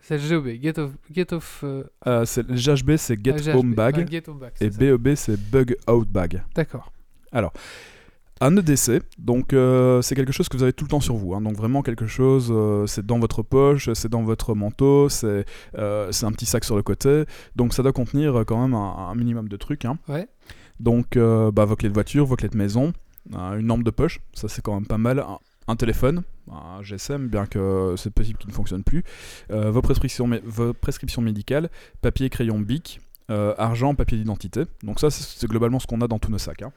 C'est 0.00 0.16
le 0.18 0.40
GOB. 0.40 0.60
Get 0.60 0.78
off. 0.80 0.90
Get 1.14 1.32
off 1.32 1.60
euh, 1.62 1.84
Euh, 2.06 2.24
le 2.48 2.56
GHB, 2.56 2.96
c'est 2.96 3.22
Get 3.22 3.34
ah, 3.34 3.52
GHB. 3.52 3.56
Home 3.56 3.74
Bag. 3.74 4.10
Get 4.10 4.24
home 4.28 4.38
bag. 4.38 4.52
Et. 4.60 4.70
BEB, 4.70 5.14
c'est 5.14 5.36
Bug 5.38 5.76
Out 5.88 6.08
Bag. 6.08 6.42
D'accord. 6.56 6.90
Un 8.44 8.56
EDC, 8.56 9.02
donc 9.18 9.52
euh, 9.52 10.02
c'est 10.02 10.16
quelque 10.16 10.32
chose 10.32 10.48
que 10.48 10.56
vous 10.56 10.64
avez 10.64 10.72
tout 10.72 10.84
le 10.84 10.88
temps 10.90 11.00
sur 11.00 11.14
vous. 11.14 11.32
hein. 11.34 11.40
donc 11.40 11.54
vraiment 11.56 11.80
quelque 11.82 12.08
chose, 12.08 12.48
euh, 12.50 12.88
c'est 12.88 13.06
dans 13.06 13.20
votre 13.20 13.42
poche, 13.42 13.88
c'est 13.94 14.08
dans 14.08 14.24
votre 14.24 14.56
manteau, 14.56 15.08
c'est 15.08 15.44
euh, 15.78 16.10
c'est 16.10 16.26
un 16.26 16.32
petit 16.32 16.44
sac 16.46 16.64
sur 16.64 16.74
le 16.74 16.82
côté. 16.82 17.24
Donc 17.54 17.72
ça 17.72 17.84
doit 17.84 17.92
contenir 17.92 18.42
quand 18.44 18.60
même 18.60 18.74
un, 18.74 18.94
un 19.10 19.14
minimum 19.14 19.48
de 19.48 19.56
trucs. 19.56 19.84
hein. 19.84 19.96
Ouais. 20.08 20.26
Donc 20.80 21.16
bah, 21.16 21.64
vos 21.64 21.76
clés 21.76 21.88
de 21.88 21.94
voiture, 21.94 22.26
vos 22.26 22.34
clés 22.34 22.48
de 22.48 22.56
maison, 22.56 22.92
euh, 23.32 23.58
une 23.60 23.68
lampe 23.68 23.84
de 23.84 23.90
poche, 23.92 24.18
ça 24.34 24.48
c'est 24.48 24.60
quand 24.60 24.74
même 24.74 24.86
pas 24.88 24.98
mal. 24.98 25.20
Un, 25.20 25.38
un 25.68 25.76
téléphone, 25.76 26.24
un 26.50 26.82
GSM, 26.82 27.28
bien 27.28 27.46
que 27.46 27.94
c'est 27.96 28.12
possible 28.12 28.38
qu'il 28.40 28.48
ne 28.50 28.54
fonctionne 28.54 28.82
plus. 28.82 29.04
vos, 29.50 29.82
prescriptions, 29.82 30.26
mé- 30.26 30.42
vos 30.44 30.72
prescriptions 30.72 31.22
médicales, 31.22 31.70
papier, 32.00 32.28
crayon, 32.28 32.58
bic, 32.58 32.98
argent, 33.28 33.94
papier 33.94 34.18
d'identité. 34.18 34.64
Donc 34.82 34.98
ça, 34.98 35.10
c'est 35.12 35.22
c'est 35.38 35.46
globalement 35.48 35.78
ce 35.78 35.86
qu'on 35.86 36.00
a 36.00 36.08
dans 36.08 36.18
tous 36.18 36.32
nos 36.32 36.38
sacs. 36.38 36.62
hein. 36.62 36.72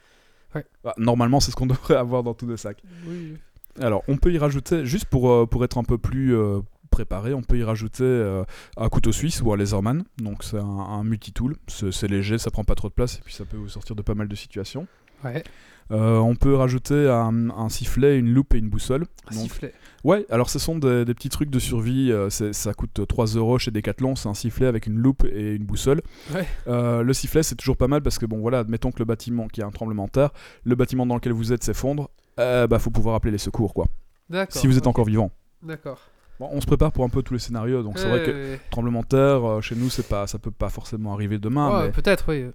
Ouais. 0.54 0.66
Bah, 0.84 0.94
normalement, 0.98 1.40
c'est 1.40 1.52
ce 1.52 1.56
qu'on 1.56 1.66
devrait 1.66 1.96
avoir 1.96 2.24
dans 2.24 2.34
tous 2.34 2.46
nos 2.46 2.58
sacs. 2.58 2.82
Oui. 3.08 3.38
Alors, 3.80 4.04
on 4.08 4.18
peut 4.18 4.32
y 4.32 4.38
rajouter, 4.38 4.86
juste 4.86 5.06
pour, 5.06 5.30
euh, 5.30 5.46
pour 5.46 5.64
être 5.66 5.78
un 5.78 5.84
peu 5.84 5.98
plus 5.98 6.36
euh, 6.36 6.60
préparé, 6.92 7.34
on 7.34 7.42
peut 7.42 7.58
y 7.58 7.64
rajouter 7.64 8.04
euh, 8.04 8.44
un 8.78 8.88
couteau 8.88 9.12
suisse 9.12 9.42
ou 9.42 9.52
un 9.52 9.58
laserman. 9.58 10.04
Donc, 10.18 10.44
c'est 10.44 10.58
un, 10.58 10.64
un 10.64 11.04
multi-tool. 11.04 11.58
C'est 11.68 12.08
léger, 12.08 12.38
ça 12.38 12.52
prend 12.52 12.64
pas 12.64 12.76
trop 12.76 12.88
de 12.88 12.94
place 12.94 13.18
et 13.18 13.22
puis 13.24 13.34
ça 13.34 13.44
peut 13.44 13.58
vous 13.58 13.70
sortir 13.70 13.96
de 13.96 14.02
pas 14.02 14.16
mal 14.16 14.28
de 14.28 14.36
situations. 14.36 14.88
Ouais. 15.24 15.44
Euh, 15.92 16.18
on 16.18 16.36
peut 16.36 16.56
rajouter 16.56 17.08
un, 17.08 17.50
un 17.52 17.70
sifflet, 17.70 18.18
une 18.18 18.34
loupe 18.34 18.56
et 18.56 18.58
une 18.58 18.70
boussole. 18.70 19.06
Un 19.30 19.36
Donc, 19.36 19.44
sifflet. 19.44 19.72
Ouais, 20.04 20.26
alors 20.32 20.50
ce 20.50 20.58
sont 20.58 20.78
des, 20.80 21.06
des 21.06 21.14
petits 21.14 21.30
trucs 21.30 21.52
de 21.52 21.60
survie. 21.60 22.12
euh, 22.12 22.30
ça 22.30 22.74
coûte 22.74 23.06
3 23.08 23.26
euros 23.36 23.60
chez 23.60 23.70
Decathlon. 23.72 24.16
C'est 24.16 24.28
un 24.28 24.34
sifflet 24.34 24.66
avec 24.66 24.88
une 24.88 24.98
loupe 24.98 25.26
et 25.26 25.54
une 25.54 25.64
boussole. 25.64 26.02
Ouais. 26.34 26.46
Euh, 26.68 27.04
le 27.04 27.14
sifflet, 27.14 27.44
c'est 27.44 27.56
toujours 27.56 27.78
pas 27.78 27.88
mal 27.88 28.02
parce 28.02 28.18
que, 28.18 28.26
bon, 28.26 28.40
voilà, 28.40 28.60
admettons 28.60 28.92
que 28.92 28.98
le 29.00 29.06
bâtiment, 29.06 29.48
qui 29.48 29.62
a 29.62 29.68
un 29.68 29.72
tremblement 29.72 30.06
de 30.06 30.12
terre, 30.12 30.32
le 30.64 30.76
bâtiment 30.76 31.06
dans 31.06 31.16
lequel 31.16 31.34
vous 31.34 31.54
êtes 31.54 31.64
s'effondre, 31.64 32.10
bah, 32.38 32.80
faut 32.80 32.90
pouvoir 32.92 33.16
appeler 33.16 33.32
les 33.32 33.38
secours, 33.38 33.74
quoi. 33.74 33.86
D'accord. 34.30 34.60
Si 34.60 34.66
vous 34.66 34.78
êtes 34.80 34.88
encore 34.88 35.06
vivant. 35.06 35.32
D'accord. 35.62 36.00
Bon, 36.40 36.50
on 36.52 36.60
se 36.62 36.66
prépare 36.66 36.92
pour 36.92 37.04
un 37.06 37.10
peu 37.10 37.22
tous 37.22 37.34
les 37.34 37.40
scénarios, 37.40 37.82
donc 37.84 37.98
c'est 37.98 38.10
vrai 38.10 38.24
que 38.26 38.58
tremblement 38.70 39.02
de 39.02 39.06
terre, 39.08 39.62
chez 39.62 39.76
nous, 39.76 39.90
c'est 39.90 40.08
pas, 40.08 40.28
ça 40.28 40.38
peut 40.40 40.52
pas 40.52 40.68
forcément 40.70 41.14
arriver 41.14 41.38
demain, 41.38 41.70
ouais, 41.80 41.86
mais, 41.86 41.92
Peut-être, 41.92 42.26
oui. 42.28 42.48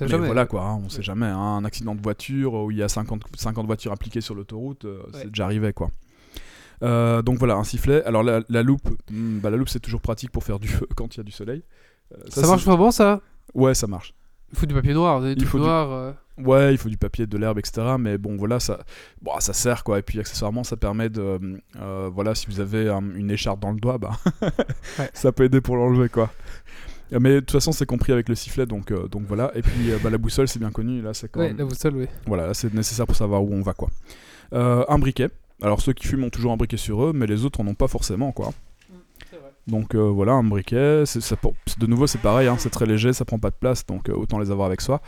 Mais 0.00 0.08
jamais. 0.08 0.26
voilà 0.26 0.46
quoi, 0.46 0.64
hein, 0.64 0.80
on 0.84 0.88
sait 0.88 1.02
jamais. 1.02 1.26
hein, 1.26 1.38
un 1.38 1.64
accident 1.64 1.94
de 1.94 2.00
voiture 2.02 2.54
où 2.54 2.70
il 2.70 2.78
y 2.78 2.82
a 2.82 2.88
50, 2.88 3.22
50 3.36 3.66
voitures 3.66 3.92
impliquées 3.92 4.20
sur 4.20 4.34
l'autoroute, 4.34 4.84
euh, 4.84 4.98
Ouais. 5.04 5.10
c'est 5.22 5.28
déjà 5.28 5.44
arrivé 5.44 5.72
quoi. 5.72 5.90
Euh, 6.82 7.22
donc 7.22 7.38
voilà, 7.38 7.54
un 7.54 7.64
sifflet. 7.64 8.02
Alors 8.04 8.22
la, 8.22 8.40
la 8.48 8.62
loupe, 8.62 8.88
hmm, 9.10 9.38
bah, 9.38 9.50
la 9.50 9.56
loupe 9.56 9.68
c'est 9.68 9.80
toujours 9.80 10.00
pratique 10.00 10.30
pour 10.30 10.42
faire 10.44 10.58
du 10.58 10.68
feu 10.68 10.86
quand 10.96 11.14
il 11.14 11.18
y 11.18 11.20
a 11.20 11.24
du 11.24 11.30
soleil. 11.32 11.62
Euh, 12.12 12.16
Ça, 12.28 12.46
marche 12.46 12.64
vraiment, 12.64 12.90
ça? 12.90 13.20
Ouais, 13.54 13.74
ça 13.74 13.86
marche. 13.86 14.14
Il 14.52 14.58
faut 14.58 14.66
du 14.66 14.74
papier 14.74 14.92
noir, 14.92 15.20
des 15.22 15.32
Il 15.32 15.46
faut 15.46 15.58
noirs. 15.58 15.90
euh, 15.92 16.12
Ouais, 16.38 16.72
il 16.74 16.78
faut 16.78 16.88
du 16.88 16.96
papier, 16.98 17.26
de 17.26 17.36
l'herbe, 17.38 17.58
etc. 17.58 17.96
Mais 17.98 18.18
bon, 18.18 18.36
voilà, 18.36 18.58
ça, 18.58 18.78
bon, 19.20 19.32
ça 19.38 19.52
sert 19.52 19.84
quoi. 19.84 19.98
Et 19.98 20.02
puis 20.02 20.18
accessoirement, 20.18 20.64
ça 20.64 20.76
permet 20.76 21.08
de, 21.10 21.38
euh, 21.80 22.10
voilà, 22.12 22.34
si 22.34 22.46
vous 22.48 22.58
avez 22.60 22.88
un- 22.88 23.14
une 23.14 23.30
écharpe 23.30 23.60
dans 23.60 23.70
le 23.70 23.78
doigt, 23.78 23.98
bah, 23.98 24.12
Ouais. 24.98 25.10
ça 25.14 25.30
peut 25.32 25.44
aider 25.44 25.60
pour 25.60 25.76
l'enlever 25.76 26.08
quoi. 26.08 26.30
Euh, 27.12 27.18
Mais 27.20 27.34
de 27.34 27.40
toute 27.40 27.52
façon, 27.52 27.72
c'est 27.72 27.86
compris 27.86 28.12
avec 28.12 28.28
le 28.28 28.34
sifflet, 28.34 28.66
donc, 28.66 28.90
euh, 28.90 29.08
donc 29.08 29.22
voilà. 29.28 29.50
Et 29.54 29.62
puis 29.62 29.90
euh, 29.92 29.98
bah, 30.02 30.10
la 30.10 30.18
boussole, 30.18 30.48
c'est 30.48 30.58
bien 30.58 30.70
connu. 30.70 31.02
Là, 31.02 31.14
c'est 31.14 31.28
quand 31.30 31.40
Ouais, 31.40 31.48
même- 31.48 31.58
la 31.58 31.64
boussole, 31.64 31.96
oui. 31.96 32.06
Voilà, 32.26 32.46
là, 32.46 32.54
c'est 32.54 32.72
nécessaire 32.72 33.06
pour 33.06 33.16
savoir 33.16 33.42
où 33.42 33.52
on 33.52 33.62
va 33.62 33.74
quoi. 33.74 33.88
Euh, 34.54 34.84
un 34.88 34.98
briquet. 34.98 35.28
Alors 35.62 35.80
ceux 35.80 35.92
qui 35.92 36.06
fument 36.08 36.24
ont 36.24 36.30
toujours 36.30 36.52
un 36.52 36.56
briquet 36.56 36.76
sur 36.76 37.04
eux, 37.04 37.12
mais 37.14 37.26
les 37.26 37.44
autres 37.44 37.60
en 37.60 37.66
ont 37.68 37.74
pas 37.74 37.88
forcément 37.88 38.32
quoi. 38.32 38.52
Donc 39.68 39.94
euh, 39.94 39.98
voilà, 40.00 40.32
un 40.32 40.42
briquet. 40.42 41.04
c'est- 41.06 41.20
ça 41.20 41.36
pour- 41.36 41.54
de 41.78 41.86
nouveau, 41.86 42.08
c'est 42.08 42.18
pareil, 42.20 42.48
hein, 42.48 42.56
c'est 42.58 42.68
très 42.70 42.84
léger, 42.84 43.12
ça 43.12 43.24
prend 43.24 43.38
pas 43.38 43.50
de 43.50 43.54
place, 43.54 43.86
donc 43.86 44.08
euh, 44.08 44.12
autant 44.14 44.40
les 44.40 44.50
avoir 44.50 44.66
avec 44.66 44.80
soi. 44.80 45.00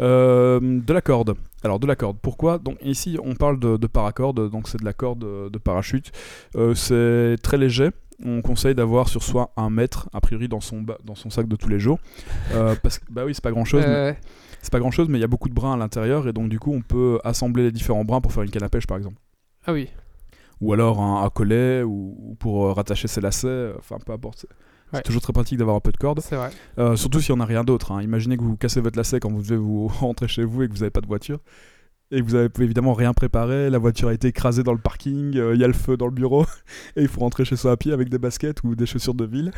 Euh, 0.00 0.58
de 0.60 0.92
la 0.92 1.00
corde. 1.00 1.34
Alors 1.62 1.78
de 1.78 1.86
la 1.86 1.94
corde. 1.94 2.16
Pourquoi? 2.20 2.58
Donc 2.58 2.76
ici, 2.82 3.18
on 3.22 3.36
parle 3.36 3.60
de, 3.60 3.76
de 3.76 3.86
paracorde, 3.86 4.50
donc 4.50 4.66
c'est 4.68 4.80
de 4.80 4.84
la 4.84 4.92
corde 4.92 5.20
de 5.50 5.58
parachute. 5.58 6.10
Euh, 6.56 6.74
c'est 6.74 7.36
très 7.40 7.56
léger. 7.56 7.90
On 8.24 8.42
conseille 8.42 8.74
d'avoir 8.74 9.08
sur 9.08 9.22
soi 9.22 9.52
un 9.56 9.70
mètre, 9.70 10.08
a 10.12 10.20
priori 10.20 10.48
dans 10.48 10.60
son, 10.60 10.84
dans 11.04 11.14
son 11.14 11.30
sac 11.30 11.48
de 11.48 11.56
tous 11.56 11.68
les 11.68 11.78
jours. 11.78 11.98
Euh, 12.52 12.74
parce 12.82 12.98
que, 12.98 13.04
bah 13.10 13.24
oui, 13.24 13.34
c'est 13.34 13.42
pas 13.42 13.50
grand 13.50 13.64
chose. 13.64 13.82
Euh, 13.86 14.12
C'est 14.62 14.70
pas 14.72 14.78
grand 14.78 14.90
chose, 14.90 15.08
mais 15.08 15.16
il 15.18 15.20
y 15.22 15.24
a 15.24 15.28
beaucoup 15.28 15.48
de 15.48 15.54
brins 15.54 15.72
à 15.72 15.76
l'intérieur, 15.76 16.28
et 16.28 16.32
donc 16.34 16.48
du 16.50 16.58
coup, 16.58 16.72
on 16.74 16.82
peut 16.82 17.18
assembler 17.24 17.62
les 17.64 17.72
différents 17.72 18.04
brins 18.04 18.20
pour 18.20 18.32
faire 18.32 18.42
une 18.42 18.50
canne 18.50 18.62
à 18.64 18.68
pêche, 18.68 18.86
par 18.86 18.98
exemple. 18.98 19.16
Ah 19.66 19.72
oui. 19.72 19.88
Ou 20.60 20.74
alors 20.74 21.00
un, 21.00 21.24
un 21.24 21.30
collet, 21.30 21.82
ou, 21.82 22.14
ou 22.18 22.34
pour 22.34 22.66
euh, 22.66 22.72
rattacher 22.72 23.08
ses 23.08 23.20
lacets, 23.22 23.72
enfin 23.78 23.96
peu 24.04 24.12
importe. 24.12 24.40
C'est 24.40 24.96
Ouais. 24.96 25.02
toujours 25.02 25.22
très 25.22 25.32
pratique 25.32 25.56
d'avoir 25.56 25.76
un 25.76 25.80
peu 25.80 25.92
de 25.92 25.96
corde. 25.96 26.18
C'est 26.20 26.34
vrai. 26.34 26.50
Euh, 26.78 26.96
surtout 26.96 27.20
si 27.20 27.30
on 27.30 27.36
n'a 27.36 27.44
rien 27.44 27.62
d'autre. 27.62 27.92
hein. 27.92 28.02
Imaginez 28.02 28.36
que 28.36 28.42
vous 28.42 28.56
cassez 28.56 28.80
votre 28.80 28.96
lacet 28.98 29.20
quand 29.20 29.30
vous 29.30 29.40
devez 29.40 29.56
vous 29.56 29.86
rentrer 30.00 30.26
chez 30.26 30.42
vous 30.42 30.64
et 30.64 30.68
que 30.68 30.72
vous 30.72 30.80
n'avez 30.80 30.90
pas 30.90 31.00
de 31.00 31.06
voiture. 31.06 31.38
Et 32.12 32.20
vous 32.22 32.34
avez 32.34 32.48
évidemment 32.58 32.92
rien 32.94 33.12
préparé, 33.14 33.70
la 33.70 33.78
voiture 33.78 34.08
a 34.08 34.14
été 34.14 34.28
écrasée 34.28 34.62
dans 34.64 34.72
le 34.72 34.80
parking, 34.80 35.36
euh, 35.36 35.54
il 35.54 35.60
y 35.60 35.64
a 35.64 35.68
le 35.68 35.72
feu 35.72 35.96
dans 35.96 36.06
le 36.06 36.12
bureau, 36.12 36.44
et 36.96 37.02
il 37.02 37.08
faut 37.08 37.20
rentrer 37.20 37.44
chez 37.44 37.54
soi 37.56 37.70
à 37.72 37.76
pied 37.76 37.92
avec 37.92 38.08
des 38.08 38.18
baskets 38.18 38.64
ou 38.64 38.74
des 38.74 38.86
chaussures 38.86 39.14
de 39.14 39.24
ville. 39.24 39.52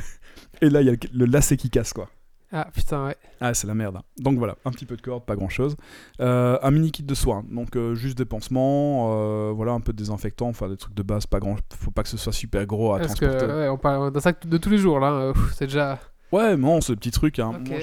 Et 0.61 0.69
là, 0.69 0.83
il 0.83 0.87
y 0.87 0.91
a 0.91 0.93
le, 0.93 0.99
le 1.15 1.25
lacet 1.25 1.57
qui 1.57 1.71
casse, 1.71 1.93
quoi. 1.95 2.09
Ah 2.55 2.69
putain, 2.75 3.07
ouais. 3.07 3.17
Ah, 3.41 3.55
c'est 3.55 3.67
la 3.67 3.73
merde. 3.75 3.97
hein. 3.97 4.03
Donc 4.19 4.37
voilà, 4.37 4.57
un 4.67 4.71
petit 4.73 4.85
peu 4.85 4.95
de 4.97 5.01
corde, 5.01 5.25
pas 5.25 5.35
grand 5.37 5.49
chose. 5.49 5.75
un 6.19 6.71
mini 6.71 6.91
kit 6.93 7.03
de 7.03 7.15
soins, 7.15 7.43
donc 7.51 7.75
euh, 7.77 7.95
juste 7.95 8.19
des 8.19 8.27
pansements, 8.27 9.15
euh, 9.15 9.53
voilà, 9.53 9.73
un 9.73 9.81
peu 9.81 9.95
de 9.95 9.97
désinfectant, 9.97 10.49
enfin 10.49 10.69
des 10.69 10.77
trucs 10.77 10.93
de 10.95 11.03
base, 11.03 11.25
pas 11.25 11.41
grand. 11.41 11.57
Faut 11.79 11.91
pas 11.91 12.03
que 12.03 12.11
ce 12.11 12.19
soit 12.19 12.35
super 12.35 12.67
gros 12.67 12.93
à 12.93 12.99
Parce 12.99 13.15
que, 13.15 13.25
transporter. 13.25 13.55
ouais, 13.55 13.69
on 13.71 13.79
parle 13.79 14.13
d'un 14.13 14.21
sac 14.21 14.47
de 14.47 14.59
tous 14.59 14.69
les 14.69 14.77
jours, 14.77 15.01
là. 15.01 15.13
euh, 15.13 15.33
C'est 15.55 15.65
déjà. 15.69 15.99
Ouais, 16.31 16.55
non, 16.59 16.83
ce 16.83 16.93
petit 16.93 17.11
truc. 17.11 17.39
Hein. 17.39 17.53
Moi, 17.67 17.79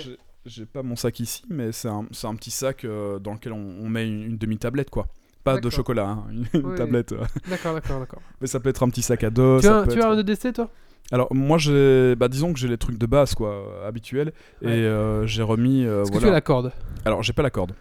j'ai- 0.45 0.65
pas 0.65 0.83
mon 0.83 0.95
sac 0.95 1.19
ici, 1.19 1.43
mais 1.49 1.71
c'est 1.71 1.87
un, 1.89 2.05
un 2.23 2.35
petit 2.35 2.51
sac 2.51 2.85
euh, 2.85 3.19
dans 3.19 3.33
lequel 3.33 3.53
on, 3.53 3.57
on 3.81 3.89
met 3.89 4.07
une, 4.07 4.23
une 4.23 4.37
demi-tablette, 4.37 4.89
quoi. 4.89 5.07
Pas 5.43 5.59
de 5.59 5.69
chocolat, 5.69 6.07
hein, 6.09 6.25
une, 6.31 6.45
Oui. 6.63 6.75
tablette. 6.75 7.13
euh. 7.13 7.23
D'accord, 7.49 7.73
d'accord, 7.73 7.99
d'accord. 7.99 8.21
Mais 8.41 8.47
ça 8.47 8.59
peut 8.59 8.69
être 8.69 8.83
un 8.83 8.89
petit 8.89 9.01
sac 9.01 9.23
à 9.23 9.29
dos. 9.29 9.59
Tu 9.59 9.67
ça 9.67 9.79
as, 9.79 9.83
peut 9.83 9.93
tu 9.93 10.01
as 10.01 10.05
être- 10.05 10.11
un 10.11 10.19
EDC, 10.19 10.53
toi? 10.53 10.69
Alors, 11.11 11.33
moi, 11.33 11.57
j'ai. 11.57 12.15
Bah, 12.15 12.27
disons 12.27 12.53
que 12.53 12.59
j'ai 12.59 12.67
les 12.67 12.77
trucs 12.77 12.97
de 12.99 13.05
base, 13.07 13.33
quoi, 13.33 13.49
euh, 13.51 13.87
habituels. 13.87 14.31
Ouais. 14.61 14.69
Et 14.69 14.83
euh, 14.83 15.25
j'ai 15.25 15.41
remis. 15.41 15.85
euh, 15.85 16.03
Est-ce 16.03 16.11
que 16.11 16.17
tu 16.19 16.27
as 16.27 16.31
la 16.31 16.41
corde? 16.41 16.71
Alors, 17.05 17.23
j'ai 17.23 17.33
pas 17.33 17.41
la 17.41 17.49
corde. 17.49 17.73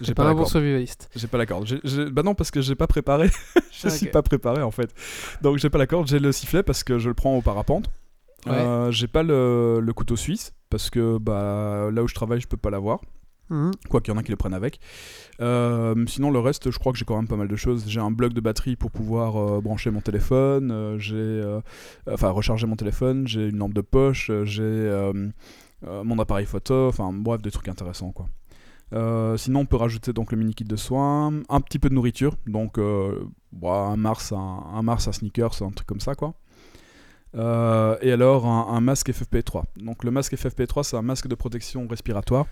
J'ai 0.00 0.06
J'ai 0.08 0.14
pas 0.14 0.24
pas, 0.24 0.26
un 0.26 0.28
la 0.32 0.34
bon 0.34 0.40
corde. 0.40 0.50
survivaliste. 0.50 1.08
J'ai 1.16 1.26
pas 1.26 1.38
la 1.38 1.46
corde. 1.46 1.66
Bah 2.12 2.22
non, 2.22 2.34
parce 2.34 2.50
que 2.50 2.60
j'ai 2.60 2.74
pas 2.74 2.86
préparé. 2.86 3.28
je 3.72 3.86
Ah, 3.86 3.90
suis 3.90 4.08
pas 4.08 4.20
préparé 4.20 4.60
en 4.60 4.70
fait. 4.70 4.90
Donc 5.40 5.56
j'ai 5.56 5.70
pas 5.70 5.78
la 5.78 5.86
corde. 5.86 6.06
J'ai 6.06 6.18
le 6.18 6.32
sifflet 6.32 6.62
parce 6.62 6.84
que 6.84 6.98
je 6.98 7.08
le 7.08 7.14
prends 7.14 7.34
au 7.34 7.40
parapente. 7.40 7.88
Ouais. 8.46 8.52
Euh, 8.52 8.90
j'ai 8.90 9.08
pas 9.08 9.22
le, 9.22 9.80
le 9.80 9.92
couteau 9.92 10.16
suisse 10.16 10.54
parce 10.70 10.90
que 10.90 11.18
bah, 11.18 11.90
là 11.92 12.02
où 12.02 12.08
je 12.08 12.14
travaille, 12.14 12.40
je 12.40 12.48
peux 12.48 12.56
pas 12.56 12.70
l'avoir. 12.70 13.00
Mhm. 13.48 13.70
Quoi 13.88 14.00
qu'il 14.00 14.12
y 14.12 14.16
en 14.16 14.18
a 14.18 14.24
qui 14.24 14.30
le 14.30 14.36
prennent 14.36 14.54
avec. 14.54 14.80
Euh, 15.40 15.94
sinon, 16.08 16.30
le 16.30 16.40
reste, 16.40 16.70
je 16.70 16.78
crois 16.78 16.92
que 16.92 16.98
j'ai 16.98 17.04
quand 17.04 17.16
même 17.16 17.28
pas 17.28 17.36
mal 17.36 17.48
de 17.48 17.56
choses. 17.56 17.84
J'ai 17.86 18.00
un 18.00 18.10
bloc 18.10 18.32
de 18.32 18.40
batterie 18.40 18.74
pour 18.76 18.90
pouvoir 18.90 19.36
euh, 19.36 19.60
brancher 19.60 19.90
mon 19.90 20.00
téléphone. 20.00 20.70
euh, 20.72 20.98
j'ai, 20.98 21.44
enfin, 22.12 22.30
recharger 22.30 22.66
mon 22.66 22.76
téléphone. 22.76 23.28
J'ai 23.28 23.48
une 23.48 23.58
lampe 23.58 23.74
de 23.74 23.82
poche. 23.82 24.30
j'ai 24.44 25.12
mon 25.82 26.18
appareil 26.18 26.46
photo. 26.46 26.88
Enfin, 26.88 27.12
bref, 27.12 27.40
des 27.42 27.50
trucs 27.50 27.68
intéressants, 27.68 28.12
quoi. 28.12 28.26
Sinon, 29.36 29.60
on 29.60 29.66
peut 29.66 29.76
rajouter 29.76 30.12
donc 30.12 30.32
le 30.32 30.38
mini 30.38 30.54
kit 30.54 30.64
de 30.64 30.76
soins, 30.76 31.32
un 31.48 31.60
petit 31.60 31.78
peu 31.78 31.88
de 31.88 31.94
nourriture, 31.94 32.36
donc 32.46 32.80
bah, 33.52 33.86
un 33.92 33.96
Mars, 33.96 34.32
un, 34.32 34.64
un 34.74 34.82
Mars, 34.82 35.06
un 35.06 35.12
sneakers, 35.12 35.62
un 35.62 35.70
truc 35.70 35.86
comme 35.86 36.00
ça, 36.00 36.14
quoi. 36.16 36.34
Euh, 37.36 37.96
et 38.00 38.12
alors 38.12 38.46
un, 38.46 38.74
un 38.74 38.80
masque 38.80 39.10
FFP3. 39.10 39.64
Donc 39.76 40.04
le 40.04 40.10
masque 40.10 40.34
FFP3, 40.34 40.82
c'est 40.82 40.96
un 40.96 41.02
masque 41.02 41.28
de 41.28 41.34
protection 41.34 41.86
respiratoire. 41.86 42.46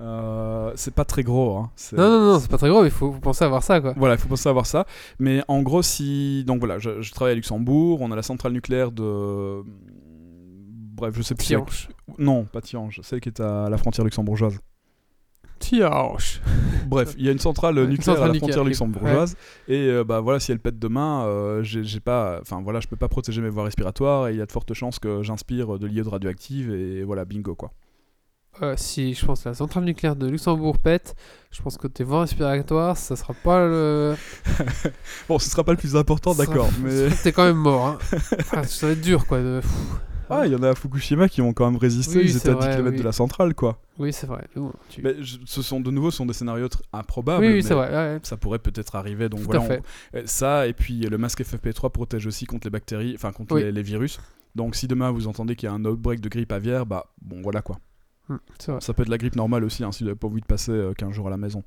Euh, 0.00 0.72
c'est 0.76 0.94
pas 0.94 1.04
très 1.04 1.22
gros. 1.22 1.56
Hein. 1.56 1.70
Non, 1.92 2.08
non, 2.08 2.32
non, 2.32 2.38
c'est 2.38 2.50
pas 2.50 2.58
très 2.58 2.68
gros, 2.68 2.84
il 2.84 2.90
faut, 2.90 3.12
faut 3.12 3.18
penser 3.18 3.42
à 3.42 3.46
avoir 3.46 3.62
ça, 3.64 3.80
quoi. 3.80 3.94
Voilà, 3.96 4.14
il 4.14 4.20
faut 4.20 4.28
penser 4.28 4.48
à 4.48 4.50
avoir 4.50 4.66
ça. 4.66 4.86
Mais 5.18 5.42
en 5.48 5.62
gros, 5.62 5.82
si. 5.82 6.44
Donc 6.44 6.60
voilà, 6.60 6.78
je, 6.78 7.00
je 7.02 7.12
travaille 7.12 7.32
à 7.32 7.36
Luxembourg, 7.36 8.00
on 8.00 8.12
a 8.12 8.16
la 8.16 8.22
centrale 8.22 8.52
nucléaire 8.52 8.92
de. 8.92 9.62
Bref, 9.64 11.14
je 11.16 11.22
sais 11.22 11.34
plus. 11.34 11.46
Tianche. 11.46 11.88
Non, 12.18 12.44
pas 12.44 12.60
Tiange, 12.60 13.00
celle 13.02 13.20
qui 13.20 13.28
est 13.28 13.40
à 13.40 13.68
la 13.68 13.76
frontière 13.76 14.04
luxembourgeoise. 14.04 14.58
Bref, 16.86 17.14
il 17.18 17.24
y 17.24 17.28
a 17.28 17.32
une 17.32 17.38
centrale 17.38 17.76
Ouais, 17.76 17.84
une 17.84 17.90
nucléaire 17.90 18.16
centrale 18.16 18.30
à 18.30 18.32
la 18.32 18.38
frontière 18.38 18.64
luxembourgeoise. 18.64 19.36
Et 19.68 19.88
euh, 19.88 20.04
bah 20.04 20.20
voilà, 20.20 20.40
si 20.40 20.52
elle 20.52 20.58
pète 20.58 20.78
demain, 20.78 21.24
euh, 21.26 21.62
j'ai 21.62 22.00
pas. 22.00 22.38
Enfin 22.40 22.60
voilà, 22.62 22.80
je 22.80 22.88
peux 22.88 22.96
pas 22.96 23.08
protéger 23.08 23.40
mes 23.40 23.50
voies 23.50 23.64
respiratoires 23.64 24.28
et 24.28 24.32
il 24.32 24.38
y 24.38 24.42
a 24.42 24.46
de 24.46 24.52
fortes 24.52 24.72
chances 24.74 24.98
que 24.98 25.22
j'inspire 25.22 25.78
de 25.78 25.86
l'iode 25.86 26.08
radioactive 26.08 26.72
et 26.72 27.02
voilà, 27.02 27.24
bingo 27.24 27.54
quoi. 27.54 27.72
Euh, 28.62 28.74
si 28.76 29.14
je 29.14 29.24
pense 29.24 29.44
que 29.44 29.48
la 29.48 29.54
centrale 29.54 29.84
nucléaire 29.84 30.16
de 30.16 30.26
Luxembourg 30.26 30.78
pète, 30.78 31.14
je 31.52 31.62
pense 31.62 31.76
que 31.76 31.86
tes 31.86 32.02
voies 32.02 32.22
respiratoires, 32.22 32.96
ça 32.96 33.14
sera 33.14 33.32
pas 33.32 33.64
le. 33.64 34.16
Bon, 35.28 35.38
ce 35.38 35.48
sera 35.48 35.62
pas 35.62 35.72
le 35.72 35.78
plus 35.78 35.94
important, 35.94 36.34
d'accord, 36.34 36.68
mais. 36.82 37.08
T'es 37.22 37.30
quand 37.30 37.44
même 37.44 37.56
mort, 37.56 37.86
hein. 37.86 37.98
Ça 38.64 38.86
va 38.86 38.92
être 38.92 39.00
dur, 39.00 39.26
quoi. 39.26 39.38
de-. 39.38 39.60
Ah, 40.30 40.46
il 40.46 40.52
y 40.52 40.56
en 40.56 40.62
a 40.62 40.70
à 40.70 40.74
Fukushima 40.74 41.28
qui 41.28 41.40
ont 41.42 41.52
quand 41.52 41.70
même 41.70 41.78
résisté, 41.78 42.18
Oui, 42.18 42.24
ils 42.26 42.36
étaient 42.36 42.50
à 42.50 42.54
10 42.54 42.58
vrai, 42.58 42.70
km 42.76 42.90
oui. 42.92 42.98
de 42.98 43.02
la 43.02 43.12
centrale 43.12 43.54
quoi. 43.54 43.80
Oui, 43.98 44.12
c'est 44.12 44.26
vrai. 44.26 44.44
mais 44.54 44.60
bon, 44.62 44.72
tu- 44.88 45.02
Mais 45.02 45.14
je- 45.22 45.38
ce 45.44 45.62
sont 45.62 45.80
de 45.80 45.90
nouveau 45.90 46.10
ce 46.10 46.18
sont 46.18 46.26
des 46.26 46.32
scénarios 46.34 46.68
improbables. 46.92 47.44
oui, 47.44 47.52
oui, 47.54 47.62
c'est 47.62 47.74
vrai. 47.74 47.90
ouais, 47.90 48.18
Ça 48.22 48.36
pourrait 48.36 48.58
peut-être 48.58 48.94
arriver, 48.96 49.28
donc 49.28 49.40
Tout 49.40 49.46
voilà. 49.46 49.60
on- 49.62 50.16
euh, 50.18 50.22
Ça, 50.26 50.66
et 50.66 50.72
puis 50.72 51.04
euh, 51.06 51.08
le 51.10 51.18
masque 51.18 51.40
FFP3 51.42 51.90
protège 51.90 52.26
aussi 52.26 52.44
contre 52.46 52.66
les 52.66 52.70
bactéries, 52.70 53.14
enfin 53.14 53.32
contre 53.32 53.56
les, 53.58 53.72
les 53.72 53.82
virus. 53.82 54.20
Donc 54.54 54.74
si 54.74 54.86
demain 54.88 55.10
vous 55.10 55.26
entendez 55.28 55.56
qu'il 55.56 55.68
y 55.68 55.70
a 55.70 55.74
un 55.74 55.84
outbreak 55.84 56.20
de 56.20 56.28
grippe 56.28 56.52
aviaire, 56.52 56.84
bah 56.86 57.06
bon 57.22 57.40
voilà 57.42 57.62
quoi. 57.62 57.78
C'est 58.58 58.72
vrai. 58.72 58.80
Ça 58.82 58.92
peut 58.92 59.02
être 59.02 59.08
la 59.08 59.16
grippe 59.18 59.36
normale 59.36 59.64
aussi, 59.64 59.82
hein, 59.84 59.92
si 59.92 60.04
vous 60.04 60.08
n'avez 60.08 60.18
pas 60.18 60.26
envie 60.26 60.42
de 60.42 60.46
passer 60.46 60.72
euh, 60.72 60.92
15 60.92 61.12
jours 61.12 61.28
à 61.28 61.30
la 61.30 61.38
maison. 61.38 61.64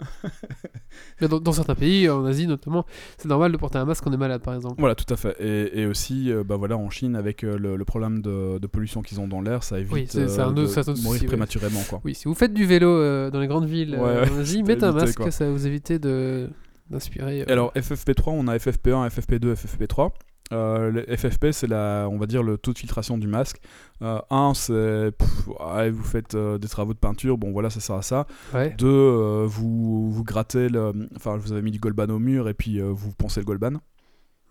Mais 1.20 1.28
dans, 1.28 1.40
dans 1.40 1.52
certains 1.52 1.74
pays, 1.74 2.08
en 2.08 2.24
Asie 2.24 2.46
notamment, 2.46 2.84
c'est 3.18 3.28
normal 3.28 3.52
de 3.52 3.56
porter 3.56 3.78
un 3.78 3.84
masque 3.84 4.04
quand 4.04 4.10
on 4.10 4.14
est 4.14 4.16
malade, 4.16 4.42
par 4.42 4.54
exemple. 4.54 4.76
Voilà, 4.78 4.94
tout 4.94 5.12
à 5.12 5.16
fait. 5.16 5.36
Et, 5.40 5.80
et 5.80 5.86
aussi, 5.86 6.30
euh, 6.32 6.44
bah 6.44 6.56
voilà, 6.56 6.76
en 6.76 6.90
Chine, 6.90 7.16
avec 7.16 7.44
euh, 7.44 7.58
le, 7.58 7.76
le 7.76 7.84
problème 7.84 8.22
de, 8.22 8.58
de 8.58 8.66
pollution 8.66 9.02
qu'ils 9.02 9.20
ont 9.20 9.28
dans 9.28 9.40
l'air, 9.40 9.62
ça 9.62 9.78
évite 9.78 9.92
Oui, 9.92 10.06
c'est- 10.08 10.28
c'est 10.28 10.40
euh, 10.40 10.46
un 10.46 10.52
de 10.52 10.62
mourir 10.62 10.84
souci, 10.84 11.06
ouais. 11.08 11.26
prématurément, 11.26 11.80
quoi. 11.88 12.00
Oui, 12.04 12.14
si 12.14 12.24
vous 12.28 12.34
faites 12.34 12.54
du 12.54 12.64
vélo 12.66 12.88
euh, 12.88 13.30
dans 13.30 13.40
les 13.40 13.46
grandes 13.48 13.66
villes 13.66 13.96
Ouais, 14.00 14.28
en 14.30 14.38
Asie, 14.38 14.62
mettez 14.64 14.84
un 14.84 14.92
masque, 14.92 15.16
quoi. 15.16 15.30
ça 15.30 15.46
va 15.46 15.50
vous 15.50 15.66
éviter 15.66 15.98
de 15.98 16.48
d'inspirer. 16.90 17.40
euh, 17.42 17.44
alors, 17.48 17.72
FFP3, 17.74 18.24
on 18.32 18.46
a 18.46 18.56
FFP1, 18.58 19.08
FFP2, 19.08 19.54
FFP3. 19.54 20.10
Euh, 20.52 20.90
le 20.90 21.16
FFP, 21.16 21.52
c'est 21.52 21.66
la, 21.66 22.06
on 22.10 22.18
va 22.18 22.26
dire 22.26 22.42
le 22.42 22.58
taux 22.58 22.72
de 22.74 22.78
filtration 22.78 23.16
du 23.18 23.26
masque. 23.26 23.58
1, 24.00 24.52
c'est 24.54 25.10
pff, 25.16 25.48
ouais, 25.48 25.90
vous 25.90 26.04
faites 26.04 26.34
euh, 26.34 26.58
des 26.58 26.68
travaux 26.68 26.92
de 26.92 26.98
peinture, 26.98 27.38
bon 27.38 27.50
voilà, 27.52 27.70
ça 27.70 27.80
sert 27.80 27.96
à 27.96 28.02
ça. 28.02 28.26
ouais. 28.52 28.74
2, 28.76 29.44
vous, 29.46 30.10
vous 30.12 30.24
grattez, 30.24 30.68
le, 30.68 30.92
enfin 31.16 31.36
vous 31.38 31.52
avez 31.52 31.62
mis 31.62 31.70
du 31.70 31.78
Golban 31.78 32.08
au 32.10 32.18
mur 32.18 32.48
et 32.48 32.54
puis 32.54 32.78
euh, 32.80 32.90
vous 32.92 33.12
poncez 33.12 33.40
le 33.40 33.46
Golban. 33.46 33.78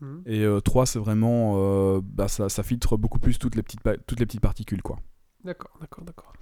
Mhm. 0.01 0.23
Et 0.25 0.45
3, 0.65 0.85
c'est 0.87 0.99
vraiment, 0.99 1.53
euh, 1.57 2.01
bah, 2.03 2.27
ça, 2.27 2.49
ça 2.49 2.63
filtre 2.63 2.97
beaucoup 2.97 3.19
plus 3.19 3.37
toutes 3.37 3.55
les 3.55 3.61
petites, 3.61 3.81
toutes 4.07 4.19
les 4.19 4.25
petites 4.25 4.41
particules, 4.41 4.81
quoi. 4.81 4.97
D'accord, 5.45 5.71
d'accord, 5.81 6.05
d'accord. 6.05 6.33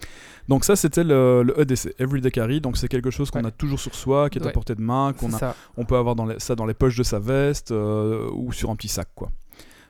Donc 0.48 0.64
ça, 0.64 0.76
c'était 0.76 1.04
le, 1.04 1.42
le 1.44 1.60
EDC, 1.60 1.96
Everyday 2.00 2.30
Carry. 2.32 2.62
Donc 2.62 2.78
c'est 2.78 2.88
quelque 2.88 3.10
chose 3.10 3.32
qu'on 3.32 3.40
Ouais. 3.42 3.48
a 3.48 3.52
toujours 3.52 3.80
sur 3.80 3.96
soi, 3.96 4.30
qui 4.30 4.38
est 4.38 4.46
à 4.46 4.52
portée 4.52 4.76
de 4.76 4.82
main, 4.82 5.12
qu'on 5.14 5.30
C'est 5.32 5.44
a. 5.44 5.56
On 5.76 5.86
peut 5.86 5.96
avoir 5.98 6.16
dans 6.16 6.26
les- 6.28 6.40
ça 6.40 6.56
dans 6.56 6.68
les 6.68 6.76
poches 6.76 6.98
de 6.98 7.04
sa 7.04 7.18
veste 7.20 7.72
euh, 7.72 8.30
ou 8.32 8.52
sur 8.54 8.70
un 8.70 8.76
petit 8.76 8.88
sac. 8.88 9.08
quoi. 9.16 9.32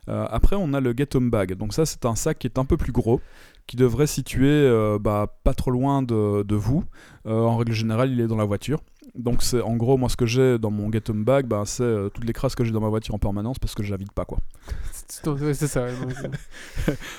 Euh, 0.10 0.26
après, 0.30 0.56
on 0.58 0.74
a 0.74 0.80
le 0.80 0.94
Get 0.98 1.16
Home 1.16 1.30
Bag. 1.30 1.54
Donc 1.54 1.74
ça, 1.74 1.86
c'est 1.86 2.06
un 2.06 2.16
sac 2.16 2.40
qui 2.40 2.48
est 2.48 2.58
un 2.58 2.66
peu 2.66 2.76
plus 2.78 2.92
gros, 2.92 3.22
qui 3.68 3.78
devrait 3.78 4.08
situer 4.08 4.50
euh, 4.50 4.98
bah, 5.00 5.38
pas 5.44 5.54
trop 5.54 5.72
loin 5.72 6.02
de, 6.02 6.44
de 6.44 6.56
vous. 6.56 6.84
Euh, 7.28 7.44
en 7.44 7.58
règle 7.58 7.74
générale, 7.74 8.12
il 8.12 8.20
est 8.20 8.28
dans 8.28 8.36
la 8.36 8.46
voiture. 8.46 8.82
Donc 9.14 9.44
c'est 9.44 9.60
en 9.62 9.76
gros 9.76 9.98
moi 9.98 10.08
ce 10.08 10.16
que 10.16 10.26
j'ai 10.26 10.58
dans 10.58 10.72
mon 10.72 10.90
Get 10.92 11.10
Home 11.10 11.26
Bag, 11.26 11.46
bah, 11.46 11.64
c'est 11.66 11.84
euh, 11.84 12.08
toutes 12.10 12.24
les 12.24 12.32
crasses 12.34 12.56
que 12.56 12.64
j'ai 12.64 12.72
dans 12.72 12.80
ma 12.80 12.88
voiture 12.88 13.14
en 13.14 13.20
permanence 13.20 13.60
parce 13.60 13.76
que 13.76 13.84
je 13.84 13.92
la 13.92 13.98
vide 13.98 14.12
pas 14.14 14.24
quoi. 14.26 14.38
C'est 15.10 15.68
ça. 15.68 15.88
donc, 15.92 16.14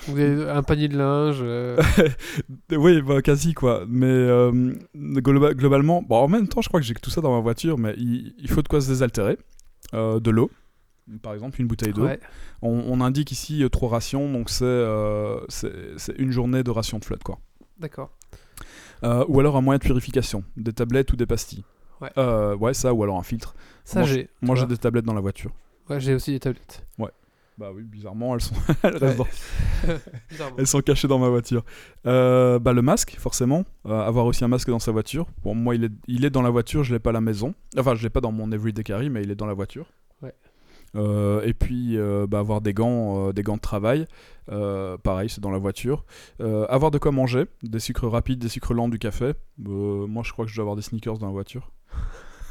vous 0.09 0.19
avez 0.19 0.49
un 0.51 0.63
panier 0.63 0.89
de 0.89 0.97
linge. 0.97 1.43
oui, 2.73 3.03
bah, 3.03 3.21
quasi 3.21 3.53
quoi. 3.53 3.85
Mais 3.89 4.07
globa- 5.21 5.55
globalement, 5.55 6.03
bon, 6.03 6.17
en 6.17 6.29
même 6.29 6.49
temps, 6.49 6.63
je 6.63 6.69
crois 6.69 6.81
que 6.81 6.87
j'ai 6.87 6.95
que 6.95 7.01
tout 7.01 7.11
ça 7.11 7.21
dans 7.21 7.35
ma 7.35 7.41
voiture, 7.41 7.77
mais 7.79 7.95
il, 7.99 8.35
il 8.39 8.49
faut 8.49 8.63
de 8.63 8.69
quoi 8.69 8.81
se 8.81 8.89
désaltérer. 8.89 9.37
De 9.93 10.31
l'eau, 10.31 10.51
par 11.19 11.35
exemple, 11.35 11.61
une 11.61 11.67
bouteille 11.67 11.93
d'eau. 11.93 12.05
ouais. 12.05 12.21
On, 12.63 12.71
on 12.89 13.01
indique 13.01 13.33
ici 13.33 13.63
euh, 13.63 13.69
trois 13.69 13.89
rations, 13.89 14.31
donc 14.33 14.51
c'est 14.51 14.65
euh, 14.65 15.41
une 16.17 16.31
journée 16.31 16.63
de 16.63 16.71
ration 16.71 16.99
de 16.99 17.05
flotte, 17.05 17.23
quoi. 17.23 17.39
D'accord. 17.79 18.11
Euh, 19.05 19.25
ou 19.29 19.41
alors 19.41 19.57
un 19.57 19.61
moyen 19.61 19.79
de 19.79 19.83
purification, 19.85 20.45
des 20.57 20.73
tablettes 20.73 21.13
ou 21.13 21.17
des 21.17 21.27
pastilles. 21.27 21.65
Ouais. 22.01 22.11
Euh, 22.19 22.57
ouais, 22.57 22.75
ça, 22.75 22.93
ou 22.95 23.03
alors 23.03 23.19
un 23.19 23.23
filtre. 23.23 23.55
Ça, 23.85 24.01
Moi, 24.01 24.09
j'ai. 24.09 24.29
Moi, 24.41 24.57
j'ai 24.57 24.67
des 24.67 24.77
tablettes 24.77 25.05
dans 25.05 25.15
la 25.15 25.21
voiture. 25.21 25.51
Ouais, 25.91 25.99
j'ai 26.01 26.15
aussi 26.15 26.31
des 26.33 26.41
tablettes. 26.41 26.85
Bah 27.59 27.71
oui, 27.73 27.83
bizarrement, 27.83 28.35
elles 28.35 28.41
sont, 28.41 28.55
elles 28.83 28.97
Ouais. 28.97 29.15
dans- 30.39 30.65
sont 30.65 30.81
cachées 30.81 31.07
dans 31.07 31.19
ma 31.19 31.29
voiture. 31.29 31.63
Euh, 32.07 32.59
bah, 32.59 32.73
le 32.73 32.81
masque, 32.81 33.15
forcément. 33.19 33.65
Euh, 33.87 34.01
avoir 34.01 34.25
aussi 34.25 34.43
un 34.43 34.49
masque 34.49 34.71
dans 34.71 34.79
sa 34.79 34.91
voiture. 34.91 35.27
Bon, 35.45 35.55
moi, 35.55 35.75
il 35.75 35.85
est, 35.85 35.93
il 36.09 36.25
est 36.25 36.31
dans 36.31 36.41
la 36.41 36.49
voiture, 36.49 36.83
je 36.83 36.95
l'ai 36.95 36.99
pas 36.99 37.11
à 37.11 37.13
la 37.13 37.21
maison. 37.21 37.55
Enfin, 37.77 37.95
je 37.95 38.03
l'ai 38.03 38.09
pas 38.11 38.23
dans 38.23 38.33
mon 38.33 38.51
everyday 38.53 38.83
carry, 38.83 39.11
mais 39.11 39.23
il 39.23 39.31
est 39.31 39.35
dans 39.35 39.47
la 39.47 39.53
voiture. 39.53 39.85
Euh, 40.95 41.41
et 41.43 41.55
puis, 41.55 41.97
euh, 41.99 42.27
bah, 42.29 42.39
avoir 42.39 42.61
des 42.61 42.75
gants, 42.75 43.29
euh, 43.29 43.33
des 43.33 43.43
gants 43.43 43.57
de 43.57 43.61
travail. 43.63 44.07
Euh, 44.51 44.99
pareil, 44.99 45.29
c'est 45.31 45.41
dans 45.41 45.51
la 45.51 45.59
voiture. 45.59 46.05
Euh, 46.41 46.67
avoir 46.69 46.91
de 46.91 46.99
quoi 46.99 47.13
manger, 47.13 47.47
des 47.63 47.79
sucres 47.81 48.09
rapides, 48.11 48.39
des 48.39 48.49
sucres 48.49 48.75
lents, 48.75 48.89
du 48.89 48.99
café. 48.99 49.33
Euh, 49.67 50.07
moi, 50.07 50.23
je 50.25 50.33
crois 50.33 50.45
que 50.45 50.51
je 50.51 50.57
dois 50.57 50.63
avoir 50.63 50.77
des 50.77 50.83
sneakers 50.83 51.19
dans 51.19 51.27
la 51.27 51.33
voiture. 51.33 51.71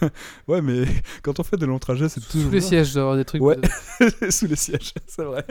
ouais, 0.48 0.62
mais 0.62 0.84
quand 1.22 1.40
on 1.40 1.44
fait 1.44 1.58
de 1.58 1.66
longs 1.66 1.78
trajets, 1.80 2.10
c'est 2.10 2.20
Sous 2.22 2.32
toujours 2.32 2.52
les 2.52 2.62
sièges, 2.62 2.88
je 2.90 2.94
dois 2.94 3.02
avoir 3.04 3.18
des 3.18 3.26
trucs. 3.26 3.42
Ouais. 3.42 3.58
de- 3.58 4.30
sous 4.32 4.48
les 4.48 4.56
sièges, 4.56 4.94
c'est 5.06 5.24
vrai. 5.24 5.46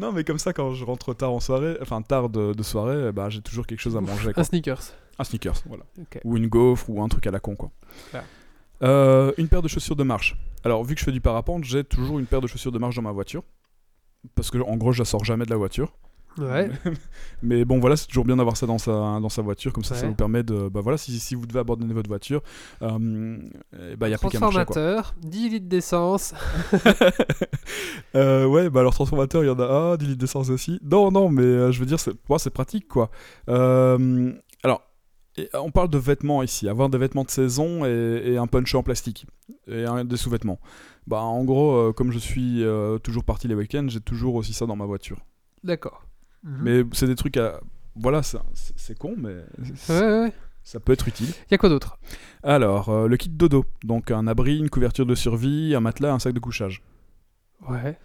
non, 0.00 0.10
mais 0.12 0.24
comme 0.24 0.38
ça, 0.38 0.52
quand 0.52 0.72
je 0.74 0.84
rentre 0.84 1.14
tard 1.14 1.32
en 1.32 1.40
soirée, 1.40 1.76
enfin 1.80 2.02
tard 2.02 2.28
de, 2.28 2.52
de 2.54 2.62
soirée, 2.64 3.12
ben, 3.12 3.28
j'ai 3.30 3.40
toujours 3.42 3.66
quelque 3.66 3.80
chose 3.80 3.96
à 3.96 4.00
manger. 4.00 4.32
quoi. 4.32 4.40
Un 4.40 4.44
sneakers. 4.44 4.82
Un 5.18 5.24
sneakers, 5.24 5.62
voilà. 5.66 5.84
Ou 6.24 6.36
une 6.36 6.48
gaufre 6.48 6.90
ou 6.90 7.00
un 7.02 7.08
truc 7.08 7.26
à 7.28 7.30
la 7.30 7.38
con, 7.38 7.54
quoi. 7.54 7.70
Euh, 8.84 9.32
une 9.38 9.48
paire 9.48 9.62
de 9.62 9.68
chaussures 9.68 9.96
de 9.96 10.04
marche. 10.04 10.36
Alors, 10.64 10.84
vu 10.84 10.94
que 10.94 11.00
je 11.00 11.04
fais 11.04 11.12
du 11.12 11.20
parapente, 11.20 11.64
j'ai 11.64 11.84
toujours 11.84 12.18
une 12.18 12.26
paire 12.26 12.40
de 12.40 12.46
chaussures 12.46 12.72
de 12.72 12.78
marche 12.78 12.96
dans 12.96 13.02
ma 13.02 13.12
voiture. 13.12 13.42
Parce 14.34 14.50
que, 14.50 14.58
en 14.58 14.76
gros, 14.76 14.92
je 14.92 15.00
la 15.00 15.04
sors 15.04 15.24
jamais 15.24 15.44
de 15.44 15.50
la 15.50 15.56
voiture. 15.56 15.92
Ouais. 16.38 16.68
Mais 17.42 17.64
bon, 17.64 17.78
voilà, 17.78 17.96
c'est 17.96 18.06
toujours 18.06 18.24
bien 18.24 18.36
d'avoir 18.36 18.56
ça 18.56 18.66
dans 18.66 18.78
sa, 18.78 18.92
dans 19.20 19.28
sa 19.28 19.42
voiture. 19.42 19.72
Comme 19.72 19.84
ça, 19.84 19.94
ça 19.94 20.06
vous 20.06 20.14
permet 20.14 20.42
de. 20.42 20.68
Bah 20.68 20.80
voilà, 20.82 20.98
si, 20.98 21.18
si 21.20 21.34
vous 21.34 21.46
devez 21.46 21.60
abandonner 21.60 21.94
votre 21.94 22.08
voiture, 22.08 22.42
euh, 22.82 23.38
eh 23.72 23.94
il 24.00 24.06
n'y 24.06 24.14
a 24.14 24.18
plus 24.18 24.30
qu'à 24.30 24.40
marcher. 24.40 24.64
Transformateur, 24.64 25.14
10 25.22 25.48
litres 25.50 25.68
d'essence. 25.68 26.34
Euh, 28.14 28.44
ouais, 28.44 28.70
bah 28.70 28.80
alors 28.80 28.94
transformateur, 28.94 29.42
il 29.42 29.48
y 29.48 29.50
en 29.50 29.58
a 29.58 29.64
un, 29.66 29.96
10 29.96 30.06
litres 30.06 30.18
d'essence 30.18 30.48
aussi. 30.50 30.78
Non, 30.84 31.10
non, 31.10 31.28
mais 31.28 31.42
euh, 31.42 31.72
je 31.72 31.80
veux 31.80 31.86
dire, 31.86 31.98
pour 31.98 32.14
moi, 32.28 32.38
c'est 32.38 32.50
pratique, 32.50 32.86
quoi. 32.86 33.10
Euh, 35.38 35.42
et, 35.42 35.48
on 35.56 35.70
parle 35.70 35.88
de 35.90 35.98
vêtements 35.98 36.42
ici. 36.42 36.68
Avoir 36.68 36.88
des 36.88 36.98
vêtements 36.98 37.24
de 37.24 37.30
saison 37.30 37.84
et, 37.84 38.22
et 38.24 38.36
un 38.38 38.46
poncho 38.46 38.78
en 38.78 38.82
plastique. 38.82 39.26
Et 39.66 39.84
un- 39.84 40.04
des 40.04 40.16
sous-vêtements. 40.16 40.60
Bah, 41.06 41.20
en 41.22 41.44
gros, 41.44 41.74
euh, 41.76 41.92
comme 41.92 42.10
je 42.12 42.18
suis 42.18 42.62
euh, 42.64 42.98
toujours 42.98 43.24
parti 43.24 43.48
les 43.48 43.54
week-ends, 43.54 43.86
j'ai 43.88 44.00
toujours 44.00 44.34
aussi 44.36 44.52
ça 44.52 44.66
dans 44.66 44.76
ma 44.76 44.86
voiture. 44.86 45.18
D'accord. 45.62 46.02
Mhm. 46.42 46.58
Mais 46.62 46.82
c'est 46.92 47.06
des 47.06 47.14
trucs 47.16 47.36
à... 47.36 47.60
Voilà, 47.96 48.22
c'est 48.22 48.98
con, 48.98 49.14
mais 49.16 49.36
Ouais, 49.88 50.00
ouais, 50.00 50.20
ouais. 50.24 50.32
ça 50.64 50.80
peut 50.80 50.92
être 50.92 51.06
utile. 51.06 51.28
Y 51.50 51.54
a 51.54 51.58
quoi 51.58 51.68
d'autre? 51.68 51.96
Alors, 52.42 52.88
euh, 52.88 53.06
le 53.06 53.16
kit 53.16 53.28
dodo. 53.28 53.64
Donc, 53.84 54.10
un 54.10 54.26
abri, 54.26 54.58
une 54.58 54.68
couverture 54.68 55.06
de 55.06 55.14
survie, 55.14 55.74
un 55.76 55.80
matelas, 55.80 56.12
un 56.12 56.18
sac 56.18 56.32
de 56.34 56.40
couchage. 56.40 56.82
Ouais. 57.68 57.96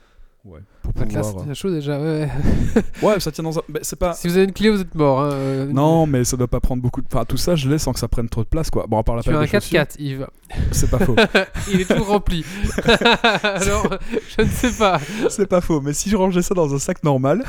Ouais, 0.50 0.60
pour 0.82 0.94
pouvoir... 0.94 1.46
c'est 1.48 1.54
chaud 1.54 1.70
déjà. 1.72 2.00
Ouais. 2.00 2.28
Ouais, 3.04 3.20
ça 3.20 3.32
tient 3.32 3.44
dans 3.44 3.58
un... 3.60 3.62
c'est 3.84 3.98
pas... 4.00 4.14
si 4.14 4.28
vous 4.28 4.36
avez 4.36 4.46
une 4.46 4.52
clé, 4.54 4.70
vous 4.70 4.82
êtes 4.82 4.96
mort. 4.96 5.22
hein, 5.22 5.32
euh, 5.32 5.66
Non, 5.68 6.08
mais 6.08 6.24
ça 6.24 6.36
doit 6.38 6.48
pas 6.48 6.60
prendre 6.60 6.82
beaucoup 6.82 7.02
de. 7.02 7.08
Enfin, 7.12 7.24
tout 7.26 7.38
ça, 7.38 7.56
je 7.56 7.70
l'ai 7.70 7.78
sans 7.78 7.94
que 7.94 8.00
ça 8.00 8.08
prenne 8.08 8.28
trop 8.30 8.44
de 8.44 8.48
place, 8.50 8.70
quoi. 8.70 8.86
Bon, 8.88 8.98
à 8.98 9.04
part 9.04 9.16
la 9.16 9.22
Tu 9.24 9.30
as 9.30 9.38
un 9.38 9.42
de 9.42 9.46
chaussures, 9.46 9.80
4x4, 9.80 9.96
Yves. 10.00 10.28
c'est 10.72 10.90
pas 10.90 11.00
faux. 11.00 11.16
Il 11.72 11.82
est 11.82 11.86
tout 11.96 12.04
rempli. 12.04 12.44
Alors, 13.44 13.98
je 14.38 14.42
ne 14.44 14.48
sais 14.48 14.72
pas. 14.72 15.00
c'est 15.30 15.48
pas 15.48 15.62
faux. 15.62 15.82
Mais 15.82 15.94
si 15.94 16.10
je 16.10 16.16
rangeais 16.18 16.42
ça 16.42 16.54
dans 16.56 16.74
un 16.74 16.80
sac 16.80 17.04
normal, 17.04 17.44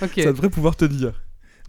ça 0.00 0.06
devrait 0.32 0.50
pouvoir 0.50 0.76
te 0.76 0.84
dire. 0.84 1.12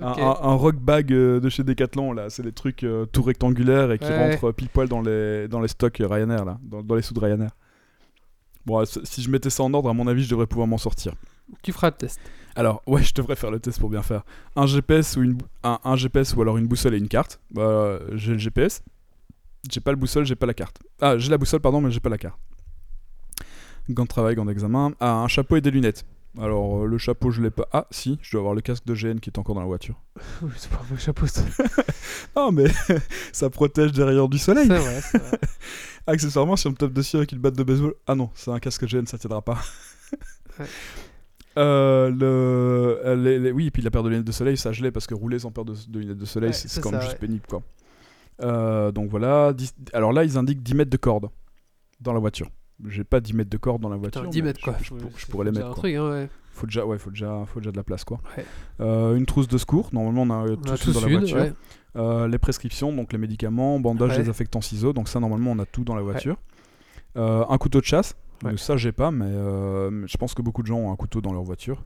Un, 0.02 0.12
ok. 0.14 0.20
un- 0.20 0.50
un 0.50 0.54
rock 0.56 0.76
bag 0.78 1.14
euh, 1.14 1.40
de 1.40 1.50
chez 1.50 1.64
Decathlon, 1.64 2.14
là, 2.14 2.26
c'est 2.30 2.42
des 2.42 2.52
trucs 2.52 2.84
euh, 2.84 3.06
tout 3.06 3.22
rectangulaires 3.22 3.92
et 3.92 4.00
qui 4.00 4.08
Ouais. 4.08 4.32
rentrent 4.32 4.52
pile 4.52 4.70
poil 4.70 4.88
dans 4.90 5.02
les, 5.02 5.48
dans 5.48 5.60
les 5.62 5.68
stocks 5.68 6.02
Ryanair, 6.04 6.46
là, 6.46 6.58
dans, 6.64 6.82
dans 6.82 6.96
les 6.96 7.04
sous 7.04 7.14
de 7.14 7.20
Ryanair. 7.20 7.52
Bon, 8.66 8.84
si 8.86 9.22
je 9.22 9.30
mettais 9.30 9.50
ça 9.50 9.64
en 9.64 9.74
ordre, 9.74 9.90
à 9.90 9.94
mon 9.94 10.08
avis, 10.08 10.24
je 10.24 10.30
devrais 10.30 10.48
pouvoir 10.48 10.68
m'en 10.68 10.78
sortir. 10.78 11.14
Tu 11.62 11.72
feras 11.74 11.90
le 11.90 11.96
test. 11.96 12.20
Alors, 12.56 12.82
ouais, 12.88 13.04
je 13.04 13.14
devrais 13.14 13.36
faire 13.36 13.52
le 13.52 13.60
test 13.60 13.80
pour 13.80 13.90
bien 13.90 14.02
faire. 14.02 14.24
Un 14.56 14.66
GPS 14.66 15.18
ou, 15.18 15.24
une, 15.24 15.38
un, 15.64 15.80
un 15.84 15.96
GPS 15.96 16.34
ou 16.36 16.42
alors 16.42 16.58
une 16.58 16.68
boussole 16.68 16.96
et 16.96 16.98
une 16.98 17.10
carte. 17.10 17.40
Bah, 17.52 18.00
j'ai 18.14 18.34
le 18.34 18.38
GPS. 18.38 18.82
J'ai 19.70 19.80
pas 19.80 19.92
le 19.92 19.98
boussole, 19.98 20.26
j'ai 20.26 20.36
pas 20.36 20.46
la 20.46 20.54
carte. 20.54 20.80
Ah, 21.02 21.18
j'ai 21.18 21.30
la 21.30 21.38
boussole, 21.38 21.62
pardon, 21.62 21.82
mais 21.82 21.92
j'ai 21.92 22.00
pas 22.00 22.10
la 22.10 22.18
carte. 22.18 22.38
Gants 23.90 24.04
de 24.04 24.08
travail, 24.08 24.36
gants 24.36 24.46
d'examen. 24.46 24.94
Ah, 25.00 25.16
un 25.22 25.28
chapeau 25.28 25.56
et 25.56 25.62
des 25.62 25.72
lunettes. 25.72 26.06
Alors, 26.42 26.84
euh, 26.84 26.88
le 26.88 26.98
chapeau, 26.98 27.30
je 27.30 27.42
l'ai 27.42 27.52
pas. 27.52 27.68
Ah, 27.72 27.86
si, 27.92 28.18
je 28.22 28.32
dois 28.32 28.40
avoir 28.42 28.56
le 28.56 28.62
casque 28.62 28.86
de 28.86 28.96
GN 28.96 29.20
qui 29.20 29.30
est 29.30 29.38
encore 29.38 29.54
dans 29.56 29.62
la 29.62 29.68
voiture. 29.68 30.02
Oui, 30.42 30.50
c'est 30.58 30.70
pas 30.72 30.82
un 30.84 30.90
beau 30.92 30.98
chapeau, 30.98 31.28
ça. 31.28 31.42
Ah, 32.36 32.50
mais 32.52 32.66
ça 33.32 33.50
protège 33.52 33.92
derrière 33.92 34.28
du 34.28 34.40
soleil. 34.40 34.68
C'est 34.68 34.78
vrai, 34.78 35.02
c'est 35.02 35.18
vrai. 35.22 35.40
Accessoirement, 36.08 36.56
si 36.56 36.66
on 36.68 36.72
me 36.72 36.76
tape 36.76 36.92
dessus 36.94 37.18
avec 37.18 37.32
une 37.34 37.38
batte 37.40 37.56
de 37.56 37.64
baseball. 37.64 37.94
Ah 38.08 38.16
non, 38.16 38.30
c'est 38.34 38.50
un 38.52 38.60
casque 38.60 38.86
GN, 38.88 39.06
ça 39.06 39.18
tiendra 39.20 39.42
pas. 39.44 39.60
Ouais. 40.60 40.66
Euh, 41.58 42.10
le, 42.10 43.00
euh, 43.06 43.16
les- 43.16 43.38
les- 43.40 43.52
oui, 43.52 43.68
et 43.68 43.72
puis 43.72 43.84
la 43.84 43.92
paire 43.92 44.02
de 44.02 44.10
lunettes 44.10 44.26
de 44.26 44.32
soleil, 44.32 44.58
ça 44.58 44.72
je 44.72 44.82
l'ai 44.82 44.92
parce 44.92 45.06
que 45.06 45.14
rouler 45.14 45.38
sans 45.38 45.52
paire 45.52 45.66
de, 45.66 45.76
de 45.88 46.00
lunettes 46.00 46.18
de 46.18 46.26
soleil, 46.26 46.50
Ouais, 46.50 46.54
c'est 46.54 46.68
c'est 46.68 46.82
quand 46.82 46.92
même 46.92 47.02
juste 47.02 47.20
pénible 47.20 47.46
quoi. 47.48 47.62
Euh, 48.42 48.92
donc 48.92 49.10
voilà. 49.12 49.54
10 49.54 49.76
Alors 49.94 50.12
là, 50.14 50.24
ils 50.24 50.36
indiquent 50.38 50.64
10 50.64 50.74
mètres 50.74 50.90
de 50.90 50.98
corde 50.98 51.30
dans 52.02 52.12
la 52.12 52.20
voiture. 52.20 52.50
J'ai 52.88 53.04
pas 53.04 53.20
10 53.20 53.34
mètres 53.34 53.50
de 53.50 53.58
corde 53.58 53.82
dans 53.82 53.90
la 53.90 53.98
voiture. 53.98 54.22
Putain, 54.22 54.32
10 54.32 54.42
mais 54.42 54.48
mètres 54.48 54.62
quoi. 54.62 54.76
Je, 54.82 55.26
pourrais 55.28 55.46
les 55.46 55.52
mettre. 55.52 55.68
un 55.68 55.70
quoi. 55.70 55.80
truc, 55.80 55.96
hein, 55.96 56.10
ouais. 56.10 56.30
Faut 56.52 56.68
déjà, 56.68 56.86
ouais, 56.86 56.98
faut 56.98 57.10
déjà, 57.10 57.44
faut 57.48 57.60
déjà 57.60 57.72
de 57.72 57.78
la 57.78 57.84
place 57.84 58.04
quoi. 58.04 58.20
Ouais. 58.38 58.46
Euh, 58.82 59.16
une 59.16 59.26
trousse 59.26 59.48
de 59.48 59.58
secours. 59.58 59.90
Normalement, 59.94 60.24
on 60.24 60.30
a 60.30 60.48
euh, 60.48 60.56
a 60.72 60.78
tous 60.78 60.94
dans 60.94 61.02
la 61.02 61.18
voiture. 61.18 61.38
ouais. 61.38 61.54
Euh, 61.96 62.28
les 62.28 62.40
prescriptions, 62.40 62.92
donc 62.92 63.12
les 63.12 63.20
médicaments, 63.20 63.80
bandages, 63.80 64.18
désinfectants, 64.18 64.62
ciseaux. 64.62 64.94
Donc 64.94 65.08
ça, 65.08 65.20
normalement, 65.20 65.52
on 65.52 65.60
a 65.60 65.66
tout 65.66 65.84
dans 65.84 65.96
la 65.96 66.02
voiture. 66.02 66.38
Euh, 67.18 67.46
un 67.48 67.58
couteau 67.58 67.80
de 67.80 67.86
chasse. 67.86 68.16
Ça, 68.58 68.76
j'ai 68.76 68.92
pas, 68.92 69.12
mais 69.12 69.32
mais 69.92 70.08
je 70.08 70.18
pense 70.18 70.34
que 70.34 70.42
beaucoup 70.42 70.62
de 70.62 70.68
gens 70.68 70.78
ont 70.78 70.92
un 70.92 70.96
couteau 70.96 71.22
dans 71.22 71.34
leur 71.34 71.44
voiture. 71.44 71.84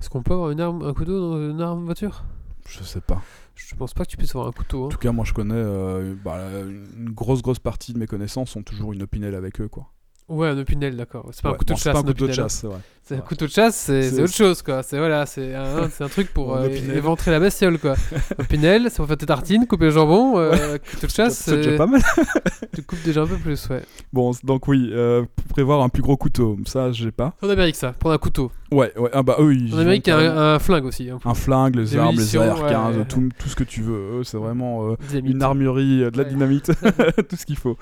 Est-ce 0.00 0.10
qu'on 0.10 0.22
peut 0.22 0.32
avoir 0.32 0.50
une 0.50 0.60
arme, 0.60 0.82
un 0.82 0.94
couteau 0.94 1.20
dans 1.20 1.50
une 1.50 1.60
arme 1.60 1.84
voiture? 1.84 2.24
Je 2.68 2.82
sais 2.84 3.00
pas. 3.00 3.22
Je 3.54 3.74
pense 3.74 3.94
pas 3.94 4.04
que 4.04 4.10
tu 4.10 4.16
puisses 4.16 4.30
avoir 4.30 4.46
un 4.48 4.52
couteau. 4.52 4.84
En 4.84 4.86
Hein. 4.86 4.90
tout 4.90 4.98
cas, 4.98 5.10
moi, 5.10 5.24
je 5.24 5.32
connais 5.32 5.54
euh, 5.56 6.14
bah, 6.22 6.38
une 6.64 7.10
grosse, 7.10 7.42
grosse 7.42 7.58
partie 7.58 7.92
de 7.92 7.98
mes 7.98 8.06
connaissances 8.06 8.54
ont 8.56 8.62
toujours 8.62 8.92
une 8.92 9.02
opinel 9.02 9.34
avec 9.34 9.60
eux, 9.60 9.68
quoi. 9.68 9.90
Ouais, 10.28 10.48
un 10.48 10.58
opinel, 10.58 10.94
d'accord. 10.96 11.26
C'est 11.32 11.42
pas 11.42 11.48
un 11.48 11.52
Ouais, 11.52 11.58
couteau 11.58 11.72
bon, 11.74 11.78
chasse. 11.78 11.92
pas 11.94 11.98
un 12.00 12.02
couteau 12.02 12.12
de 12.26 12.30
opinel, 12.32 12.40
hein. 12.40 12.42
chasse, 12.48 12.66
c'est 13.02 13.14
un 13.14 13.16
Ouais. 13.18 13.24
couteau 13.26 13.46
de 13.46 13.50
chasse, 13.50 13.76
c'est 13.76 14.20
autre 14.22 14.34
chose, 14.34 14.60
quoi. 14.60 14.82
C'est 14.82 14.98
voilà, 14.98 15.24
c'est 15.24 15.54
un, 15.54 16.08
truc 16.10 16.34
pour 16.34 16.54
euh, 16.56 16.68
éventrer 16.68 17.30
la 17.30 17.40
bestiole, 17.40 17.78
quoi. 17.78 17.94
Opinel, 18.38 18.88
c'est 18.90 18.96
pour 18.96 19.06
faire 19.06 19.16
tes 19.16 19.24
tartines, 19.24 19.66
couper 19.66 19.86
le 19.86 19.90
jambon. 19.92 20.38
Euh, 20.38 20.76
Couteau 20.90 21.06
de 21.06 21.12
chasse, 21.12 21.38
C'est 21.38 21.56
déjà 21.56 21.70
c'est- 21.70 21.76
pas 21.78 21.86
mal. 21.86 22.02
tu 22.74 22.82
coupes 22.82 23.02
déjà 23.04 23.22
un 23.22 23.26
peu 23.26 23.36
plus, 23.36 23.68
ouais. 23.70 23.82
Bon, 24.12 24.32
donc 24.44 24.68
oui, 24.68 24.90
euh, 24.92 25.24
pour 25.34 25.46
prévoir 25.46 25.80
un 25.82 25.88
plus 25.88 26.02
gros 26.02 26.18
couteau, 26.18 26.58
ça, 26.66 26.92
j'ai 26.92 27.10
pas. 27.10 27.34
En 27.42 27.48
Amérique, 27.48 27.76
ça, 27.76 27.92
prendre 27.92 28.14
un 28.14 28.18
couteau. 28.18 28.52
Ouais, 28.70 28.92
ouais, 28.98 29.08
ah 29.14 29.22
bah 29.22 29.36
ils 29.40 29.74
En 29.74 29.78
Amérique, 29.78 30.06
il 30.06 30.10
y 30.10 30.12
a 30.12 30.16
carrément- 30.18 30.36
un, 30.38 30.54
un 30.56 30.58
flingue 30.58 30.84
aussi. 30.84 31.08
hein. 31.08 31.18
un 31.24 31.32
flingue, 31.34 31.74
les 31.76 31.96
armes, 31.96 32.10
les 32.10 32.16
munitions, 32.16 32.42
AR-15, 32.42 32.98
ouais. 32.98 33.04
tout, 33.08 33.26
tout 33.38 33.48
ce 33.48 33.56
que 33.56 33.64
tu 33.64 33.80
veux. 33.80 34.18
Eux, 34.20 34.24
c'est 34.24 34.36
vraiment 34.36 34.90
euh, 34.90 34.96
une 35.24 35.42
armurerie, 35.42 36.02
euh, 36.02 36.10
de 36.10 36.18
la 36.18 36.24
Ouais. 36.24 36.28
dynamite, 36.28 36.70
tout 37.30 37.36
ce 37.36 37.46
qu'il 37.46 37.56
faut. 37.56 37.78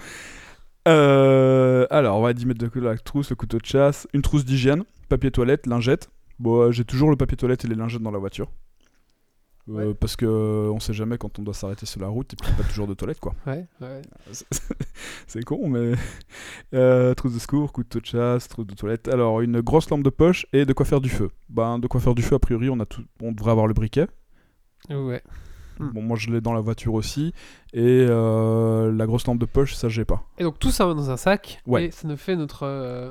Euh, 0.87 1.87
alors, 1.91 2.19
on 2.19 2.23
va 2.23 2.33
10 2.33 2.47
mètres 2.47 2.61
de 2.61 2.81
la 2.81 2.97
trousse, 2.97 3.31
le 3.31 3.37
couteau 3.37 3.59
de 3.59 3.67
chasse, 3.67 4.07
une 4.13 4.23
trousse 4.23 4.45
d'hygiène, 4.45 4.85
papier 5.09 5.31
toilette, 5.31 5.67
lingette. 5.67 6.11
Bon, 6.39 6.61
euh, 6.61 6.71
j'ai 6.73 6.85
toujours 6.85 7.11
le 7.11 7.17
papier 7.17 7.37
toilette 7.37 7.65
et 7.65 7.69
les 7.69 7.75
lingettes 7.75 8.03
dans 8.03 8.11
la 8.11 8.19
voiture. 8.19 8.49
Euh, 8.49 8.53
Ouais. 9.69 9.95
Parce 9.95 10.15
que 10.15 10.25
euh, 10.25 10.71
on 10.71 10.79
sait 10.79 10.93
jamais 10.93 11.19
quand 11.19 11.41
on 11.41 11.43
doit 11.43 11.53
s'arrêter 11.53 11.87
sur 11.87 12.01
la 12.01 12.07
route 12.07 12.33
et 12.33 12.37
puis 12.37 12.53
pas 12.53 12.63
toujours 12.63 12.87
de 12.87 12.95
toilette 12.95 13.19
quoi. 13.19 13.35
Ouais, 13.49 13.67
ouais. 13.81 14.03
C'est 15.27 15.43
con, 15.43 15.69
mais. 15.69 15.95
Trousse 17.17 17.35
de 17.35 17.39
secours, 17.41 17.73
couteau 17.73 17.99
de 17.99 18.07
chasse, 18.07 18.47
trousse 18.47 18.69
de 18.69 18.75
toilette. 18.75 19.09
Alors, 19.09 19.41
une 19.41 19.61
grosse 19.63 19.91
lampe 19.91 20.05
de 20.05 20.11
poche 20.11 20.47
et 20.53 20.67
de 20.67 20.73
quoi 20.73 20.87
faire 20.87 21.01
du 21.01 21.09
feu. 21.09 21.31
Ben, 21.49 21.81
de 21.81 21.89
quoi 21.89 22.01
faire 22.01 22.15
du 22.15 22.23
feu, 22.23 22.37
a 22.37 22.39
priori, 22.39 22.71
on, 22.71 22.79
a 22.79 22.87
tout... 22.87 23.03
on 23.21 23.33
devrait 23.33 23.51
avoir 23.51 23.67
le 23.67 23.75
briquet. 23.75 24.07
Ouais. 24.89 25.21
Hmm. 25.79 25.91
Bon, 25.93 26.03
moi, 26.03 26.17
je 26.19 26.31
l'ai 26.31 26.41
dans 26.41 26.53
la 26.55 26.61
voiture 26.61 26.95
aussi. 26.95 27.33
Et 27.73 28.07
euh, 28.09 28.93
la 28.93 29.07
grosse 29.07 29.27
lampe 29.27 29.39
de 29.39 29.45
poche, 29.47 29.75
ça, 29.75 29.89
j'ai 29.89 30.05
pas. 30.05 30.23
Et 30.39 30.43
donc 30.45 30.59
tout 30.59 30.71
ça 30.71 30.87
va 30.87 30.95
dans 30.95 31.11
un 31.11 31.17
sac 31.17 31.61
Ouais. 31.67 31.87
et 31.87 31.91
ça 31.91 32.07
nous 32.09 32.17
fait 32.17 32.37
notre. 32.37 32.65
euh, 32.65 33.11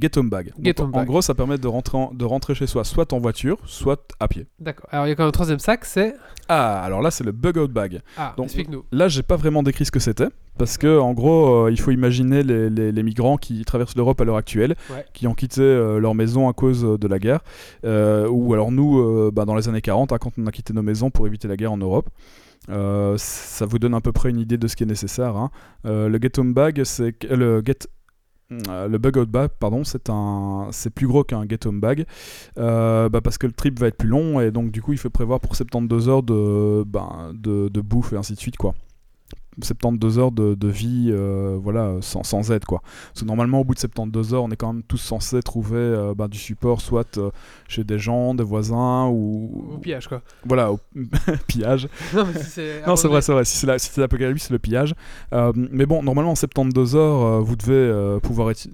Get 0.00 0.16
home 0.16 0.28
bag. 0.30 0.52
Get 0.62 0.80
en- 0.80 0.84
home 0.84 0.90
En 0.94 0.98
bag. 0.98 1.06
gros, 1.08 1.22
ça 1.22 1.34
permet 1.34 1.58
de 1.58 1.66
rentrer, 1.66 1.98
en- 1.98 2.12
de 2.12 2.24
rentrer 2.24 2.54
chez 2.54 2.68
soi, 2.68 2.84
soit 2.84 3.12
en 3.12 3.18
voiture, 3.18 3.56
soit 3.64 4.06
à 4.20 4.28
pied. 4.28 4.46
D'accord. 4.60 4.86
Alors 4.92 5.06
il 5.06 5.08
y 5.08 5.12
a 5.12 5.16
quand 5.16 5.24
même 5.24 5.28
un 5.30 5.32
troisième 5.32 5.58
sac, 5.58 5.84
c'est. 5.86 6.14
Ah, 6.48 6.80
alors 6.84 7.02
là, 7.02 7.10
c'est 7.10 7.24
le 7.24 7.32
bug 7.32 7.56
out 7.56 7.72
bag. 7.72 8.00
Ah, 8.16 8.34
explique-nous. 8.40 8.84
Là, 8.92 9.08
j'ai 9.08 9.22
pas 9.24 9.34
vraiment 9.36 9.62
décrit 9.64 9.84
ce 9.86 9.90
que 9.90 9.98
c'était, 9.98 10.28
parce 10.58 10.76
que 10.76 10.98
en 10.98 11.14
gros, 11.14 11.66
euh, 11.66 11.70
il 11.70 11.80
faut 11.80 11.90
imaginer 11.92 12.42
les, 12.42 12.68
les- 12.68 12.92
les 12.92 13.02
migrants 13.02 13.36
qui 13.36 13.64
traversent 13.64 13.96
l'Europe 13.96 14.20
à 14.20 14.24
l'heure 14.24 14.36
actuelle, 14.36 14.74
Ouais. 14.90 15.04
qui 15.14 15.26
ont 15.26 15.34
quitté 15.34 15.62
euh, 15.62 15.98
leur 16.00 16.14
maison 16.14 16.48
à 16.48 16.52
cause 16.52 16.84
euh, 16.84 16.98
de 16.98 17.06
la 17.08 17.18
guerre, 17.18 17.40
euh, 17.84 18.28
ou 18.28 18.52
alors 18.52 18.70
nous, 18.72 19.30
bah, 19.32 19.44
dans 19.44 19.54
les 19.54 19.68
années 19.68 19.80
40, 19.80 20.12
hein, 20.12 20.18
quand 20.20 20.32
on 20.38 20.46
a 20.46 20.50
quitté 20.50 20.72
nos 20.74 20.82
maisons 20.82 21.10
pour 21.10 21.26
éviter 21.26 21.48
la 21.48 21.56
guerre 21.56 21.72
en 21.72 21.78
Europe. 21.78 22.08
Ça 22.68 23.66
vous 23.66 23.78
donne 23.78 23.94
à 23.94 24.00
peu 24.00 24.12
près 24.12 24.30
une 24.30 24.38
idée 24.40 24.58
de 24.58 24.68
ce 24.68 24.76
qui 24.76 24.82
est 24.82 24.86
nécessaire. 24.86 25.36
hein. 25.36 25.50
Le 25.84 26.18
get 26.20 26.38
home 26.38 26.52
bag, 26.52 26.82
c'est 26.84 27.14
le 27.30 27.62
get 27.64 27.78
euh, 28.70 28.88
le 28.88 28.96
bug 28.96 29.18
out 29.18 29.28
bag, 29.28 29.50
pardon, 29.60 29.84
c'est 29.84 30.08
un, 30.08 30.68
c'est 30.70 30.88
plus 30.88 31.06
gros 31.06 31.22
qu'un 31.22 31.46
get 31.46 31.66
home 31.66 31.80
bag, 31.80 32.06
euh, 32.58 33.10
bah, 33.10 33.20
parce 33.20 33.36
que 33.36 33.46
le 33.46 33.52
trip 33.52 33.78
va 33.78 33.88
être 33.88 33.98
plus 33.98 34.08
long 34.08 34.40
et 34.40 34.50
donc 34.50 34.70
du 34.70 34.80
coup 34.80 34.92
il 34.92 34.98
faut 34.98 35.10
prévoir 35.10 35.38
pour 35.38 35.54
72 35.54 36.08
heures 36.08 36.22
de, 36.22 36.82
ben, 36.86 37.32
de, 37.34 37.68
de 37.68 37.80
bouffe 37.82 38.14
et 38.14 38.16
ainsi 38.16 38.32
de 38.32 38.38
suite 38.38 38.56
quoi. 38.56 38.74
72 39.62 40.18
heures 40.18 40.32
de, 40.32 40.68
vie, 40.68 41.12
voilà, 41.62 41.96
sans, 42.00 42.22
sans 42.22 42.50
aide 42.52 42.64
quoi. 42.64 42.80
Parce 43.08 43.20
que 43.22 43.24
normalement 43.26 43.60
au 43.60 43.64
bout 43.64 43.74
de 43.74 43.78
72 43.80 44.34
heures, 44.34 44.44
on 44.44 44.50
est 44.50 44.56
quand 44.56 44.72
même 44.72 44.82
tous 44.82 44.98
censés 44.98 45.42
trouver 45.42 46.12
du 46.30 46.38
support, 46.38 46.80
soit 46.80 47.18
chez 47.68 47.84
des 47.84 47.98
gens, 47.98 48.34
des 48.34 48.44
voisins 48.44 49.06
ou 49.08 49.68
Au 49.74 49.78
pillage 49.78 50.08
quoi. 50.08 50.22
voilà, 50.44 50.72
au 50.72 50.78
pillage. 51.46 51.88
non 52.14 52.26
c'est. 52.96 53.08
Vrai, 53.08 53.22
c'est 53.22 53.32
vrai. 53.32 53.44
Si 53.44 53.56
c'est 53.56 53.66
la- 53.66 53.78
si 53.78 53.90
c'est 53.92 54.00
l'apocalypse, 54.00 54.50
le 54.50 54.58
pillage. 54.58 54.94
Mais 55.54 55.86
bon, 55.86 56.02
normalement, 56.02 56.32
en 56.32 56.36
72 56.36 56.96
heures, 56.96 57.42
vous 57.42 57.56
devez 57.56 58.18
pouvoir, 58.20 58.50
être, 58.50 58.68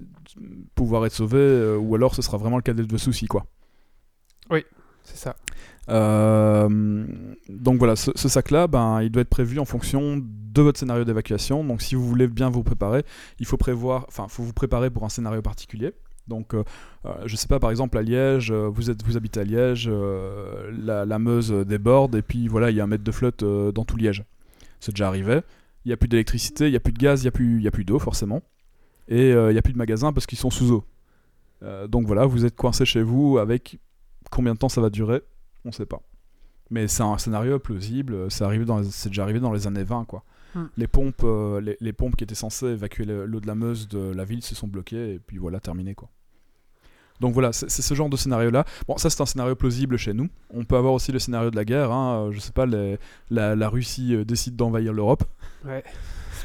pouvoir 0.75 1.05
être 1.05 1.13
sauvé, 1.13 1.75
ou 1.79 1.95
alors 1.95 2.15
ce 2.15 2.21
sera 2.21 2.37
vraiment 2.37 2.57
le 2.57 2.61
cas 2.63 2.73
de 2.73 2.97
soucis, 2.97 3.27
quoi. 3.27 3.45
C'est 5.03 5.17
ça. 5.17 5.35
Euh, 5.89 7.05
donc 7.49 7.77
voilà, 7.77 7.95
ce, 7.95 8.11
sac-là, 8.15 8.67
ben, 8.67 9.01
il 9.01 9.11
doit 9.11 9.21
être 9.21 9.29
prévu 9.29 9.59
en 9.59 9.65
fonction 9.65 10.17
de 10.17 10.61
votre 10.61 10.79
scénario 10.79 11.03
d'évacuation. 11.03 11.63
Donc 11.63 11.81
si 11.81 11.95
vous 11.95 12.05
voulez 12.05 12.27
bien 12.27 12.49
vous 12.49 12.63
préparer, 12.63 13.03
il 13.39 13.45
faut 13.45 13.57
prévoir, 13.57 14.05
enfin, 14.07 14.27
faut 14.27 14.43
vous 14.43 14.53
préparer 14.53 14.89
pour 14.89 15.03
un 15.03 15.09
scénario 15.09 15.41
particulier. 15.41 15.93
Donc, 16.27 16.53
euh, 16.53 16.63
euh, 17.05 17.13
je 17.25 17.35
sais 17.35 17.47
pas, 17.47 17.59
par 17.59 17.69
exemple 17.69 17.97
à 17.97 18.01
Liège, 18.01 18.51
euh, 18.51 18.67
vous 18.67 18.89
êtes, 18.89 19.03
vous 19.03 19.17
habitez 19.17 19.41
à 19.41 19.43
Liège, 19.43 19.89
la, 19.89 21.19
Meuse 21.19 21.51
déborde 21.51 22.15
et 22.15 22.21
puis 22.21 22.47
voilà, 22.47 22.71
il 22.71 22.77
y 22.77 22.81
a 22.81 22.83
un 22.83 22.87
mètre 22.87 23.03
de 23.03 23.11
flotte 23.11 23.43
dans 23.43 23.85
tout 23.85 23.97
Liège. 23.97 24.23
C'est 24.79 24.91
déjà 24.91 25.07
arrivé. 25.07 25.41
Il 25.85 25.89
n'y 25.89 25.93
a 25.93 25.97
plus 25.97 26.07
d'électricité, 26.07 26.65
il 26.65 26.71
n'y 26.71 26.77
a 26.77 26.79
plus 26.79 26.93
de 26.93 26.97
gaz, 26.97 27.21
il 27.21 27.25
n'y 27.25 27.65
a 27.65 27.67
a 27.67 27.71
plus 27.71 27.85
d'eau 27.85 27.99
forcément, 27.99 28.41
et 29.07 29.29
il 29.29 29.51
n'y 29.51 29.57
a 29.57 29.61
plus 29.61 29.73
de 29.73 29.77
magasins 29.77 30.11
parce 30.13 30.25
qu'ils 30.25 30.37
sont 30.37 30.49
sous 30.49 30.71
eau. 30.71 30.83
Donc 31.87 32.07
voilà, 32.07 32.25
vous 32.25 32.45
êtes 32.45 32.55
coincé 32.55 32.85
chez 32.85 33.03
vous 33.03 33.37
avec 33.37 33.79
combien 34.31 34.53
de 34.53 34.59
temps 34.59 34.69
ça 34.69 34.81
va 34.81 34.89
durer? 34.89 35.21
On 35.65 35.71
sait 35.71 35.85
pas. 35.85 36.01
Mais 36.71 36.87
c'est 36.87 37.03
un 37.03 37.17
scénario 37.17 37.59
plausible, 37.59 38.31
c'est 38.31 38.45
déjà 39.09 39.23
arrivé 39.23 39.39
dans 39.39 39.51
les 39.53 39.67
années 39.67 39.83
20 39.83 40.05
quoi. 40.05 40.23
Les 40.77 40.87
pompes 40.87 41.21
euh, 41.25 41.59
les, 41.59 41.75
les 41.81 41.91
pompes 41.91 42.15
qui 42.15 42.23
étaient 42.23 42.33
censées 42.33 42.67
évacuer 42.67 43.03
le- 43.03 43.25
l'eau 43.25 43.41
de 43.41 43.47
la 43.47 43.55
Meuse 43.55 43.89
de 43.89 43.99
la 44.13 44.23
ville 44.23 44.41
se 44.41 44.55
sont 44.55 44.67
bloquées 44.67 45.15
et 45.15 45.19
puis 45.19 45.37
voilà 45.37 45.59
terminé 45.59 45.95
quoi. 45.95 46.07
Donc 47.21 47.33
voilà, 47.33 47.51
c'est 47.53 47.69
ce 47.69 47.93
genre 47.93 48.09
de 48.09 48.17
scénario 48.17 48.51
là. 48.51 48.65
Bon, 48.87 48.97
ça 48.97 49.09
c'est 49.09 49.21
un 49.21 49.25
scénario 49.25 49.55
plausible 49.55 49.97
chez 49.97 50.13
nous. 50.13 50.27
On 50.53 50.63
peut 50.65 50.75
avoir 50.77 50.93
aussi 50.93 51.11
le 51.11 51.19
scénario 51.19 51.49
de 51.51 51.55
la 51.57 51.65
guerre. 51.65 51.91
Hein. 51.91 52.27
euh, 52.27 52.31
Je 52.31 52.39
sais 52.39 52.51
pas, 52.53 52.65
les- 52.65 52.97
la, 53.29 53.55
la 53.55 53.67
Russie 53.69 54.15
euh, 54.15 54.23
décide 54.25 54.55
d'envahir 54.55 54.91
l'Europe. 54.93 55.23
Ouais. 55.65 55.83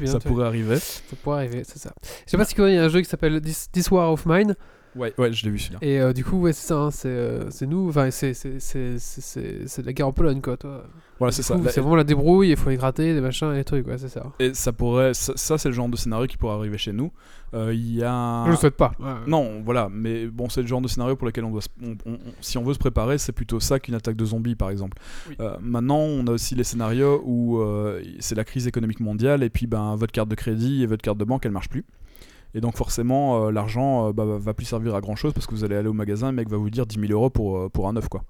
Ça 0.06 0.18
pourrait 0.18 0.46
arriver. 0.46 0.78
Ça 0.78 1.16
pourrait 1.22 1.38
arriver, 1.46 1.62
c'est 1.64 1.78
ça. 1.78 1.92
Je 2.24 2.30
sais 2.30 2.36
pas 2.36 2.44
si 2.44 2.54
tu 2.54 2.60
connais, 2.60 2.72
il 2.72 2.76
y 2.76 2.78
a 2.78 2.84
un 2.84 2.88
jeu 2.88 3.00
qui 3.00 3.08
s'appelle 3.08 3.40
This, 3.40 3.70
This 3.70 3.90
War 3.90 4.10
of 4.12 4.24
Mine. 4.26 4.54
Ouais, 4.96 5.14
ouais, 5.18 5.32
je 5.32 5.44
l'ai 5.44 5.50
vu 5.52 5.58
celui-là. 5.58 5.78
Et 5.82 6.00
euh, 6.00 6.12
du 6.12 6.24
coup, 6.24 6.40
ouais, 6.40 6.52
c'est 6.52 6.66
ça, 6.66 6.74
hein, 6.76 6.90
c'est 6.90 7.08
euh, 7.08 7.48
c'est 7.50 7.66
nous, 7.66 7.88
enfin, 7.88 8.10
c'est 8.10 8.34
c'est- 8.34 8.58
c'est- 8.58 8.98
c'est- 8.98 9.20
c'est- 9.20 9.66
c'est 9.68 9.82
de 9.82 9.86
la 9.86 9.92
guerre 9.92 10.08
en 10.08 10.12
Pologne, 10.12 10.40
quoi, 10.40 10.56
toi. 10.56 10.82
Voilà, 11.20 11.30
c'est 11.32 11.42
ça. 11.42 11.54
coup, 11.54 11.62
La- 11.64 11.70
C'est 11.70 11.80
vraiment 11.80 11.96
la 11.96 12.02
débrouille, 12.04 12.48
il 12.50 12.56
faut 12.56 12.70
les 12.70 12.76
gratter, 12.76 13.12
des 13.14 13.20
machins 13.20 13.52
et 13.52 13.56
des 13.56 13.64
trucs, 13.64 13.86
ouais, 13.86 13.98
c'est 13.98 14.08
ça. 14.08 14.24
Et 14.40 14.52
ça 14.54 14.72
pourrait, 14.72 15.12
ça, 15.14 15.32
ça, 15.36 15.58
c'est 15.58 15.68
le 15.68 15.74
genre 15.74 15.88
de 15.88 15.96
scénario 15.96 16.26
qui 16.26 16.36
pourrait 16.38 16.54
arriver 16.54 16.78
chez 16.78 16.92
nous. 16.92 17.12
Euh, 17.54 17.72
Il 17.74 17.94
y 17.94 18.02
a. 18.02 18.44
Je 18.46 18.50
le 18.52 18.56
souhaite 18.56 18.76
pas. 18.76 18.92
Ouais. 18.98 19.06
Non, 19.26 19.60
voilà, 19.64 19.88
mais 19.92 20.26
bon, 20.26 20.48
c'est 20.48 20.62
le 20.62 20.66
genre 20.66 20.80
de 20.80 20.88
scénario 20.88 21.14
pour 21.16 21.26
lequel 21.26 21.44
on 21.44 21.50
doit, 21.50 21.60
se- 21.62 21.68
on- 21.82 21.96
on- 22.06 22.14
on- 22.14 22.18
si 22.40 22.58
on 22.58 22.64
veut 22.64 22.74
se 22.74 22.78
préparer, 22.78 23.18
c'est 23.18 23.32
plutôt 23.32 23.60
ça 23.60 23.78
qu'une 23.78 23.94
attaque 23.94 24.16
de 24.16 24.24
zombies, 24.24 24.54
par 24.56 24.70
exemple. 24.70 24.96
Oui. 25.28 25.36
Euh, 25.40 25.56
maintenant, 25.60 25.98
on 25.98 26.26
a 26.26 26.30
aussi 26.32 26.54
les 26.54 26.64
scénarios 26.64 27.22
où 27.24 27.60
euh, 27.60 28.02
c'est 28.18 28.34
la 28.34 28.44
crise 28.44 28.66
économique 28.66 29.00
mondiale 29.00 29.42
et 29.44 29.50
puis 29.50 29.66
ben 29.66 29.94
votre 29.96 30.12
carte 30.12 30.28
de 30.28 30.34
crédit 30.34 30.82
et 30.82 30.86
votre 30.86 31.02
carte 31.02 31.18
de 31.18 31.24
banque, 31.24 31.44
elle 31.46 31.52
marche 31.52 31.68
plus. 31.68 31.84
Et 32.54 32.60
donc 32.60 32.76
forcément, 32.76 33.46
euh, 33.46 33.50
l'argent 33.50 34.08
euh, 34.08 34.12
bah, 34.12 34.24
va 34.24 34.54
plus 34.54 34.66
servir 34.66 34.94
à 34.94 35.00
grand 35.00 35.16
chose 35.16 35.32
parce 35.32 35.46
que 35.46 35.54
vous 35.54 35.64
allez 35.64 35.76
aller 35.76 35.88
au 35.88 35.92
magasin, 35.92 36.30
le 36.30 36.36
mec 36.36 36.48
va 36.48 36.56
vous 36.56 36.70
dire 36.70 36.86
10 36.86 36.98
000 37.00 37.12
euros 37.12 37.30
pour, 37.30 37.56
euh, 37.56 37.68
pour 37.68 37.88
un 37.88 37.92
neuf, 37.92 38.08
quoi. 38.08 38.22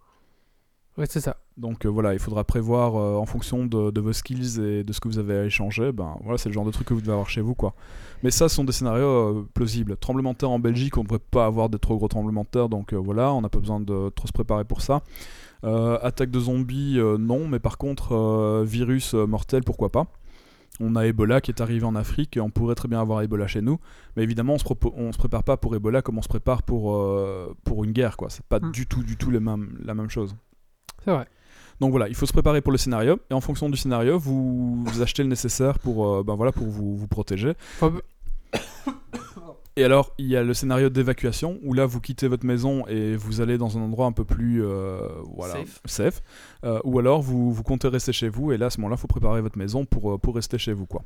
Ouais, 0.99 1.07
c'est 1.09 1.21
ça. 1.21 1.37
Donc 1.57 1.87
euh, 1.87 1.89
voilà, 1.89 2.13
il 2.13 2.19
faudra 2.19 2.45
prévoir 2.45 2.95
en 2.95 3.25
fonction 3.25 3.65
de, 3.65 3.91
de 3.91 4.01
vos 4.01 4.13
skills 4.13 4.61
et 4.61 4.85
de 4.85 4.93
ce 4.93 5.01
que 5.01 5.09
vous 5.09 5.19
avez 5.19 5.39
à 5.39 5.45
échanger. 5.45 5.93
Ben 5.93 6.17
voilà, 6.23 6.37
c'est 6.37 6.49
le 6.49 6.53
genre 6.53 6.65
de 6.65 6.71
truc 6.71 6.89
que 6.89 6.95
vous 6.95 7.01
devez 7.01 7.13
avoir 7.13 7.31
chez 7.31 7.41
vous, 7.41 7.55
quoi. 7.55 7.75
Mais 8.23 8.31
ça, 8.31 8.49
ce 8.49 8.57
sont 8.57 8.65
des 8.65 8.73
scénarios 8.73 9.47
plausibles. 9.55 9.97
Tremblement 9.97 10.33
de 10.33 10.39
terre 10.39 10.51
en 10.51 10.59
Belgique, 10.59 10.99
on 10.99 11.01
ne 11.03 11.05
devrait 11.05 11.21
pas 11.31 11.47
avoir 11.47 11.71
de 11.71 11.79
trop 11.79 11.97
gros 11.97 12.09
tremblements 12.09 12.43
de 12.43 12.49
terre, 12.49 12.69
donc 12.69 12.93
voilà, 12.93 13.33
on 13.33 13.41
n'a 13.41 13.49
pas 13.49 13.61
besoin 13.61 13.81
de 13.81 14.11
trop 14.11 14.27
se 14.27 14.33
préparer 14.33 14.65
pour 14.65 14.83
ça. 14.83 15.03
Attaque 15.63 16.31
de 16.31 16.41
zombies, 16.41 16.99
non, 17.19 17.47
mais 17.47 17.61
par 17.61 17.79
contre, 17.79 18.65
virus 18.67 19.15
mortel, 19.15 19.63
pourquoi 19.63 19.91
pas. 19.91 20.07
On 20.81 20.97
a 20.97 21.07
Ebola 21.07 21.41
qui 21.41 21.51
est 21.51 21.61
arrivé 21.61 21.85
en 21.85 21.95
Afrique 21.95 22.37
et 22.37 22.41
on 22.41 22.51
pourrait 22.51 22.75
très 22.75 22.89
bien 22.89 23.01
avoir 23.01 23.21
Ebola 23.23 23.47
chez 23.47 23.61
nous. 23.61 23.79
Mais 24.17 24.23
évidemment, 24.23 24.55
on 24.55 24.59
se, 24.59 24.65
on 24.97 25.13
se 25.13 25.19
prépare 25.19 25.45
pas 25.45 25.57
pour 25.57 25.75
Ebola 25.77 26.01
comme 26.03 26.17
on 26.19 26.23
se 26.23 26.29
prépare 26.29 26.63
pour, 26.63 26.97
euh, 26.97 27.55
pour 27.65 27.85
une 27.85 27.93
guerre, 27.93 28.17
quoi. 28.17 28.31
C'est 28.31 28.45
pas 28.47 28.59
Mm. 28.61 28.73
du 28.73 28.87
tout, 28.87 29.03
du 29.03 29.17
tout 29.17 29.31
les 29.31 29.41
mêmes, 29.41 29.77
la 29.85 29.95
même 29.95 30.09
chose. 30.11 30.35
C'est 31.05 31.11
vrai. 31.11 31.27
Donc 31.81 31.91
voilà, 31.93 32.09
il 32.09 32.15
faut 32.15 32.27
se 32.27 32.33
préparer 32.33 32.61
pour 32.61 32.73
le 32.73 32.79
scénario 32.79 33.19
et 33.31 33.35
en 33.35 33.41
fonction 33.41 33.69
du 33.71 33.77
scénario, 33.77 34.19
vous, 34.19 34.83
vous 34.85 35.03
achetez 35.03 35.23
le 35.23 35.29
nécessaire 35.31 35.79
pour, 35.79 36.07
euh, 36.07 36.23
ben 36.23 36.35
voilà, 36.35 36.53
pour 36.53 36.67
vous, 36.67 36.97
vous 36.97 37.09
protéger. 37.09 37.55
Et 39.77 39.85
alors, 39.85 40.13
il 40.19 40.27
y 40.27 40.37
a 40.37 40.43
le 40.43 40.53
scénario 40.53 40.91
d'évacuation 40.91 41.59
où 41.63 41.75
là, 41.75 41.87
vous 41.87 42.01
quittez 42.01 42.29
votre 42.29 42.45
maison 42.45 42.87
et 42.89 43.17
vous 43.17 43.41
allez 43.41 43.57
dans 43.57 43.79
un 43.79 43.81
endroit 43.83 44.07
un 44.07 44.13
peu 44.13 44.25
plus 44.25 44.65
euh, 44.65 45.01
voilà, 45.35 45.55
Safe. 45.55 45.81
safe. 45.85 46.23
Euh, 46.65 46.81
ou 46.85 46.99
alors, 46.99 47.23
vous, 47.23 47.53
vous 47.53 47.63
comptez 47.63 47.89
rester 47.89 48.13
chez 48.13 48.29
vous 48.29 48.53
et 48.53 48.59
là, 48.59 48.67
à 48.67 48.71
ce 48.71 48.79
moment-là, 48.81 48.97
il 48.99 49.01
faut 49.01 49.07
préparer 49.07 49.41
votre 49.41 49.57
maison 49.59 49.85
pour, 49.85 50.13
euh, 50.13 50.19
pour 50.19 50.35
rester 50.35 50.59
chez 50.59 50.73
vous. 50.73 50.87
quoi. 50.87 51.03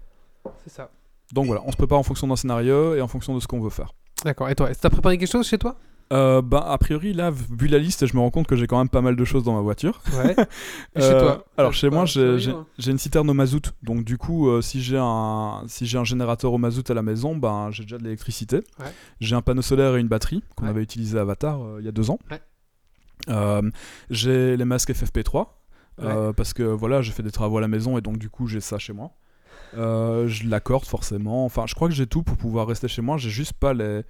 c'est 0.65 0.73
ça. 0.73 0.91
Donc 1.33 1.47
voilà, 1.47 1.63
on 1.65 1.73
se 1.73 1.77
prépare 1.77 1.99
en 1.99 2.03
fonction 2.03 2.27
d'un 2.27 2.37
scénario 2.37 2.95
et 2.95 3.01
en 3.01 3.09
fonction 3.09 3.35
de 3.35 3.41
ce 3.41 3.47
qu'on 3.47 3.61
veut 3.61 3.71
faire. 3.71 3.95
D'accord. 4.25 4.49
Et 4.49 4.55
toi, 4.55 4.71
est-ce 4.71 4.79
que 4.79 4.83
t'as 4.83 4.91
préparé 4.91 5.19
quelque 5.19 5.31
chose 5.31 5.47
chez 5.47 5.59
toi? 5.59 5.77
Euh, 6.13 6.43
ben, 6.43 6.59
a 6.65 6.77
priori, 6.79 7.13
là, 7.13 7.31
vu 7.31 7.67
la 7.67 7.79
liste, 7.79 8.07
je 8.07 8.15
me 8.15 8.21
rends 8.21 8.31
compte 8.31 8.47
que 8.47 8.57
j'ai 8.57 8.67
quand 8.67 8.79
même 8.79 8.89
pas 8.91 9.01
mal 9.01 9.17
de 9.17 9.25
choses 9.25 9.43
dans 9.43 9.55
ma 9.55 9.61
voiture. 9.63 10.01
Ouais. 10.13 10.37
Et 10.97 11.01
chez 11.01 11.07
Euh, 11.07 11.21
toi 11.21 11.45
Alors 11.57 11.73
chez 11.73 11.89
c'est 11.89 11.91
moi 11.95 12.05
j'ai 12.05 12.91
une 12.91 12.99
citerne 12.99 13.29
au 13.31 13.35
mazout, 13.35 13.73
donc 13.83 14.05
du 14.05 14.19
coup 14.19 14.49
euh, 14.49 14.61
si 14.61 14.83
j'ai 14.83 14.99
un 15.01 15.63
si 15.67 15.87
j'ai 15.87 15.99
un 15.99 16.05
générateur 16.05 16.53
au 16.53 16.59
mazout 16.59 16.89
à 16.91 16.95
la 16.95 17.03
maison, 17.03 17.35
ben 17.37 17.71
j'ai 17.71 17.83
déjà 17.85 17.99
de 17.99 18.05
l'électricité. 18.05 18.57
Ouais. 18.79 18.93
J'ai 19.21 19.35
un 19.35 19.43
panneau 19.43 19.63
solaire 19.63 19.97
et 19.97 20.01
une 20.01 20.09
batterie 20.09 20.45
qu'on 20.57 20.65
Ouais. 20.65 20.71
avait 20.71 20.83
utilisé 20.83 21.19
à 21.19 21.23
Avatar 21.23 21.63
euh, 21.63 21.77
il 21.81 21.85
y 21.87 21.89
a 21.89 21.93
deux 21.93 22.11
ans. 22.11 22.19
Ouais. 22.31 22.41
Euh, 23.31 23.63
j'ai 24.11 24.57
les 24.57 24.65
masques 24.65 24.91
FFP3 24.91 25.47
euh, 26.03 26.33
parce 26.33 26.53
que 26.53 26.63
voilà 26.63 27.01
j'ai 27.01 27.13
fait 27.13 27.23
des 27.23 27.31
travaux 27.33 27.57
à 27.59 27.61
la 27.63 27.69
maison 27.69 27.97
et 27.97 28.03
donc 28.03 28.19
du 28.19 28.29
coup 28.29 28.47
j'ai 28.47 28.61
ça 28.61 28.79
chez 28.79 28.93
moi. 28.93 29.13
Euh, 29.77 30.29
je 30.29 30.47
l'accorde 30.49 30.85
forcément. 30.85 31.45
Enfin 31.47 31.65
je 31.67 31.75
crois 31.75 31.89
que 31.89 31.95
j'ai 31.95 32.07
tout 32.07 32.23
pour 32.23 32.37
pouvoir 32.37 32.67
rester 32.67 32.89
chez 32.89 33.03
moi. 33.03 33.17
J'ai 33.17 33.31
juste 33.31 33.55
pas 33.55 33.73
les 33.73 34.03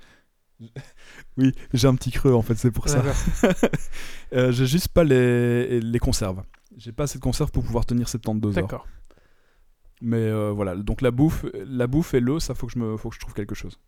oui, 1.36 1.52
j'ai 1.72 1.88
un 1.88 1.94
petit 1.94 2.10
creux 2.10 2.34
en 2.34 2.42
fait, 2.42 2.54
c'est 2.56 2.70
pour 2.70 2.88
ça. 2.88 3.02
Euh, 4.32 4.50
j'ai 4.50 4.66
juste 4.66 4.88
pas 4.88 5.04
les, 5.04 5.80
les 5.80 5.98
conserves. 6.00 6.42
J'ai 6.76 6.90
pas 6.90 7.04
assez 7.04 7.18
de 7.18 7.22
conserves 7.22 7.52
pour 7.52 7.62
pouvoir 7.62 7.86
tenir 7.86 8.08
72 8.08 8.58
heures. 8.58 8.64
D'accord. 8.64 8.88
Mais 10.00 10.16
euh, 10.16 10.50
voilà, 10.50 10.74
donc 10.74 11.02
la 11.02 11.12
bouffe, 11.12 11.44
la 11.54 11.86
bouffe 11.86 12.14
et 12.14 12.20
l'eau, 12.20 12.40
ça 12.40 12.54
faut 12.54 12.66
que 12.66 12.72
je 12.72 12.80
me, 12.80 12.96
faut 12.96 13.10
que 13.10 13.14
je 13.14 13.20
trouve 13.20 13.34
quelque 13.34 13.54
chose. 13.54 13.78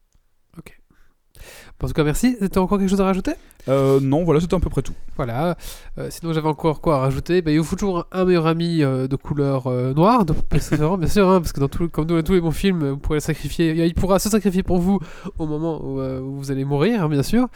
En 1.82 1.86
tout 1.86 1.92
cas, 1.92 2.04
merci. 2.04 2.36
T'as 2.50 2.60
encore 2.60 2.78
quelque 2.78 2.88
chose 2.88 3.00
à 3.00 3.04
rajouter? 3.04 3.32
Euh, 3.68 4.00
non, 4.00 4.24
voilà, 4.24 4.40
c'était 4.40 4.54
à 4.56 4.60
peu 4.60 4.70
près 4.70 4.82
tout. 4.82 4.94
Voilà. 5.16 5.56
Euh, 5.98 6.08
sinon, 6.10 6.32
j'avais 6.32 6.48
encore 6.48 6.80
quoi 6.80 6.96
à 6.96 6.98
rajouter? 7.00 7.42
Bah, 7.42 7.50
Il 7.50 7.58
vous 7.58 7.64
faut 7.64 7.76
toujours 7.76 8.06
un 8.12 8.24
meilleur 8.24 8.46
ami 8.46 8.82
euh, 8.82 9.08
de 9.08 9.16
couleur 9.16 9.68
noire, 9.94 10.24
de 10.24 10.32
préférence, 10.48 10.98
bien 10.98 11.08
sûr, 11.08 11.28
hein, 11.28 11.40
parce 11.40 11.52
que 11.52 11.60
dans 11.60 11.68
tout, 11.68 11.88
comme 11.88 12.06
dans 12.06 12.22
tous 12.22 12.32
les 12.32 12.40
bons 12.40 12.50
films, 12.50 12.90
vous 12.90 12.98
pourrez 12.98 13.16
le 13.16 13.20
sacrifier. 13.20 13.86
Il 13.86 13.94
pourra 13.94 14.18
se 14.18 14.28
sacrifier 14.28 14.62
pour 14.62 14.78
vous 14.78 15.00
au 15.38 15.46
moment 15.46 15.82
où, 15.84 16.00
où 16.00 16.36
vous 16.36 16.50
allez 16.50 16.64
mourir, 16.64 17.02
hein, 17.02 17.08
bien 17.08 17.22
sûr. 17.22 17.48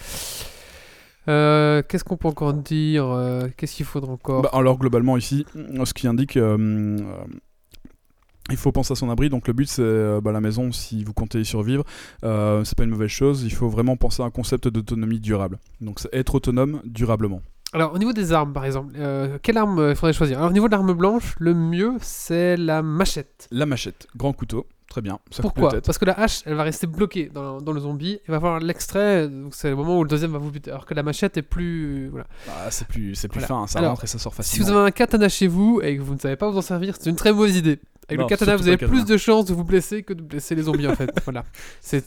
Euh, 1.29 1.83
Qu'est-ce 1.87 2.05
qu'on 2.05 2.17
peut 2.17 2.29
encore 2.29 2.55
dire? 2.55 3.07
Qu'est-ce 3.57 3.77
qu'il 3.77 3.87
faudra 3.87 4.13
encore? 4.13 4.43
Bah, 4.43 4.51
alors 4.53 4.79
globalement 4.79 5.17
ici, 5.17 5.47
ce 5.85 5.95
qui 5.95 6.07
indique, 6.07 6.37
euh, 6.37 6.99
il 8.51 8.57
faut 8.57 8.73
penser 8.73 8.93
à 8.93 8.97
son 8.97 9.11
abri. 9.11 9.29
Donc 9.29 9.47
le 9.47 9.53
but 9.53 9.69
c'est 9.69 9.83
euh, 9.83 10.21
bah, 10.21 10.33
la 10.33 10.41
maison, 10.41 10.73
si 10.73 11.05
vous 11.05 11.13
comptez 11.13 11.41
y 11.41 11.45
survivre, 11.45 11.85
euh, 12.25 12.65
c'est 12.65 12.77
pas 12.77 12.85
une 12.85 12.91
mauvaise 12.91 13.11
chose. 13.11 13.43
Il 13.45 13.53
faut 13.53 13.69
vraiment 13.69 13.97
penser 13.97 14.23
à 14.23 14.27
un 14.27 14.31
concept 14.31 14.69
d'autonomie 14.69 15.21
durable. 15.21 15.59
Donc 15.81 16.01
c'est 16.01 16.13
être 16.15 16.35
autonome 16.35 16.81
durablement. 16.85 17.43
Alors, 17.73 17.95
au 17.95 17.99
niveau 17.99 18.13
des 18.13 18.33
armes, 18.33 18.53
par 18.53 18.65
exemple, 18.65 18.95
euh, 18.99 19.39
quelle 19.45 19.57
arme 19.57 19.79
euh, 19.79 19.91
il 19.91 19.95
faudrait 19.97 20.13
choisir? 20.13 20.39
Alors, 20.39 20.51
au 20.51 20.53
niveau 20.53 20.67
de 20.67 20.73
l'arme 20.73 20.93
blanche, 20.93 21.37
le 21.39 21.55
mieux, 21.55 21.93
c'est 22.01 22.57
la 22.57 22.83
machette. 22.83 23.47
La 23.53 23.65
machette, 23.65 24.09
grand 24.17 24.33
couteau, 24.33 24.67
très 24.89 25.01
bien. 25.03 25.21
Ça 25.31 25.41
Pourquoi? 25.41 25.81
Parce 25.81 25.97
que 25.97 26.05
la 26.05 26.19
hache, 26.19 26.41
elle 26.47 26.55
va 26.55 26.65
rester 26.65 26.89
bloquée 26.89 27.31
dans, 27.33 27.61
dans 27.61 27.71
le 27.71 27.79
zombie. 27.79 28.19
Il 28.27 28.33
va 28.33 28.41
falloir 28.41 28.59
l'extrait, 28.59 29.29
donc 29.29 29.55
c'est 29.55 29.71
le 29.71 29.77
moment 29.77 30.01
où 30.01 30.03
le 30.03 30.09
deuxième 30.09 30.33
va 30.33 30.39
vous 30.39 30.51
buter. 30.51 30.73
Alors 30.73 30.85
que 30.85 30.95
la 30.95 31.05
machette 31.05 31.37
est 31.37 31.43
plus. 31.43 32.09
Voilà. 32.09 32.27
Ah, 32.49 32.73
c'est 32.73 32.89
plus, 32.89 33.15
c'est 33.15 33.29
plus 33.29 33.39
Voilà. 33.39 33.47
fin, 33.47 33.67
ça 33.69 33.79
Alors, 33.79 33.93
rentre 33.93 34.03
et 34.03 34.09
ça 34.09 34.19
sort 34.19 34.33
Si 34.33 34.39
facilement. 34.39 34.67
vous 34.67 34.73
avez 34.73 34.89
un 34.89 34.91
katana 34.91 35.29
chez 35.29 35.47
vous 35.47 35.81
et 35.81 35.97
que 35.97 36.03
vous 36.03 36.15
ne 36.15 36.19
savez 36.19 36.35
pas 36.35 36.51
vous 36.51 36.59
en 36.59 36.63
servir, 36.63 36.97
c'est 36.99 37.09
une 37.09 37.15
très 37.15 37.33
mauvaise 37.33 37.57
idée. 37.57 37.79
Avec 38.11 38.19
Non, 38.19 38.25
le 38.27 38.29
katana, 38.29 38.57
vous 38.57 38.67
avez 38.69 38.77
plus 38.77 39.05
de 39.05 39.17
chances 39.17 39.45
de 39.47 39.55
vous 39.55 39.65
blesser 39.65 40.03
que 40.03 40.13
de 40.13 40.23
blesser 40.23 40.55
les 40.55 40.63
zombies 40.63 40.87
en 40.89 40.95
fait. 40.97 41.11
Voilà. 41.25 41.45
C'est 41.81 41.99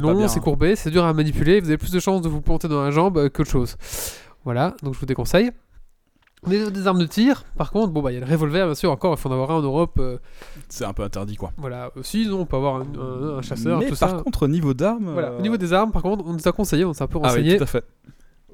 long, 0.00 0.28
c'est 0.28 0.38
hein. 0.38 0.42
courbé, 0.42 0.76
c'est 0.76 0.90
dur 0.90 1.04
à 1.04 1.12
manipuler. 1.12 1.60
Vous 1.60 1.68
avez 1.68 1.78
plus 1.78 1.92
de 1.92 2.00
chances 2.00 2.20
de 2.22 2.28
vous 2.28 2.40
planter 2.40 2.68
dans 2.68 2.82
la 2.82 2.90
jambe 2.90 3.16
euh, 3.18 3.28
qu'autre 3.28 3.50
chose. 3.50 3.76
Voilà, 4.44 4.74
donc 4.82 4.94
je 4.94 5.00
vous 5.00 5.06
déconseille. 5.06 5.50
Niveau 6.46 6.70
des 6.70 6.86
armes 6.86 6.98
de 7.00 7.06
tir, 7.06 7.44
par 7.56 7.72
contre, 7.72 7.92
bon 7.92 8.02
bah 8.02 8.12
il 8.12 8.14
y 8.14 8.22
a 8.22 8.24
le 8.24 8.30
revolver 8.30 8.66
bien 8.66 8.74
sûr. 8.74 8.90
Encore, 8.92 9.14
il 9.14 9.20
faut 9.20 9.28
en 9.28 9.32
avoir 9.32 9.50
un 9.50 9.54
en 9.54 9.62
Europe. 9.62 9.94
euh, 9.98 10.18
C'est 10.68 10.84
un 10.84 10.92
peu 10.92 11.02
interdit 11.02 11.34
quoi. 11.36 11.50
voilà. 11.56 11.90
Aussi, 11.96 12.26
non, 12.28 12.40
on 12.40 12.46
peut 12.46 12.56
avoir 12.56 12.76
un, 12.76 12.82
un- 13.00 13.38
un 13.38 13.42
chasseur, 13.42 13.78
Mais 13.80 13.88
tout 13.88 13.96
par 13.96 14.10
ça. 14.10 14.16
contre, 14.22 14.44
au 14.44 14.48
niveau 14.48 14.72
d'armes. 14.74 15.10
Voilà. 15.12 15.28
euh, 15.30 15.38
Au 15.38 15.42
niveau 15.42 15.56
des 15.56 15.72
armes, 15.72 15.90
par 15.90 16.02
contre, 16.02 16.24
on 16.26 16.34
nous 16.34 16.46
a 16.46 16.52
conseillé, 16.52 16.84
on 16.84 16.92
s'est 16.92 17.02
un 17.02 17.08
peu 17.08 17.18
Ah 17.22 17.28
renseigné. 17.28 17.52
oui, 17.52 17.56
tout 17.56 17.64
à 17.64 17.66
fait. 17.66 17.84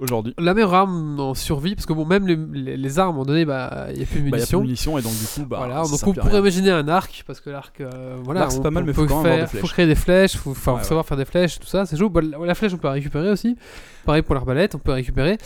Aujourd'hui. 0.02 0.34
La 0.38 0.52
meilleure 0.52 0.74
arme 0.74 1.18
en 1.20 1.34
survie, 1.34 1.74
parce 1.74 1.86
que 1.86 1.92
bon, 1.92 2.04
même 2.04 2.26
les, 2.26 2.36
les- 2.36 2.76
les 2.76 2.98
armes, 2.98 3.08
à 3.08 3.10
un 3.10 3.12
moment 3.12 3.24
donné, 3.24 3.44
bah, 3.44 3.86
il 3.90 3.96
n'y 3.98 4.02
a 4.02 4.06
plus 4.06 4.20
de 4.20 4.30
Bah, 4.30 4.38
y 4.38 4.42
a 4.42 4.46
plus 4.46 4.56
munitions. 4.56 4.58
de 4.58 4.64
munitions 4.64 4.98
et 4.98 5.02
donc 5.02 5.12
du 5.12 5.24
coup, 5.26 5.46
bah, 5.48 5.58
voilà, 5.58 5.82
donc 5.82 6.06
on 6.06 6.12
pourrait 6.12 6.38
imaginer 6.38 6.70
un 6.70 6.88
arc, 6.88 7.22
parce 7.26 7.40
que 7.40 7.50
l'arc, 7.50 7.80
euh, 7.80 8.16
voilà, 8.24 8.50
c'est 8.50 8.62
pas 8.62 8.70
mal, 8.70 8.84
mais 8.84 8.92
faut 8.92 9.06
quand 9.06 9.22
même 9.22 9.46
faire- 9.46 9.50
des 9.52 9.58
faut 9.60 9.66
créer 9.68 9.86
des 9.86 9.94
flèches, 9.94 10.36
faut, 10.36 10.50
Ouais, 10.50 10.56
faut 10.56 10.82
savoir 10.82 11.06
faire 11.06 11.16
des 11.16 11.24
flèches, 11.24 11.58
tout 11.60 11.66
ça, 11.66 11.86
c'est 11.86 11.96
chaud. 11.96 12.08
Bah, 12.10 12.20
la, 12.20 12.38
la 12.44 12.54
flèche, 12.54 12.72
on 12.74 12.78
peut 12.78 12.88
la 12.88 12.94
récupérer 12.94 13.30
aussi. 13.30 13.56
Pareil 14.04 14.22
pour 14.22 14.34
l'arbalète, 14.34 14.74
on 14.74 14.78
peut 14.78 14.92
récupérer. 14.92 15.38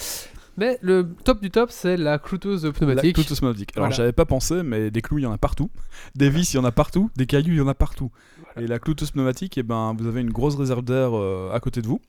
Mais 0.59 0.79
le 0.81 1.07
top 1.23 1.43
du 1.43 1.51
top, 1.51 1.71
c'est 1.71 1.99
la 1.99 2.19
clouteuse 2.19 2.65
La 2.65 2.73
pneumatique. 2.73 3.15
clouteuse 3.17 3.41
pneumatique. 3.41 3.73
Alors 3.77 3.89
Voilà. 3.89 3.95
j'avais 3.97 4.13
pas 4.13 4.25
pensé, 4.25 4.63
mais 4.63 4.91
des 4.91 5.03
clous 5.03 5.19
il 5.19 5.25
y 5.25 5.27
en 5.27 5.33
a 5.33 5.37
partout, 5.37 5.69
des 6.15 6.31
vis 6.31 6.55
il 6.55 6.57
y 6.57 6.59
en 6.59 6.65
a 6.65 6.73
partout, 6.73 7.11
des 7.15 7.27
cailloux 7.27 7.53
il 7.53 7.59
y 7.59 7.61
en 7.61 7.69
a 7.69 7.75
partout. 7.75 8.11
Voilà. 8.55 8.63
Et 8.65 8.67
la 8.67 8.79
clouteuse 8.79 9.11
pneumatique, 9.11 9.59
et 9.59 9.63
ben 9.63 9.95
vous 9.99 10.07
avez 10.07 10.23
une 10.23 10.31
grosse 10.31 10.55
réserve 10.57 10.83
d'air 10.83 11.11
euh, 11.15 11.51
à 11.53 11.61
côté 11.61 11.83
de 11.83 11.87
vous. 11.87 12.01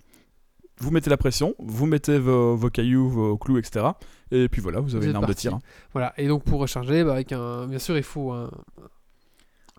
Vous 0.80 0.92
mettez 0.92 1.10
la 1.10 1.18
pression, 1.18 1.56
vous 1.60 1.86
mettez 1.86 2.20
vos, 2.20 2.56
vos 2.56 2.70
cailloux, 2.70 3.10
vos 3.10 3.38
clous, 3.38 3.58
etc. 3.58 3.86
Et 4.32 4.48
puis 4.50 4.62
voilà, 4.62 4.80
vous 4.80 4.96
avez 4.96 5.06
Vous 5.06 5.10
une 5.12 5.16
arme 5.16 5.26
de 5.26 5.34
tir. 5.34 5.54
hein. 5.56 5.60
Voilà, 5.94 6.14
et 6.18 6.28
donc 6.28 6.44
pour 6.44 6.60
recharger, 6.60 7.04
bah, 7.04 7.14
avec 7.14 7.32
un, 7.32 7.66
bien 7.68 7.80
sûr, 7.80 7.98
il 7.98 8.04
faut 8.04 8.32
un, 8.32 8.50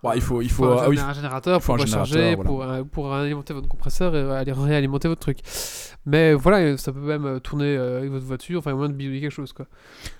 Ouais, 0.03 0.13
il 0.15 0.21
faut, 0.21 0.41
il 0.41 0.49
faut 0.49 0.65
un, 0.65 0.77
ah 0.83 0.89
oui, 0.89 0.97
un 0.99 1.13
générateur 1.13 1.61
pour 1.61 1.77
recharger, 1.77 2.37
pour, 2.37 2.63
euh, 2.63 2.83
pour 2.83 3.13
alimenter 3.13 3.53
votre 3.53 3.67
compresseur 3.67 4.15
et 4.15 4.21
aller 4.31 4.51
réalimenter 4.53 5.07
votre 5.09 5.19
truc. 5.21 5.39
Mais 6.05 6.33
voilà, 6.33 6.77
ça 6.77 6.93
peut 6.93 6.99
même 7.01 7.25
euh, 7.25 7.39
tourner 7.39 7.75
euh, 7.75 7.99
avec 7.99 8.09
votre 8.11 8.25
voiture, 8.25 8.59
enfin, 8.59 8.71
il 8.71 8.73
y 8.73 8.75
a 8.75 8.77
moyen 8.77 8.91
de 8.91 8.97
bidouiller 8.97 9.19
quelque 9.21 9.31
chose, 9.33 9.51
quoi. 9.51 9.65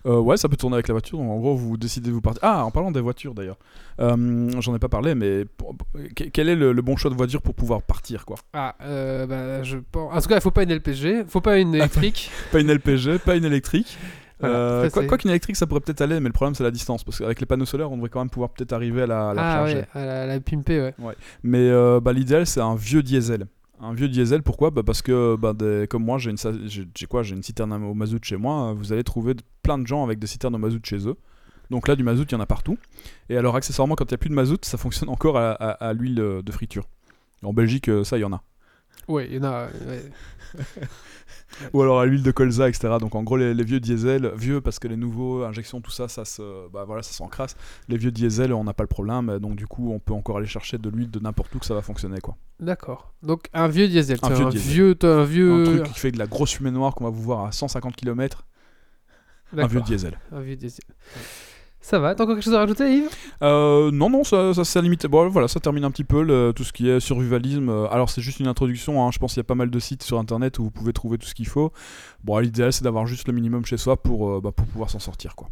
Euh, 0.05 0.19
ouais, 0.19 0.35
ça 0.35 0.49
peut 0.49 0.57
tourner 0.57 0.75
avec 0.75 0.89
la 0.89 0.93
voiture. 0.93 1.17
Donc, 1.17 1.29
en 1.31 1.37
gros, 1.37 1.55
vous 1.55 1.77
décidez 1.77 2.09
de 2.09 2.13
vous 2.13 2.19
partir. 2.21 2.41
Ah, 2.43 2.65
en 2.65 2.71
parlant 2.71 2.91
des 2.91 2.99
voitures 3.01 3.33
d'ailleurs, 3.33 3.57
Euh, 4.01 4.49
j'en 4.61 4.73
ai 4.75 4.79
pas 4.79 4.87
parlé, 4.87 5.13
mais 5.13 5.43
pour- 5.43 5.75
quel 6.15 6.47
est 6.47 6.55
le, 6.55 6.71
le 6.71 6.81
bon 6.81 6.95
choix 6.95 7.11
de 7.11 7.15
voiture 7.17 7.41
pour 7.41 7.53
pouvoir 7.53 7.81
partir 7.81 8.25
quoi? 8.25 8.37
Ah, 8.53 8.75
euh, 8.81 9.25
bah, 9.27 9.61
je 9.63 9.77
pense. 9.91 10.13
En 10.15 10.21
tout 10.21 10.29
cas, 10.29 10.35
il 10.35 10.41
faut 10.41 10.51
pas 10.51 10.63
une 10.63 10.71
LPG, 10.71 11.25
faut 11.27 11.41
pas 11.41 11.53
Ah, 11.53 11.57
une 11.59 11.75
électrique. 11.75 12.31
Pas 12.53 12.59
une 12.61 12.69
LPG, 12.69 13.19
pas 13.19 13.35
une 13.35 13.43
électrique. 13.45 13.97
Voilà, 14.39 14.55
Euh, 14.55 14.89
quoi, 14.89 15.17
qu'une 15.17 15.29
électrique, 15.31 15.55
ça 15.57 15.67
pourrait 15.67 15.81
peut-être 15.81 16.01
aller, 16.01 16.19
mais 16.19 16.29
le 16.29 16.33
problème 16.33 16.55
c'est 16.55 16.63
la 16.63 16.71
distance, 16.71 17.03
parce 17.03 17.19
qu'avec 17.19 17.39
les 17.39 17.45
panneaux 17.45 17.65
solaires, 17.65 17.91
on 17.91 17.95
devrait 17.97 18.09
quand 18.09 18.19
même 18.19 18.29
pouvoir 18.29 18.51
peut-être 18.51 18.71
arriver 18.73 19.01
à 19.01 19.07
la, 19.07 19.29
à 19.29 19.33
la 19.33 19.41
ah 19.41 19.61
recharger. 19.63 19.75
ouais, 19.75 19.87
à 19.93 20.05
la, 20.05 20.25
la 20.27 20.39
pimper, 20.39 20.93
ouais. 20.99 21.15
Mais 21.43 21.69
euh, 21.69 21.99
bah, 21.99 22.13
l'idéal, 22.13 22.45
c'est 22.47 22.61
un 22.61 22.75
vieux 22.75 23.03
diesel. 23.03 23.47
Un 23.81 23.93
vieux 23.93 24.09
diesel, 24.09 24.41
pourquoi? 24.43 24.71
Bah 24.71 24.83
Parce 24.85 25.01
que, 25.01 25.35
bah, 25.37 25.53
des- 25.53 25.87
comme 25.89 26.03
moi, 26.03 26.17
j'ai 26.17 26.31
une, 26.31 26.37
sa- 26.37 26.51
j'ai 26.67 26.85
j'ai 26.95 27.05
quoi? 27.05 27.23
J'ai 27.23 27.33
une 27.35 27.43
citerne 27.43 27.71
au 27.73 27.93
mazout 27.93 28.19
chez 28.23 28.35
moi. 28.35 28.73
Vous 28.73 28.91
allez 28.91 29.03
trouver 29.05 29.35
plein 29.63 29.77
de 29.77 29.87
gens 29.87 30.03
avec 30.03 30.19
des 30.19 30.27
citernes 30.27 30.55
au 30.55 30.57
mazout 30.57 30.81
chez 30.85 31.07
eux. 31.07 31.15
Donc 31.69 31.87
là, 31.87 31.95
du 31.95 32.03
mazout, 32.03 32.25
il 32.29 32.33
y 32.33 32.35
en 32.35 32.41
a 32.41 32.45
partout. 32.45 32.77
Et 33.29 33.37
alors, 33.37 33.55
accessoirement, 33.55 33.95
quand 33.95 34.03
il 34.05 34.13
n'y 34.13 34.15
a 34.15 34.17
plus 34.17 34.29
de 34.29 34.35
mazout, 34.35 34.59
ça 34.65 34.77
fonctionne 34.77 35.07
encore 35.09 35.37
à, 35.37 35.51
à- 35.51 35.71
à 35.89 35.93
l'huile 35.93 36.19
euh, 36.19 36.41
de 36.41 36.51
friture. 36.51 36.87
En 37.43 37.53
Belgique, 37.53 37.89
ça, 38.03 38.17
il 38.17 38.21
y 38.21 38.25
en 38.25 38.33
a. 38.33 38.41
Ouais, 39.07 39.27
il 39.29 39.35
y 39.37 39.39
en 39.39 39.43
a. 39.45 39.67
ouais. 39.87 40.03
Ou 41.73 41.81
alors 41.81 41.99
à 41.99 42.05
l'huile 42.05 42.23
de 42.23 42.31
colza, 42.31 42.69
etc. 42.69 42.95
Donc 42.99 43.15
en 43.15 43.23
gros, 43.23 43.37
les, 43.37 43.53
les 43.53 43.63
vieux 43.63 43.79
diesels, 43.79 44.31
vieux 44.35 44.61
parce 44.61 44.79
que 44.79 44.87
les 44.87 44.97
nouveaux, 44.97 45.43
injections, 45.43 45.81
tout 45.81 45.91
ça, 45.91 46.07
ça 46.07 46.25
se, 46.25 46.69
bah, 46.69 46.83
voilà, 46.85 47.03
ça 47.03 47.13
s'encrasse. 47.13 47.55
Les 47.87 47.97
vieux 47.97 48.11
diesels, 48.11 48.53
on 48.53 48.63
n'a 48.63 48.73
pas 48.73 48.83
le 48.83 48.87
problème. 48.87 49.39
Donc 49.39 49.55
du 49.55 49.67
coup, 49.67 49.91
on 49.91 49.99
peut 49.99 50.13
encore 50.13 50.37
aller 50.37 50.47
chercher 50.47 50.77
de 50.77 50.89
l'huile 50.89 51.11
de 51.11 51.19
n'importe 51.19 51.53
où 51.55 51.59
que 51.59 51.65
ça 51.65 51.73
va 51.73 51.81
fonctionner, 51.81 52.19
quoi. 52.19 52.35
D'accord. 52.59 53.13
Donc, 53.23 53.47
un 53.53 53.67
vieux 53.67 53.87
diesel. 53.87 54.17
Un 54.21 54.29
vieux 54.29 54.45
un 54.45 54.49
diesel. 54.49 54.73
vieux. 54.73 54.97
Un 55.03 55.23
vieux. 55.23 55.61
Un 55.61 55.63
truc 55.65 55.83
qui 55.93 55.99
fait 55.99 56.11
de 56.11 56.19
la 56.19 56.27
grosse 56.27 56.51
fumée 56.51 56.71
noire 56.71 56.93
qu'on 56.93 57.05
va 57.05 57.09
vous 57.09 57.21
voir 57.21 57.45
à 57.45 57.51
150 57.51 57.95
km. 57.95 58.45
Un 59.57 59.67
vieux 59.67 59.81
diesel. 59.81 60.19
Un 60.31 60.41
vieux 60.41 60.55
diesel. 60.55 60.85
Ça 61.81 61.97
va, 61.97 62.13
t'as 62.13 62.23
encore 62.25 62.35
quelque 62.35 62.43
chose 62.43 62.53
à 62.55 62.59
rajouter, 62.59 62.91
Yves? 62.93 63.09
Euh, 63.41 63.89
non, 63.91 64.09
non, 64.09 64.23
ça, 64.25 64.53
ça, 64.53 64.63
ça 64.65 64.81
limite. 64.81 65.07
Bon, 65.07 65.29
voilà, 65.29 65.47
ça 65.47 65.59
termine 65.61 65.85
un 65.85 65.91
petit 65.91 66.03
peu 66.03 66.21
le- 66.23 66.51
tout 66.53 66.63
ce 66.65 66.73
qui 66.73 66.89
est 66.89 66.99
survivalisme. 66.99 67.69
Euh, 67.69 67.87
Alors, 67.89 68.09
c'est 68.09 68.21
juste 68.21 68.39
une 68.41 68.47
introduction. 68.47 69.05
hein. 69.05 69.11
Je 69.11 69.17
pense 69.19 69.33
qu'il 69.33 69.39
y 69.39 69.45
a 69.45 69.45
pas 69.45 69.55
mal 69.55 69.69
de 69.69 69.79
sites 69.79 70.03
sur 70.03 70.19
internet 70.19 70.59
où 70.59 70.63
vous 70.65 70.71
pouvez 70.71 70.91
trouver 70.91 71.17
tout 71.17 71.25
ce 71.25 71.33
qu'il 71.33 71.47
faut. 71.47 71.71
Bon, 72.23 72.37
l'idéal, 72.39 72.73
c'est 72.73 72.83
d'avoir 72.83 73.07
juste 73.07 73.27
le 73.27 73.33
minimum 73.33 73.65
chez 73.65 73.77
soi 73.77 73.95
pour, 73.95 74.29
euh, 74.29 74.41
bah, 74.41 74.51
pour 74.51 74.65
pouvoir 74.67 74.89
s'en 74.89 74.99
sortir, 74.99 75.35
quoi. 75.35 75.47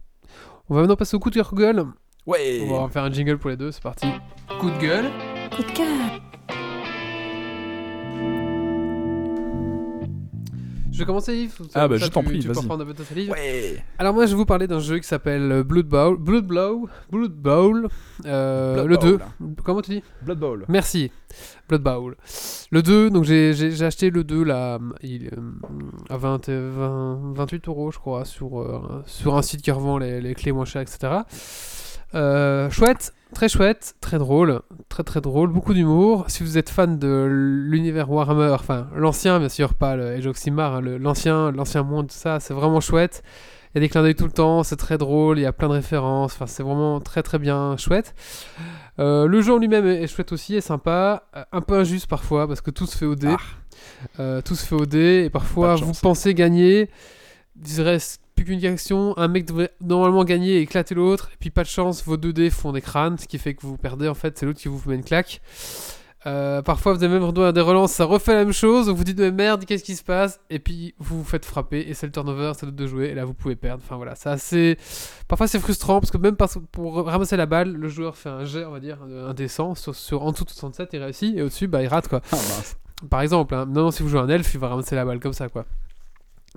On 0.70 0.76
va 0.76 0.82
maintenant 0.82 0.98
passer 0.98 1.16
au 1.16 1.20
coup 1.20 1.30
de 1.30 1.36
cœur 1.36 1.50
Google. 1.54 1.86
Ouais 2.26 2.60
On 2.68 2.74
va 2.74 2.80
en 2.82 2.90
faire 2.90 3.04
un 3.06 3.12
jingle 3.12 3.38
pour 3.38 3.50
les 3.50 3.56
deux, 3.58 3.72
c'est 3.72 3.82
parti. 3.82 4.08
Coup 4.60 4.70
de 4.70 4.78
gueule. 4.80 5.06
Coup 5.56 5.64
de 5.64 5.72
cœur. 5.72 5.88
Je 10.98 11.04
vais 11.04 11.06
commencer, 11.06 11.36
Yves. 11.38 11.54
Ah, 11.76 11.88
bah, 11.88 11.98
je 11.98 12.08
t'en 12.08 12.24
prie, 12.24 12.40
vas-y. 12.40 12.58
reprendre 12.58 12.82
un 12.84 12.88
peu 12.88 12.94
ta 12.96 13.04
salive. 13.04 13.30
Ouais 13.30 13.84
Alors 14.00 14.16
moi 14.16 14.26
je 14.26 14.32
vais 14.32 14.38
vous 14.38 14.46
parler 14.48 14.66
d'un 14.66 14.80
jeu 14.80 14.98
qui 14.98 15.08
s'appelle 15.08 15.52
euh, 15.52 15.64
Blood 15.64 15.86
Bowl, 15.86 16.18
Blood 16.18 16.48
Blow, 16.48 16.90
Blood 17.12 17.34
Bowl, 17.34 17.88
euh, 18.26 18.84
Blood 18.84 18.88
le 18.90 18.98
2. 18.98 19.18
Bowl. 19.18 19.28
Comment 19.64 19.82
tu 19.84 19.92
dis 19.92 20.04
Blood 20.24 20.40
Bowl. 20.40 20.66
Merci. 20.68 21.12
Blood 21.70 21.84
Bowl. 21.84 22.16
Le 22.72 22.82
2, 22.82 23.12
donc 23.12 23.26
j'ai 23.26 23.84
acheté 23.84 24.10
le 24.10 24.24
2 24.24 24.44
là, 24.44 24.80
il, 25.04 25.28
euh, 25.28 25.32
à 26.10 26.18
20, 26.18 26.50
euh, 26.50 26.72
20 26.76 27.34
28 27.36 27.68
euros 27.68 27.92
je 27.92 28.00
crois 28.00 28.26
sur, 28.26 28.60
euh, 28.60 29.04
sur 29.06 29.38
un 29.38 29.44
site 29.44 29.62
qui 29.62 29.70
revend 29.70 30.00
les, 30.00 30.20
les 30.20 30.34
clés 30.34 30.52
moins 30.52 30.66
chères, 30.66 30.82
etc. 30.82 31.14
Euh, 32.16 32.72
chouette, 32.72 33.14
très 33.34 33.50
chouette, 33.50 33.96
très 34.02 34.18
drôle, 34.18 34.62
très 34.90 35.04
très 35.04 35.22
drôle, 35.22 35.50
beaucoup 35.50 35.74
d'humour. 35.74 36.26
Si 36.28 36.44
vous 36.44 36.58
êtes 36.58 36.70
fan 36.70 36.98
de 36.98 37.28
l'univers 37.30 38.10
Warhammer, 38.10 38.52
enfin 38.54 38.88
l'ancien 38.96 39.40
bien 39.40 39.50
sûr, 39.50 39.74
pas 39.74 39.96
le 39.96 40.08
Age 40.08 40.28
of 40.28 40.38
Sigmar, 40.38 40.76
hein, 40.76 40.82
l'ancien, 40.82 41.52
l'ancien 41.52 41.84
monde, 41.84 42.08
tout 42.08 42.16
ça, 42.16 42.40
c'est 42.40 42.54
vraiment 42.54 42.80
chouette. 42.80 43.24
Il 43.74 43.78
y 43.78 43.80
a 43.80 43.82
des 43.82 43.90
clins 43.90 44.02
d'œil 44.02 44.16
tout 44.16 44.26
le 44.26 44.32
temps, 44.32 44.64
c'est 44.64 44.78
très 44.78 44.98
drôle, 44.98 45.38
il 45.38 45.42
y 45.42 45.46
a 45.46 45.54
plein 45.54 45.68
de 45.68 45.74
références, 45.74 46.34
enfin 46.34 46.48
c'est 46.48 46.64
vraiment 46.64 47.00
très 47.00 47.22
très 47.22 47.38
bien 47.38 47.76
chouette. 47.78 48.16
Euh, 49.00 49.28
le 49.28 49.42
jeu 49.42 49.54
en 49.54 49.58
lui-même 49.58 49.86
est, 49.86 50.08
chouette 50.08 50.32
aussi, 50.32 50.56
est 50.56 50.62
sympa, 50.62 51.24
euh, 51.36 51.44
un 51.52 51.62
peu 51.62 51.76
injuste 51.76 52.08
parfois 52.08 52.48
parce 52.48 52.62
que 52.62 52.72
tout 52.72 52.86
se 52.86 52.98
fait 52.98 53.06
au 53.06 53.16
dé. 53.16 53.36
Euh, 54.20 54.42
tout 54.42 54.56
se 54.56 54.66
fait 54.66 54.76
au 54.76 54.86
dé 54.86 55.24
et 55.26 55.30
parfois 55.30 55.76
vous 55.76 55.94
pensez 56.02 56.34
gagner, 56.34 56.90
il 57.64 57.82
reste 57.82 58.22
plus 58.38 58.46
qu'une 58.46 58.64
action, 58.66 59.18
un 59.18 59.28
mec 59.28 59.46
devrait 59.46 59.72
normalement 59.82 60.24
gagner 60.24 60.58
et 60.58 60.62
éclater 60.62 60.96
l'autre, 60.96 61.30
et 61.34 61.38
puis 61.40 61.50
pas 61.50 61.64
de 61.64 61.68
chance, 61.68 62.04
vos 62.06 62.18
deux 62.18 62.34
dés 62.34 62.50
font 62.50 62.72
des 62.72 62.82
crânes, 62.82 63.18
ce 63.18 63.28
qui 63.28 63.38
fait 63.38 63.56
que 63.56 63.66
vous 63.66 63.78
perdez 63.78 64.08
en 64.08 64.14
fait, 64.14 64.38
c'est 64.38 64.46
l'autre 64.46 64.60
qui 64.60 64.68
vous 64.68 64.82
met 64.86 64.96
une 64.96 65.04
claque. 65.04 65.42
Euh, 66.26 66.62
parfois 66.62 66.94
vous 66.94 67.04
avez 67.04 67.20
même 67.20 67.32
droit 67.32 67.48
à 67.48 67.52
des 67.52 67.62
relances, 67.62 67.94
ça 67.94 68.06
refait 68.06 68.34
la 68.34 68.44
même 68.44 68.54
chose, 68.54 68.88
donc 68.88 68.98
vous 68.98 69.04
dites 69.04 69.20
mais 69.20 69.32
merde, 69.32 69.66
qu'est-ce 69.66 69.84
qui 69.84 69.96
se 69.96 70.04
passe? 70.04 70.40
Et 70.50 70.60
puis 70.60 70.94
vous 71.00 71.20
vous 71.20 71.24
faites 71.24 71.46
frapper, 71.46 71.80
et 71.80 71.94
c'est 71.94 72.06
le 72.06 72.12
turnover, 72.12 72.52
c'est 72.56 72.66
l'autre 72.66 72.78
de 72.78 72.88
jouer, 72.88 73.08
et 73.08 73.16
là 73.16 73.26
vous 73.26 73.34
pouvez 73.34 73.56
perdre. 73.56 73.82
Enfin 73.84 73.96
voilà, 73.96 74.16
c'est 74.16 74.30
assez. 74.30 74.78
Parfois 75.28 75.48
c'est 75.48 75.60
frustrant, 75.60 76.00
parce 76.00 76.12
que 76.12 76.18
même 76.18 76.36
pour 76.72 77.06
ramasser 77.06 77.38
la 77.38 77.46
balle, 77.46 77.74
le 77.74 77.88
joueur 77.88 78.18
fait 78.18 78.30
un 78.30 78.46
jet, 78.46 78.66
on 78.66 78.72
va 78.72 78.80
dire, 78.80 79.00
indécent, 79.28 79.74
sur, 79.76 79.96
sur 79.96 80.24
en 80.24 80.32
dessous 80.32 80.46
de 80.46 80.50
67, 80.52 80.90
il 80.94 81.04
réussit, 81.04 81.38
et 81.38 81.42
au-dessus, 81.42 81.68
bah 81.68 81.82
il 81.82 81.88
rate 81.88 82.08
quoi. 82.08 82.22
Ah. 82.32 82.38
Par 83.10 83.22
exemple, 83.22 83.54
hein. 83.54 83.66
non, 83.68 83.92
si 83.92 84.04
vous 84.04 84.10
jouez 84.10 84.20
un 84.20 84.30
elfe, 84.30 84.54
il 84.54 84.60
va 84.60 84.70
ramasser 84.70 84.96
la 84.96 85.06
balle 85.06 85.20
comme 85.20 85.34
ça, 85.34 85.50
quoi. 85.50 85.66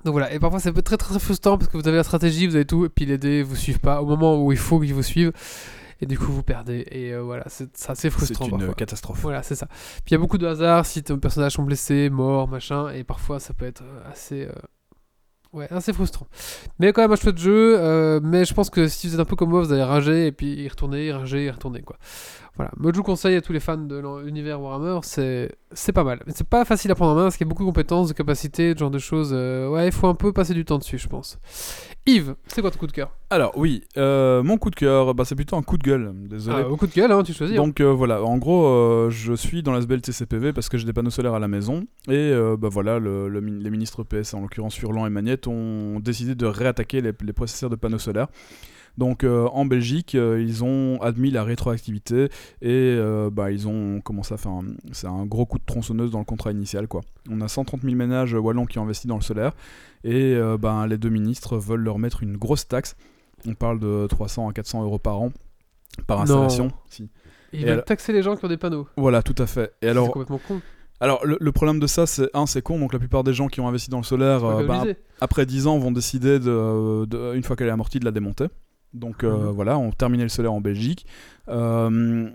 Donc 0.04 0.12
voilà, 0.12 0.32
et 0.32 0.38
parfois 0.38 0.60
ça 0.60 0.72
peut 0.72 0.78
être 0.80 0.86
très 0.86 0.96
très 0.96 1.18
frustrant 1.18 1.58
parce 1.58 1.70
que 1.70 1.76
vous 1.76 1.86
avez 1.86 1.96
la 1.98 2.04
stratégie, 2.04 2.46
vous 2.46 2.54
avez 2.56 2.64
tout, 2.64 2.84
et 2.84 2.88
puis 2.88 3.04
les 3.06 3.18
dés 3.18 3.42
vous 3.42 3.56
suivent 3.56 3.80
pas 3.80 4.00
au 4.02 4.06
moment 4.06 4.42
où 4.42 4.52
il 4.52 4.58
faut 4.58 4.80
qu'ils 4.80 4.94
vous 4.94 5.02
suivent, 5.02 5.32
et 6.00 6.06
du 6.06 6.18
coup 6.18 6.32
vous 6.32 6.42
perdez, 6.42 6.86
et 6.90 7.12
euh, 7.12 7.20
voilà, 7.22 7.44
c'est 7.48 7.68
c'est 7.76 7.90
assez 7.90 8.02
C'est 8.02 8.10
frustrant. 8.10 8.46
une 8.46 8.52
parfois. 8.58 8.74
catastrophe. 8.74 9.20
Voilà, 9.20 9.42
c'est 9.42 9.54
ça. 9.56 9.66
Puis 9.66 10.02
il 10.08 10.12
y 10.12 10.14
a 10.14 10.18
beaucoup 10.18 10.38
de 10.38 10.46
hasard 10.46 10.86
si 10.86 11.02
tes 11.02 11.16
personnages 11.16 11.52
sont 11.52 11.62
blessés, 11.64 12.08
morts, 12.10 12.48
machin, 12.48 12.88
et 12.90 13.04
parfois 13.04 13.40
ça 13.40 13.52
peut 13.54 13.66
être 13.66 13.82
euh, 13.82 14.10
assez. 14.10 14.46
euh, 14.46 14.52
Ouais, 15.52 15.66
assez 15.72 15.92
frustrant. 15.92 16.28
Mais 16.78 16.92
quand 16.92 17.02
même 17.02 17.10
un 17.10 17.16
chouette 17.16 17.36
jeu, 17.38 17.74
euh, 17.76 18.20
mais 18.22 18.44
je 18.44 18.54
pense 18.54 18.70
que 18.70 18.86
si 18.86 19.08
vous 19.08 19.14
êtes 19.14 19.20
un 19.20 19.24
peu 19.24 19.34
comme 19.34 19.50
moi, 19.50 19.60
vous 19.60 19.72
allez 19.72 19.82
rager, 19.82 20.28
et 20.28 20.30
puis 20.30 20.54
y 20.54 20.68
retourner, 20.68 21.06
y 21.06 21.10
rager, 21.12 21.44
y 21.46 21.50
retourner, 21.50 21.82
quoi. 21.82 21.96
Voilà, 22.56 22.72
moi 22.76 22.90
je 22.92 22.96
vous 22.98 23.02
conseille 23.04 23.36
à 23.36 23.40
tous 23.40 23.52
les 23.52 23.60
fans 23.60 23.76
de 23.78 24.02
l'univers 24.24 24.60
Warhammer, 24.60 24.98
c'est 25.02 25.52
c'est 25.72 25.92
pas 25.92 26.04
mal. 26.04 26.22
C'est 26.28 26.46
pas 26.46 26.64
facile 26.64 26.90
à 26.90 26.94
prendre 26.94 27.12
en 27.12 27.14
main 27.14 27.22
parce 27.22 27.36
qu'il 27.36 27.46
y 27.46 27.48
a 27.48 27.50
beaucoup 27.50 27.62
de 27.62 27.68
compétences, 27.68 28.08
de 28.08 28.12
capacités, 28.12 28.74
de 28.74 28.78
genre 28.78 28.90
de 28.90 28.98
choses. 28.98 29.30
euh, 29.32 29.68
ouais, 29.68 29.86
il 29.86 29.92
faut 29.92 30.08
un 30.08 30.14
peu 30.14 30.32
passer 30.32 30.52
du 30.52 30.64
temps 30.64 30.76
dessus, 30.78 30.98
je 30.98 31.08
pense. 31.08 31.38
Yves, 32.06 32.34
c'est 32.48 32.60
quoi 32.60 32.70
ton 32.70 32.78
coup 32.78 32.86
de 32.86 32.92
cœur? 32.92 33.16
Alors 33.30 33.52
oui, 33.56 33.84
euh, 33.96 34.42
mon 34.42 34.58
coup 34.58 34.70
de 34.70 34.74
cœur, 34.74 35.14
bah, 35.14 35.24
c'est 35.24 35.36
plutôt 35.36 35.56
un 35.56 35.62
coup 35.62 35.78
de 35.78 35.84
gueule. 35.84 36.12
Désolé. 36.28 36.62
ah, 36.64 36.68
Au 36.68 36.76
coup 36.76 36.86
de 36.86 36.92
gueule, 36.92 37.12
hein, 37.12 37.22
tu 37.22 37.32
choisis. 37.32 37.56
hein. 37.56 37.62
Donc 37.62 37.80
euh, 37.80 37.92
voilà, 37.92 38.22
en 38.22 38.36
gros, 38.36 39.08
je 39.10 39.32
suis 39.32 39.62
dans 39.62 39.72
la 39.72 39.78
SBL 39.78 40.00
TCPV 40.02 40.52
parce 40.52 40.68
que 40.68 40.76
j'ai 40.76 40.84
des 40.86 40.92
panneaux 40.92 41.10
solaires 41.10 41.34
à 41.34 41.38
la 41.38 41.48
maison. 41.48 41.84
Et 42.08 42.32
bah 42.58 42.68
voilà, 42.70 42.98
le- 42.98 43.28
le 43.28 43.40
min- 43.40 43.58
les 43.62 43.70
ministres 43.70 44.02
PS, 44.02 44.34
en 44.34 44.40
l'occurrence 44.40 44.74
Furlan 44.74 45.06
et 45.06 45.10
Magnette, 45.10 45.46
ont 45.46 46.00
décidé 46.00 46.34
de 46.34 46.46
réattaquer 46.46 47.00
les, 47.00 47.12
les 47.24 47.32
processeurs 47.32 47.70
de 47.70 47.76
panneaux 47.76 47.98
solaires. 47.98 48.26
Donc 48.98 49.24
euh, 49.24 49.46
en 49.52 49.64
Belgique, 49.64 50.14
euh, 50.14 50.42
ils 50.42 50.62
ont 50.64 51.00
admis 51.00 51.30
la 51.30 51.42
rétroactivité 51.44 52.24
et 52.60 52.68
euh, 52.98 53.30
bah, 53.30 53.50
ils 53.50 53.66
ont 53.68 54.00
commencé 54.00 54.34
à 54.34 54.36
faire 54.36 54.52
un, 54.52 54.64
c'est 54.92 55.06
un 55.06 55.24
gros 55.26 55.46
coup 55.46 55.58
de 55.58 55.64
tronçonneuse 55.64 56.10
dans 56.10 56.18
le 56.18 56.24
contrat 56.24 56.52
initial. 56.52 56.86
Quoi. 56.88 57.00
On 57.30 57.40
a 57.40 57.48
130 57.48 57.82
000 57.82 57.94
ménages 57.94 58.34
wallons 58.34 58.66
qui 58.66 58.78
ont 58.78 58.82
investi 58.82 59.06
dans 59.06 59.16
le 59.16 59.22
solaire 59.22 59.52
et 60.04 60.38
bah, 60.60 60.86
les 60.86 60.98
deux 60.98 61.08
ministres 61.10 61.56
veulent 61.56 61.82
leur 61.82 61.98
mettre 61.98 62.22
une 62.22 62.36
grosse 62.36 62.66
taxe. 62.68 62.96
On 63.46 63.54
parle 63.54 63.78
de 63.80 64.06
300 64.08 64.48
à 64.48 64.52
400 64.52 64.82
euros 64.82 64.98
par 64.98 65.20
an 65.20 65.32
par 66.06 66.18
Non. 66.18 66.22
installation. 66.22 66.70
Si. 66.88 67.08
Ils 67.52 67.60
et 67.60 67.62
veulent 67.64 67.72
alors- 67.72 67.84
taxer 67.84 68.12
les 68.12 68.22
gens 68.22 68.36
qui 68.36 68.44
ont 68.44 68.48
des 68.48 68.56
panneaux. 68.58 68.86
Voilà, 68.96 69.22
tout 69.22 69.34
à 69.38 69.46
fait. 69.46 69.72
Et 69.82 69.86
C'est 69.86 69.88
alors, 69.88 70.10
complètement 70.10 70.40
con. 70.46 70.60
alors 71.00 71.24
le, 71.26 71.36
le 71.40 71.52
problème 71.52 71.80
de 71.80 71.86
ça, 71.86 72.06
c'est 72.06 72.28
un, 72.34 72.46
c'est 72.46 72.62
con. 72.62 72.78
Donc 72.78 72.92
la 72.92 72.98
plupart 72.98 73.24
des 73.24 73.32
gens 73.34 73.48
qui 73.48 73.60
ont 73.60 73.66
investi 73.68 73.90
dans 73.90 73.98
le 73.98 74.04
solaire, 74.04 74.44
euh, 74.44 74.66
bah, 74.66 74.84
après 75.20 75.46
10 75.46 75.66
ans, 75.66 75.78
vont 75.78 75.90
décider 75.90 76.38
de, 76.38 77.06
de- 77.06 77.34
une 77.34 77.42
fois 77.42 77.56
qu'elle 77.56 77.68
est 77.68 77.72
amortie, 77.72 77.98
de 77.98 78.04
la 78.04 78.12
démonter. 78.12 78.46
Donc 78.94 79.24
euh, 79.24 79.46
Mhm. 79.46 79.50
voilà, 79.50 79.78
on 79.78 79.90
terminait 79.92 80.24
le 80.24 80.28
solaire 80.28 80.52
en 80.52 80.60
Belgique. 80.60 81.06
Euh, 81.48 82.28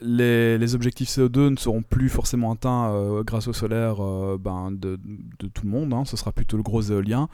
les, 0.00 0.58
les 0.58 0.74
objectifs 0.74 1.08
CO2 1.08 1.50
ne 1.50 1.56
seront 1.56 1.82
plus 1.82 2.08
forcément 2.08 2.52
atteints 2.52 2.90
euh, 2.92 3.22
grâce 3.22 3.46
au 3.48 3.52
solaire 3.52 3.96
ben, 4.38 4.72
de, 4.72 4.98
de 5.38 5.46
tout 5.48 5.64
le 5.64 5.70
monde. 5.70 5.92
hein. 5.94 6.04
Ce 6.04 6.16
sera 6.16 6.32
plutôt 6.32 6.56
le 6.56 6.62
gros 6.64 6.82
éolien. 6.82 7.28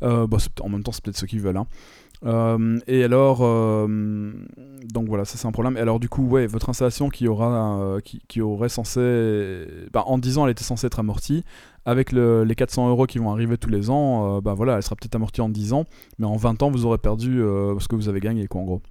Bah, 0.00 0.26
en 0.60 0.68
même 0.68 0.82
temps, 0.82 0.92
c'est 0.92 1.02
peut-être 1.04 1.16
ceux 1.16 1.26
qui 1.28 1.38
veulent. 1.38 1.56
hein. 1.56 1.66
Euh, 2.24 2.78
et 2.86 3.04
alors, 3.04 3.38
euh, 3.42 4.32
donc 4.92 5.06
voilà, 5.08 5.24
ça 5.24 5.38
c'est 5.38 5.46
un 5.46 5.52
problème. 5.52 5.76
Et 5.76 5.80
alors 5.80 6.00
du 6.00 6.08
coup, 6.08 6.26
ouais, 6.26 6.46
votre 6.46 6.68
installation 6.68 7.08
qui 7.08 7.28
aura, 7.28 7.78
euh, 7.80 8.00
qui, 8.00 8.20
qui 8.28 8.40
aurait 8.40 8.68
censé, 8.68 9.00
bah, 9.92 10.02
en 10.06 10.18
10 10.18 10.38
ans, 10.38 10.44
elle 10.46 10.52
était 10.52 10.64
censée 10.64 10.86
être 10.86 10.98
amortie. 10.98 11.44
Avec 11.84 12.12
le- 12.12 12.44
les 12.44 12.54
400 12.54 12.88
euros 12.90 13.06
qui 13.06 13.18
vont 13.18 13.30
arriver 13.30 13.56
tous 13.56 13.70
les 13.70 13.88
ans, 13.88 14.42
bah 14.42 14.52
voilà, 14.52 14.76
elle 14.76 14.82
sera 14.82 14.94
peut-être 14.94 15.14
amortie 15.14 15.40
en 15.40 15.48
10 15.48 15.72
ans, 15.72 15.84
mais 16.18 16.26
en 16.26 16.36
20 16.36 16.62
ans, 16.62 16.70
vous 16.70 16.84
aurez 16.84 16.98
perdu 16.98 17.38
ce 17.38 17.88
que 17.88 17.96
vous 17.96 18.10
avez 18.10 18.20
gagné, 18.20 18.46
quoi, 18.46 18.60
en 18.60 18.64
gros. 18.64 18.82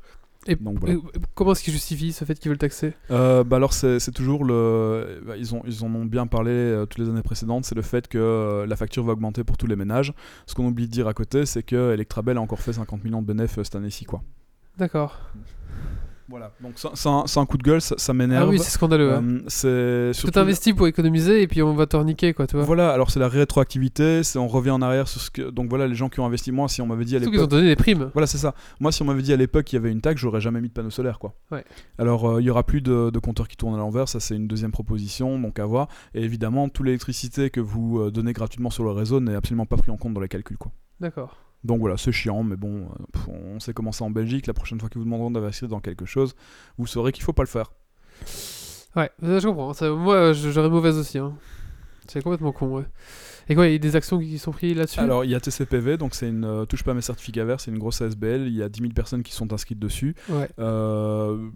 Et, 0.47 0.55
Donc, 0.55 0.79
voilà. 0.79 0.95
et 0.95 0.99
comment 1.35 1.51
est-ce 1.51 1.63
qu'ils 1.63 1.73
justifient 1.73 2.13
ce 2.13 2.25
fait 2.25 2.39
qu'ils 2.39 2.49
veulent 2.49 2.57
taxer? 2.57 2.93
Euh, 3.11 3.43
bah 3.43 3.57
alors 3.57 3.73
c'est 3.73 4.11
toujours 4.13 4.43
le 4.43 5.21
bah, 5.25 5.35
ils 5.37 5.53
ont 5.53 5.61
ils 5.65 5.83
en 5.83 5.93
ont 5.93 6.05
bien 6.05 6.27
parlé 6.27 6.51
euh, 6.51 6.85
toutes 6.85 6.99
les 7.03 7.09
années 7.09 7.21
précédentes 7.21 7.65
c'est 7.65 7.75
le 7.75 7.81
fait 7.81 8.07
que 8.07 8.17
euh, 8.17 8.65
la 8.65 8.75
facture 8.75 9.03
va 9.03 9.13
augmenter 9.13 9.43
pour 9.43 9.57
tous 9.57 9.67
les 9.67 9.75
ménages 9.75 10.13
ce 10.45 10.55
qu'on 10.55 10.65
oublie 10.65 10.87
de 10.87 10.91
dire 10.91 11.07
à 11.07 11.13
côté 11.13 11.45
c'est 11.45 11.63
que 11.63 11.93
Electrabel 11.93 12.37
a 12.37 12.41
encore 12.41 12.59
fait 12.61 12.73
50 12.73 13.03
millions 13.03 13.21
de 13.21 13.27
bénéfices 13.27 13.63
cette 13.63 13.75
année-ci 13.75 14.05
quoi 14.05 14.21
D'accord. 14.77 15.19
Voilà 16.29 16.51
donc 16.61 16.73
c'est 16.75 17.39
un, 17.39 17.45
coup 17.45 17.57
de 17.57 17.63
gueule 17.63 17.81
ça, 17.81 17.95
ça 17.97 18.13
m'énerve 18.13 18.47
Ah 18.47 18.49
oui, 18.49 18.59
c'est 18.59 18.71
scandaleux. 18.71 19.13
Euh, 19.13 19.39
c'est 19.47 20.11
Tout 20.13 20.19
surtout 20.27 20.39
investi 20.39 20.73
pour 20.73 20.87
économiser 20.87 21.41
et 21.41 21.47
puis 21.47 21.61
on 21.61 21.73
va 21.73 21.85
te 21.85 21.97
niquer, 21.97 22.33
quoi, 22.33 22.47
tu 22.47 22.55
vois. 22.55 22.65
voilà 22.65 22.91
alors 22.91 23.11
c'est 23.11 23.19
la 23.19 23.29
rétroactivité 23.29 24.21
on 24.35 24.47
revient 24.47 24.71
en 24.71 24.81
arrière 24.81 25.07
sur 25.07 25.21
ce 25.21 25.31
que 25.31 25.49
donc 25.49 25.69
voilà 25.69 25.87
les 25.87 25.95
gens 25.95 26.09
qui 26.09 26.19
ont 26.19 26.25
investi 26.25 26.51
moi 26.51 26.67
si 26.67 26.81
on 26.81 26.87
m'avait 26.87 27.05
dit 27.05 27.15
à 27.15 27.19
Surtout 27.19 27.31
qu'ils 27.31 27.39
ont 27.39 27.43
l'époque 27.43 27.57
donné 27.57 27.67
des 27.67 27.75
primes. 27.75 28.09
Voilà, 28.13 28.27
c'est 28.27 28.37
ça. 28.37 28.53
Moi, 28.79 28.91
si 28.91 29.01
on 29.01 29.05
m'avait 29.05 29.21
dit 29.21 29.33
à 29.33 29.35
l'époque 29.35 29.65
qu'il 29.65 29.77
y 29.77 29.79
avait 29.79 29.91
une 29.91 30.01
taxe, 30.01 30.21
j'aurais 30.21 30.41
jamais 30.41 30.61
mis 30.61 30.69
de 30.69 30.73
panneau 30.73 30.89
solaire, 30.89 31.19
quoi. 31.19 31.33
Ouais. 31.51 31.63
Alors, 31.97 32.29
euh, 32.29 32.41
il 32.41 32.45
y 32.45 32.49
aura 32.49 32.63
plus 32.63 32.81
de, 32.81 33.09
de 33.09 33.19
compteurs 33.19 33.47
qui 33.47 33.57
tournent 33.57 33.75
à 33.75 33.77
l'envers, 33.77 34.07
ça 34.09 34.19
c'est 34.19 34.35
une 34.35 34.47
deuxième 34.47 34.71
proposition, 34.71 35.39
donc 35.39 35.59
à 35.59 35.65
voir. 35.65 35.87
Et 36.13 36.23
évidemment, 36.23 36.69
toute 36.69 36.85
l'électricité 36.85 37.49
que 37.49 37.59
vous 37.59 37.99
euh, 37.99 38.11
donnez 38.11 38.33
gratuitement 38.33 38.69
sur 38.69 38.83
le 38.83 38.91
réseau 38.91 39.19
n'est 39.19 39.35
absolument 39.35 39.65
pas 39.65 39.77
pris 39.77 39.91
en 39.91 39.97
compte 39.97 40.13
dans 40.13 40.21
les 40.21 40.27
calculs, 40.27 40.57
quoi. 40.57 40.71
D'accord. 40.99 41.37
Donc 41.67 41.81
voilà, 41.81 41.97
c'est 41.97 42.13
chiant, 42.13 42.43
mais 42.43 42.55
bon, 42.55 42.87
euh, 43.27 43.33
on 43.55 43.59
sait 43.59 43.73
comment 43.73 43.91
c'est 43.91 44.05
en 44.05 44.09
Belgique. 44.09 44.47
La 44.47 44.53
prochaine 44.53 44.79
fois 44.79 44.87
qu'ils 44.87 44.99
vous 44.99 45.03
demanderont 45.03 45.31
d'investir 45.31 45.67
dans 45.67 45.81
quelque 45.81 46.05
chose, 46.05 46.33
vous 46.77 46.87
saurez 46.87 47.11
qu'il 47.11 47.25
faut 47.25 47.33
pas 47.33 47.43
le 47.43 47.49
faire. 47.49 47.73
Ouais, 48.95 49.11
je 49.21 49.45
comprends. 49.45 49.73
Ça, 49.73 49.89
moi, 49.89 50.31
j'aurais 50.31 50.69
mauvaise 50.69 50.97
aussi. 50.97 51.17
Hein. 51.17 51.33
C'est 52.07 52.23
complètement 52.23 52.53
con, 52.53 52.77
ouais. 52.77 52.85
Et 53.49 53.55
quoi, 53.55 53.67
il 53.67 53.71
y 53.71 53.75
a 53.75 53.77
des 53.77 53.95
actions 53.95 54.19
qui 54.19 54.37
sont 54.39 54.51
prises 54.51 54.75
là-dessus? 54.75 54.99
Alors, 54.99 55.23
il 55.23 55.31
y 55.31 55.35
a 55.35 55.39
TCPV, 55.39 55.97
donc 55.97 56.15
c'est 56.15 56.27
une 56.27 56.43
euh, 56.43 56.65
touche 56.65 56.83
pas 56.83 56.91
à 56.91 56.93
mes 56.93 57.01
certificats 57.01 57.45
verts, 57.45 57.61
c'est 57.61 57.71
une 57.71 57.77
grosse 57.79 58.01
ASBL. 58.01 58.47
Il 58.47 58.53
y 58.55 58.61
a 58.61 58.67
10 58.67 58.81
000 58.81 58.93
personnes 58.93 59.23
qui 59.23 59.31
sont 59.33 59.53
inscrites 59.53 59.79
dessus. 59.79 60.15
Ouais. 60.29 60.49
Euh, 60.59 61.47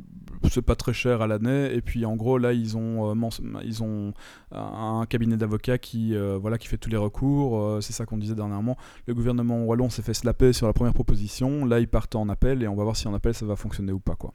c'est 0.50 0.62
pas 0.62 0.76
très 0.76 0.94
cher 0.94 1.22
à 1.22 1.28
l'année 1.28 1.74
et 1.74 1.82
puis 1.82 2.04
en 2.04 2.16
gros 2.16 2.38
là 2.38 2.52
ils 2.52 2.76
ont 2.76 3.12
euh, 3.16 3.30
ils 3.64 3.84
ont 3.84 4.12
un 4.52 5.06
cabinet 5.08 5.38
d'avocats 5.38 5.78
qui 5.78 6.16
euh, 6.16 6.38
voilà 6.42 6.58
qui 6.58 6.68
fait 6.68 6.78
tous 6.78 6.90
les 6.90 6.98
recours 6.98 7.82
c'est 7.82 7.94
ça 7.94 8.06
qu'on 8.06 8.18
disait 8.18 8.34
dernièrement 8.36 8.76
le 9.06 9.14
gouvernement 9.14 9.64
wallon 9.64 9.90
s'est 9.90 10.02
fait 10.02 10.14
slapper 10.16 10.52
sur 10.52 10.68
la 10.68 10.74
première 10.74 10.94
proposition 10.94 11.64
là 11.64 11.80
ils 11.80 11.88
partent 11.88 12.16
en 12.16 12.28
appel 12.28 12.64
et 12.64 12.68
on 12.68 12.76
va 12.76 12.84
voir 12.84 12.98
si 12.98 13.08
en 13.08 13.14
appel 13.14 13.34
ça 13.34 13.46
va 13.46 13.56
fonctionner 13.56 13.92
ou 13.94 14.00
pas 14.00 14.16
quoi 14.16 14.34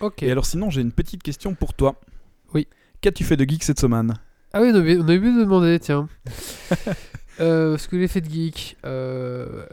Ok. 0.00 0.22
et 0.22 0.30
alors 0.30 0.46
sinon 0.46 0.70
j'ai 0.70 0.80
une 0.80 0.92
petite 0.92 1.22
question 1.22 1.54
pour 1.54 1.74
toi 1.74 1.96
Oui. 2.54 2.66
qu'as-tu 3.00 3.24
fait 3.24 3.36
de 3.36 3.44
geek 3.44 3.62
cette 3.64 3.80
semaine? 3.80 4.14
Ah 4.58 4.62
oui, 4.62 4.70
on 4.72 4.76
avait 4.76 4.96
oublié 4.96 5.34
de 5.34 5.40
demander, 5.44 5.78
tiens. 5.78 6.08
euh, 7.40 7.76
ce 7.76 7.88
que 7.88 7.98
j'ai 7.98 8.08
fait 8.08 8.22
de 8.22 8.30
geek. 8.30 8.78
Euh... 8.86 9.66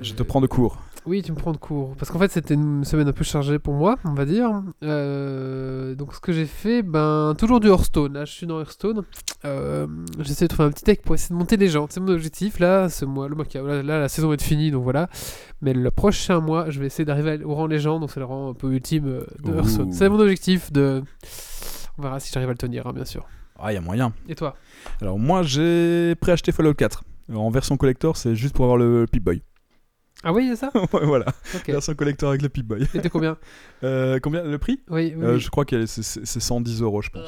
je 0.00 0.14
te 0.14 0.22
prends 0.22 0.40
de 0.40 0.46
court 0.46 0.78
Oui, 1.06 1.22
tu 1.22 1.32
me 1.32 1.36
prends 1.36 1.50
de 1.50 1.56
court. 1.56 1.96
Parce 1.98 2.08
qu'en 2.12 2.20
fait, 2.20 2.30
c'était 2.30 2.54
une 2.54 2.84
semaine 2.84 3.08
un 3.08 3.12
peu 3.12 3.24
chargée 3.24 3.58
pour 3.58 3.74
moi, 3.74 3.96
on 4.04 4.14
va 4.14 4.24
dire. 4.24 4.62
Euh, 4.84 5.96
donc, 5.96 6.14
ce 6.14 6.20
que 6.20 6.30
j'ai 6.30 6.46
fait, 6.46 6.82
ben, 6.82 7.34
toujours 7.36 7.58
du 7.58 7.66
Hearthstone. 7.66 8.12
Là, 8.12 8.24
je 8.24 8.30
suis 8.30 8.46
dans 8.46 8.60
Hearthstone. 8.60 9.02
Euh, 9.44 9.88
J'essaie 10.20 10.44
de 10.44 10.50
trouver 10.54 10.68
un 10.68 10.70
petit 10.70 10.84
deck 10.84 11.02
pour 11.02 11.16
essayer 11.16 11.34
de 11.34 11.38
monter 11.40 11.56
les 11.56 11.66
gens. 11.66 11.88
C'est 11.90 11.98
mon 11.98 12.12
objectif. 12.12 12.60
Là, 12.60 12.88
ce 12.88 13.04
mois, 13.04 13.28
le 13.28 13.34
mois 13.34 13.44
qui 13.44 13.58
a- 13.58 13.62
là, 13.62 13.82
là, 13.82 13.98
la 13.98 14.08
saison 14.08 14.32
est 14.32 14.40
finie, 14.40 14.70
donc 14.70 14.84
voilà. 14.84 15.08
Mais 15.62 15.72
le 15.72 15.90
prochain 15.90 16.38
mois, 16.38 16.70
je 16.70 16.78
vais 16.78 16.86
essayer 16.86 17.04
d'arriver 17.04 17.42
au 17.42 17.56
rang 17.56 17.66
légende. 17.66 18.02
Donc, 18.02 18.12
c'est 18.12 18.20
le 18.20 18.26
rang 18.26 18.50
un 18.50 18.54
peu 18.54 18.70
ultime 18.72 19.24
de. 19.42 19.52
Hearthstone. 19.52 19.92
C'est 19.92 20.08
mon 20.08 20.20
objectif 20.20 20.70
de. 20.70 21.02
On 21.98 22.02
verra 22.02 22.20
si 22.20 22.30
j'arrive 22.32 22.50
à 22.50 22.52
le 22.52 22.58
tenir, 22.58 22.86
hein, 22.86 22.92
bien 22.94 23.04
sûr. 23.04 23.26
Ah 23.62 23.72
il 23.72 23.74
y 23.76 23.78
a 23.78 23.80
moyen 23.80 24.12
Et 24.28 24.34
toi? 24.34 24.56
Alors 25.00 25.18
moi 25.18 25.42
j'ai 25.42 26.14
préacheté 26.16 26.52
Fallout 26.52 26.74
4 26.74 27.04
en 27.32 27.50
version 27.50 27.76
collector 27.76 28.16
c'est 28.16 28.34
juste 28.34 28.54
pour 28.54 28.64
avoir 28.64 28.76
le 28.78 29.06
Pip-Boy 29.10 29.42
Ah 30.24 30.32
oui, 30.32 30.50
a 30.50 30.56
ça? 30.56 30.70
Ouais, 30.92 31.04
voilà 31.06 31.26
version 31.66 31.94
collector 31.94 32.30
avec 32.30 32.42
le 32.42 32.48
Pip-Boy 32.48 32.86
Et 32.94 33.00
t'es 33.00 33.08
combien? 33.08 33.36
Euh, 33.84 34.20
combien? 34.22 34.44
Le 34.44 34.58
prix? 34.58 34.80
Oui, 34.90 35.12
oui. 35.16 35.24
Euh, 35.24 35.34
oui. 35.34 35.40
je 35.40 35.50
crois 35.50 35.64
que 35.64 35.86
c'est- 35.86 36.02
c'est 36.02 36.24
c'est 36.24 36.38
110 36.40 36.82
euros, 36.82 37.02
je 37.02 37.10
pense. 37.10 37.26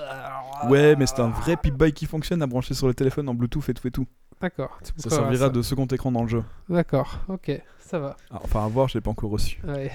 Ouais, 0.70 0.94
mais 0.94 1.06
c'est 1.06 1.18
un 1.18 1.30
vrai 1.30 1.56
Pip-Boy 1.56 1.92
qui 1.92 2.06
fonctionne 2.06 2.40
à 2.42 2.46
brancher 2.46 2.74
sur 2.74 2.86
le 2.86 2.94
téléphone 2.94 3.28
en 3.28 3.34
Bluetooth 3.34 3.68
et 3.68 3.74
tout 3.74 3.88
et 3.88 3.90
tout. 3.90 4.06
D'accord. 4.40 4.78
Ça 4.96 5.10
servira 5.10 5.48
de 5.50 5.62
second 5.62 5.86
écran 5.86 6.12
dans 6.12 6.22
le 6.22 6.28
jeu. 6.28 6.44
D'accord, 6.68 7.20
ok, 7.28 7.50
ça 7.86 7.98
va. 7.98 8.16
Ah, 8.32 8.40
enfin, 8.42 8.64
à 8.64 8.68
voir, 8.68 8.88
je 8.88 8.94
l'ai 8.94 9.00
pas 9.02 9.10
encore 9.10 9.30
reçu. 9.30 9.58
Ouais. 9.68 9.90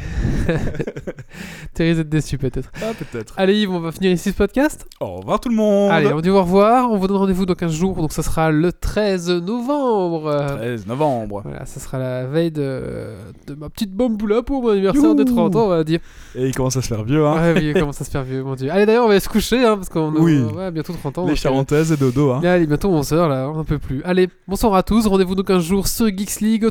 T'es 1.73 1.83
risqué 1.83 1.95
d'être 1.95 2.09
déçu 2.09 2.37
peut-être. 2.37 2.71
Ah, 2.81 2.91
peut-être. 2.97 3.33
Allez 3.35 3.55
Yves, 3.61 3.71
on 3.71 3.79
va 3.79 3.91
finir 3.91 4.11
ici 4.11 4.31
ce 4.31 4.35
podcast. 4.35 4.85
Au 4.99 5.17
revoir 5.17 5.39
tout 5.39 5.49
le 5.49 5.55
monde 5.55 5.91
Allez, 5.91 6.13
on 6.13 6.21
dit 6.21 6.29
au 6.29 6.39
revoir. 6.41 6.91
On 6.91 6.97
vous 6.97 7.07
donne 7.07 7.17
rendez-vous 7.17 7.45
dans 7.45 7.55
15 7.55 7.71
jours, 7.71 7.95
donc 7.95 8.11
ça 8.13 8.21
sera 8.21 8.51
le 8.51 8.71
13 8.71 9.29
novembre. 9.41 10.55
13 10.57 10.85
novembre. 10.87 11.41
Voilà, 11.43 11.65
ça 11.65 11.79
sera 11.79 11.97
la 11.97 12.25
veille 12.25 12.51
de, 12.51 13.13
de 13.47 13.55
ma 13.55 13.69
petite 13.69 13.91
bamboula 13.93 14.43
pour 14.43 14.61
mon 14.61 14.69
anniversaire 14.69 15.15
de 15.15 15.23
Youhou 15.23 15.35
30 15.35 15.55
ans, 15.55 15.65
on 15.65 15.69
va 15.69 15.83
dire. 15.83 15.99
Et 16.35 16.47
il 16.47 16.55
commence 16.55 16.77
à 16.77 16.81
se 16.81 16.87
faire 16.87 17.03
vieux, 17.03 17.25
hein. 17.25 17.53
Ouais, 17.53 17.53
oui, 17.59 17.73
comment 17.73 17.91
ça 17.91 18.05
se 18.05 18.11
fait 18.11 18.21
vieux, 18.23 18.43
mon 18.43 18.55
dieu. 18.55 18.71
Allez, 18.71 18.85
d'ailleurs, 18.85 19.05
on 19.05 19.07
va 19.07 19.13
aller 19.13 19.19
se 19.19 19.29
coucher, 19.29 19.65
hein, 19.65 19.75
parce 19.75 19.89
qu'on 19.89 20.15
a 20.15 20.19
Oui. 20.19 20.41
ouais, 20.41 20.69
bientôt 20.71 20.93
30 20.93 21.17
ans. 21.17 21.25
Les 21.25 21.33
euh, 21.33 21.35
charentaises 21.35 21.91
et 21.91 21.97
dodo, 21.97 22.31
hein. 22.31 22.41
Allez, 22.43 22.67
bientôt 22.67 22.91
11h 22.91 23.27
là, 23.27 23.49
on 23.49 23.55
n'en 23.55 23.63
peut 23.63 23.79
plus. 23.79 24.01
Allez, 24.03 24.29
bonsoir 24.47 24.75
à 24.75 24.83
tous, 24.83 25.07
rendez-vous 25.07 25.35
donc 25.35 25.49
un 25.49 25.59
jour 25.59 25.87
sur 25.87 26.07
Geeks 26.07 26.39
League, 26.41 26.65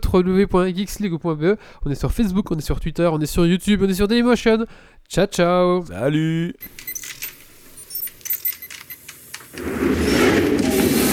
www.geeksleague.be. 1.08 1.58
On 1.84 1.90
est 1.90 1.94
sur 1.94 2.12
Facebook, 2.12 2.50
on 2.50 2.58
est 2.58 2.62
sur 2.62 2.80
Twitter, 2.80 3.08
on 3.12 3.20
est 3.20 3.26
sur 3.26 3.46
YouTube, 3.46 3.82
on 3.84 3.88
est 3.88 3.94
sur 3.94 4.08
Dailymotion. 4.08 4.66
Ciao 5.08 5.26
ciao 5.26 5.84
Salut 5.86 6.54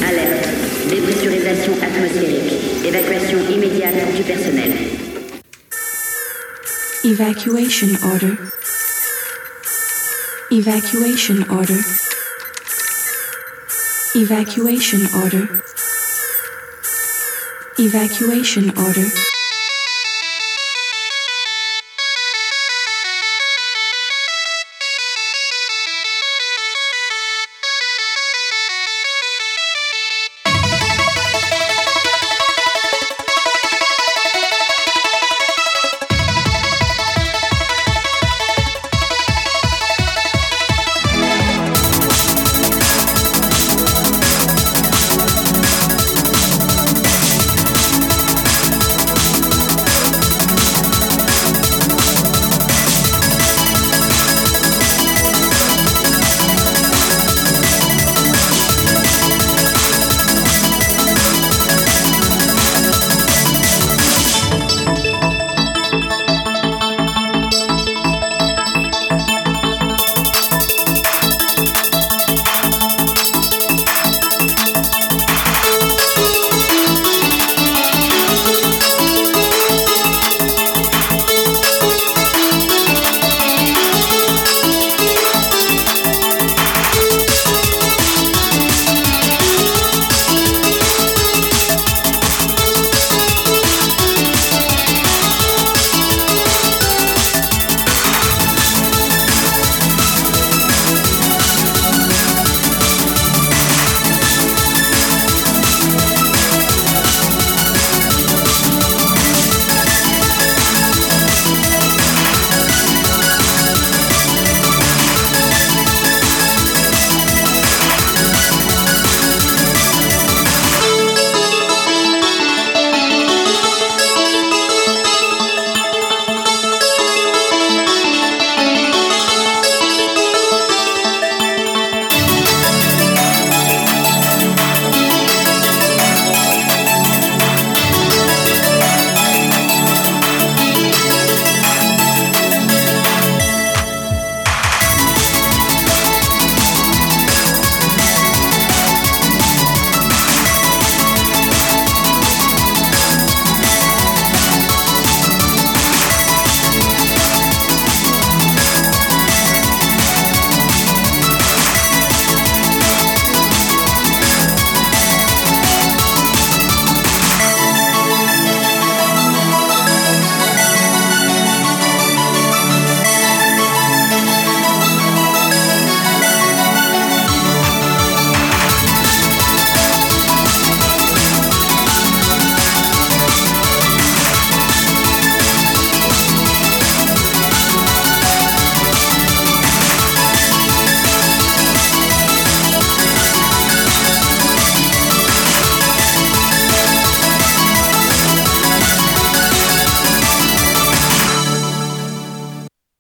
Alerte. 0.08 0.50
Dépressurisation 0.90 1.74
atmosphérique. 1.82 2.86
Évacuation 2.86 3.40
immédiate 3.50 4.16
du 4.16 4.24
personnel. 4.24 4.74
Evacuation 7.04 7.88
order. 8.04 8.34
Evacuation 10.52 11.36
order. 11.50 11.80
Evacuation 14.16 15.00
order. 15.24 15.48
Evacuation 17.78 18.72
order. 18.78 19.35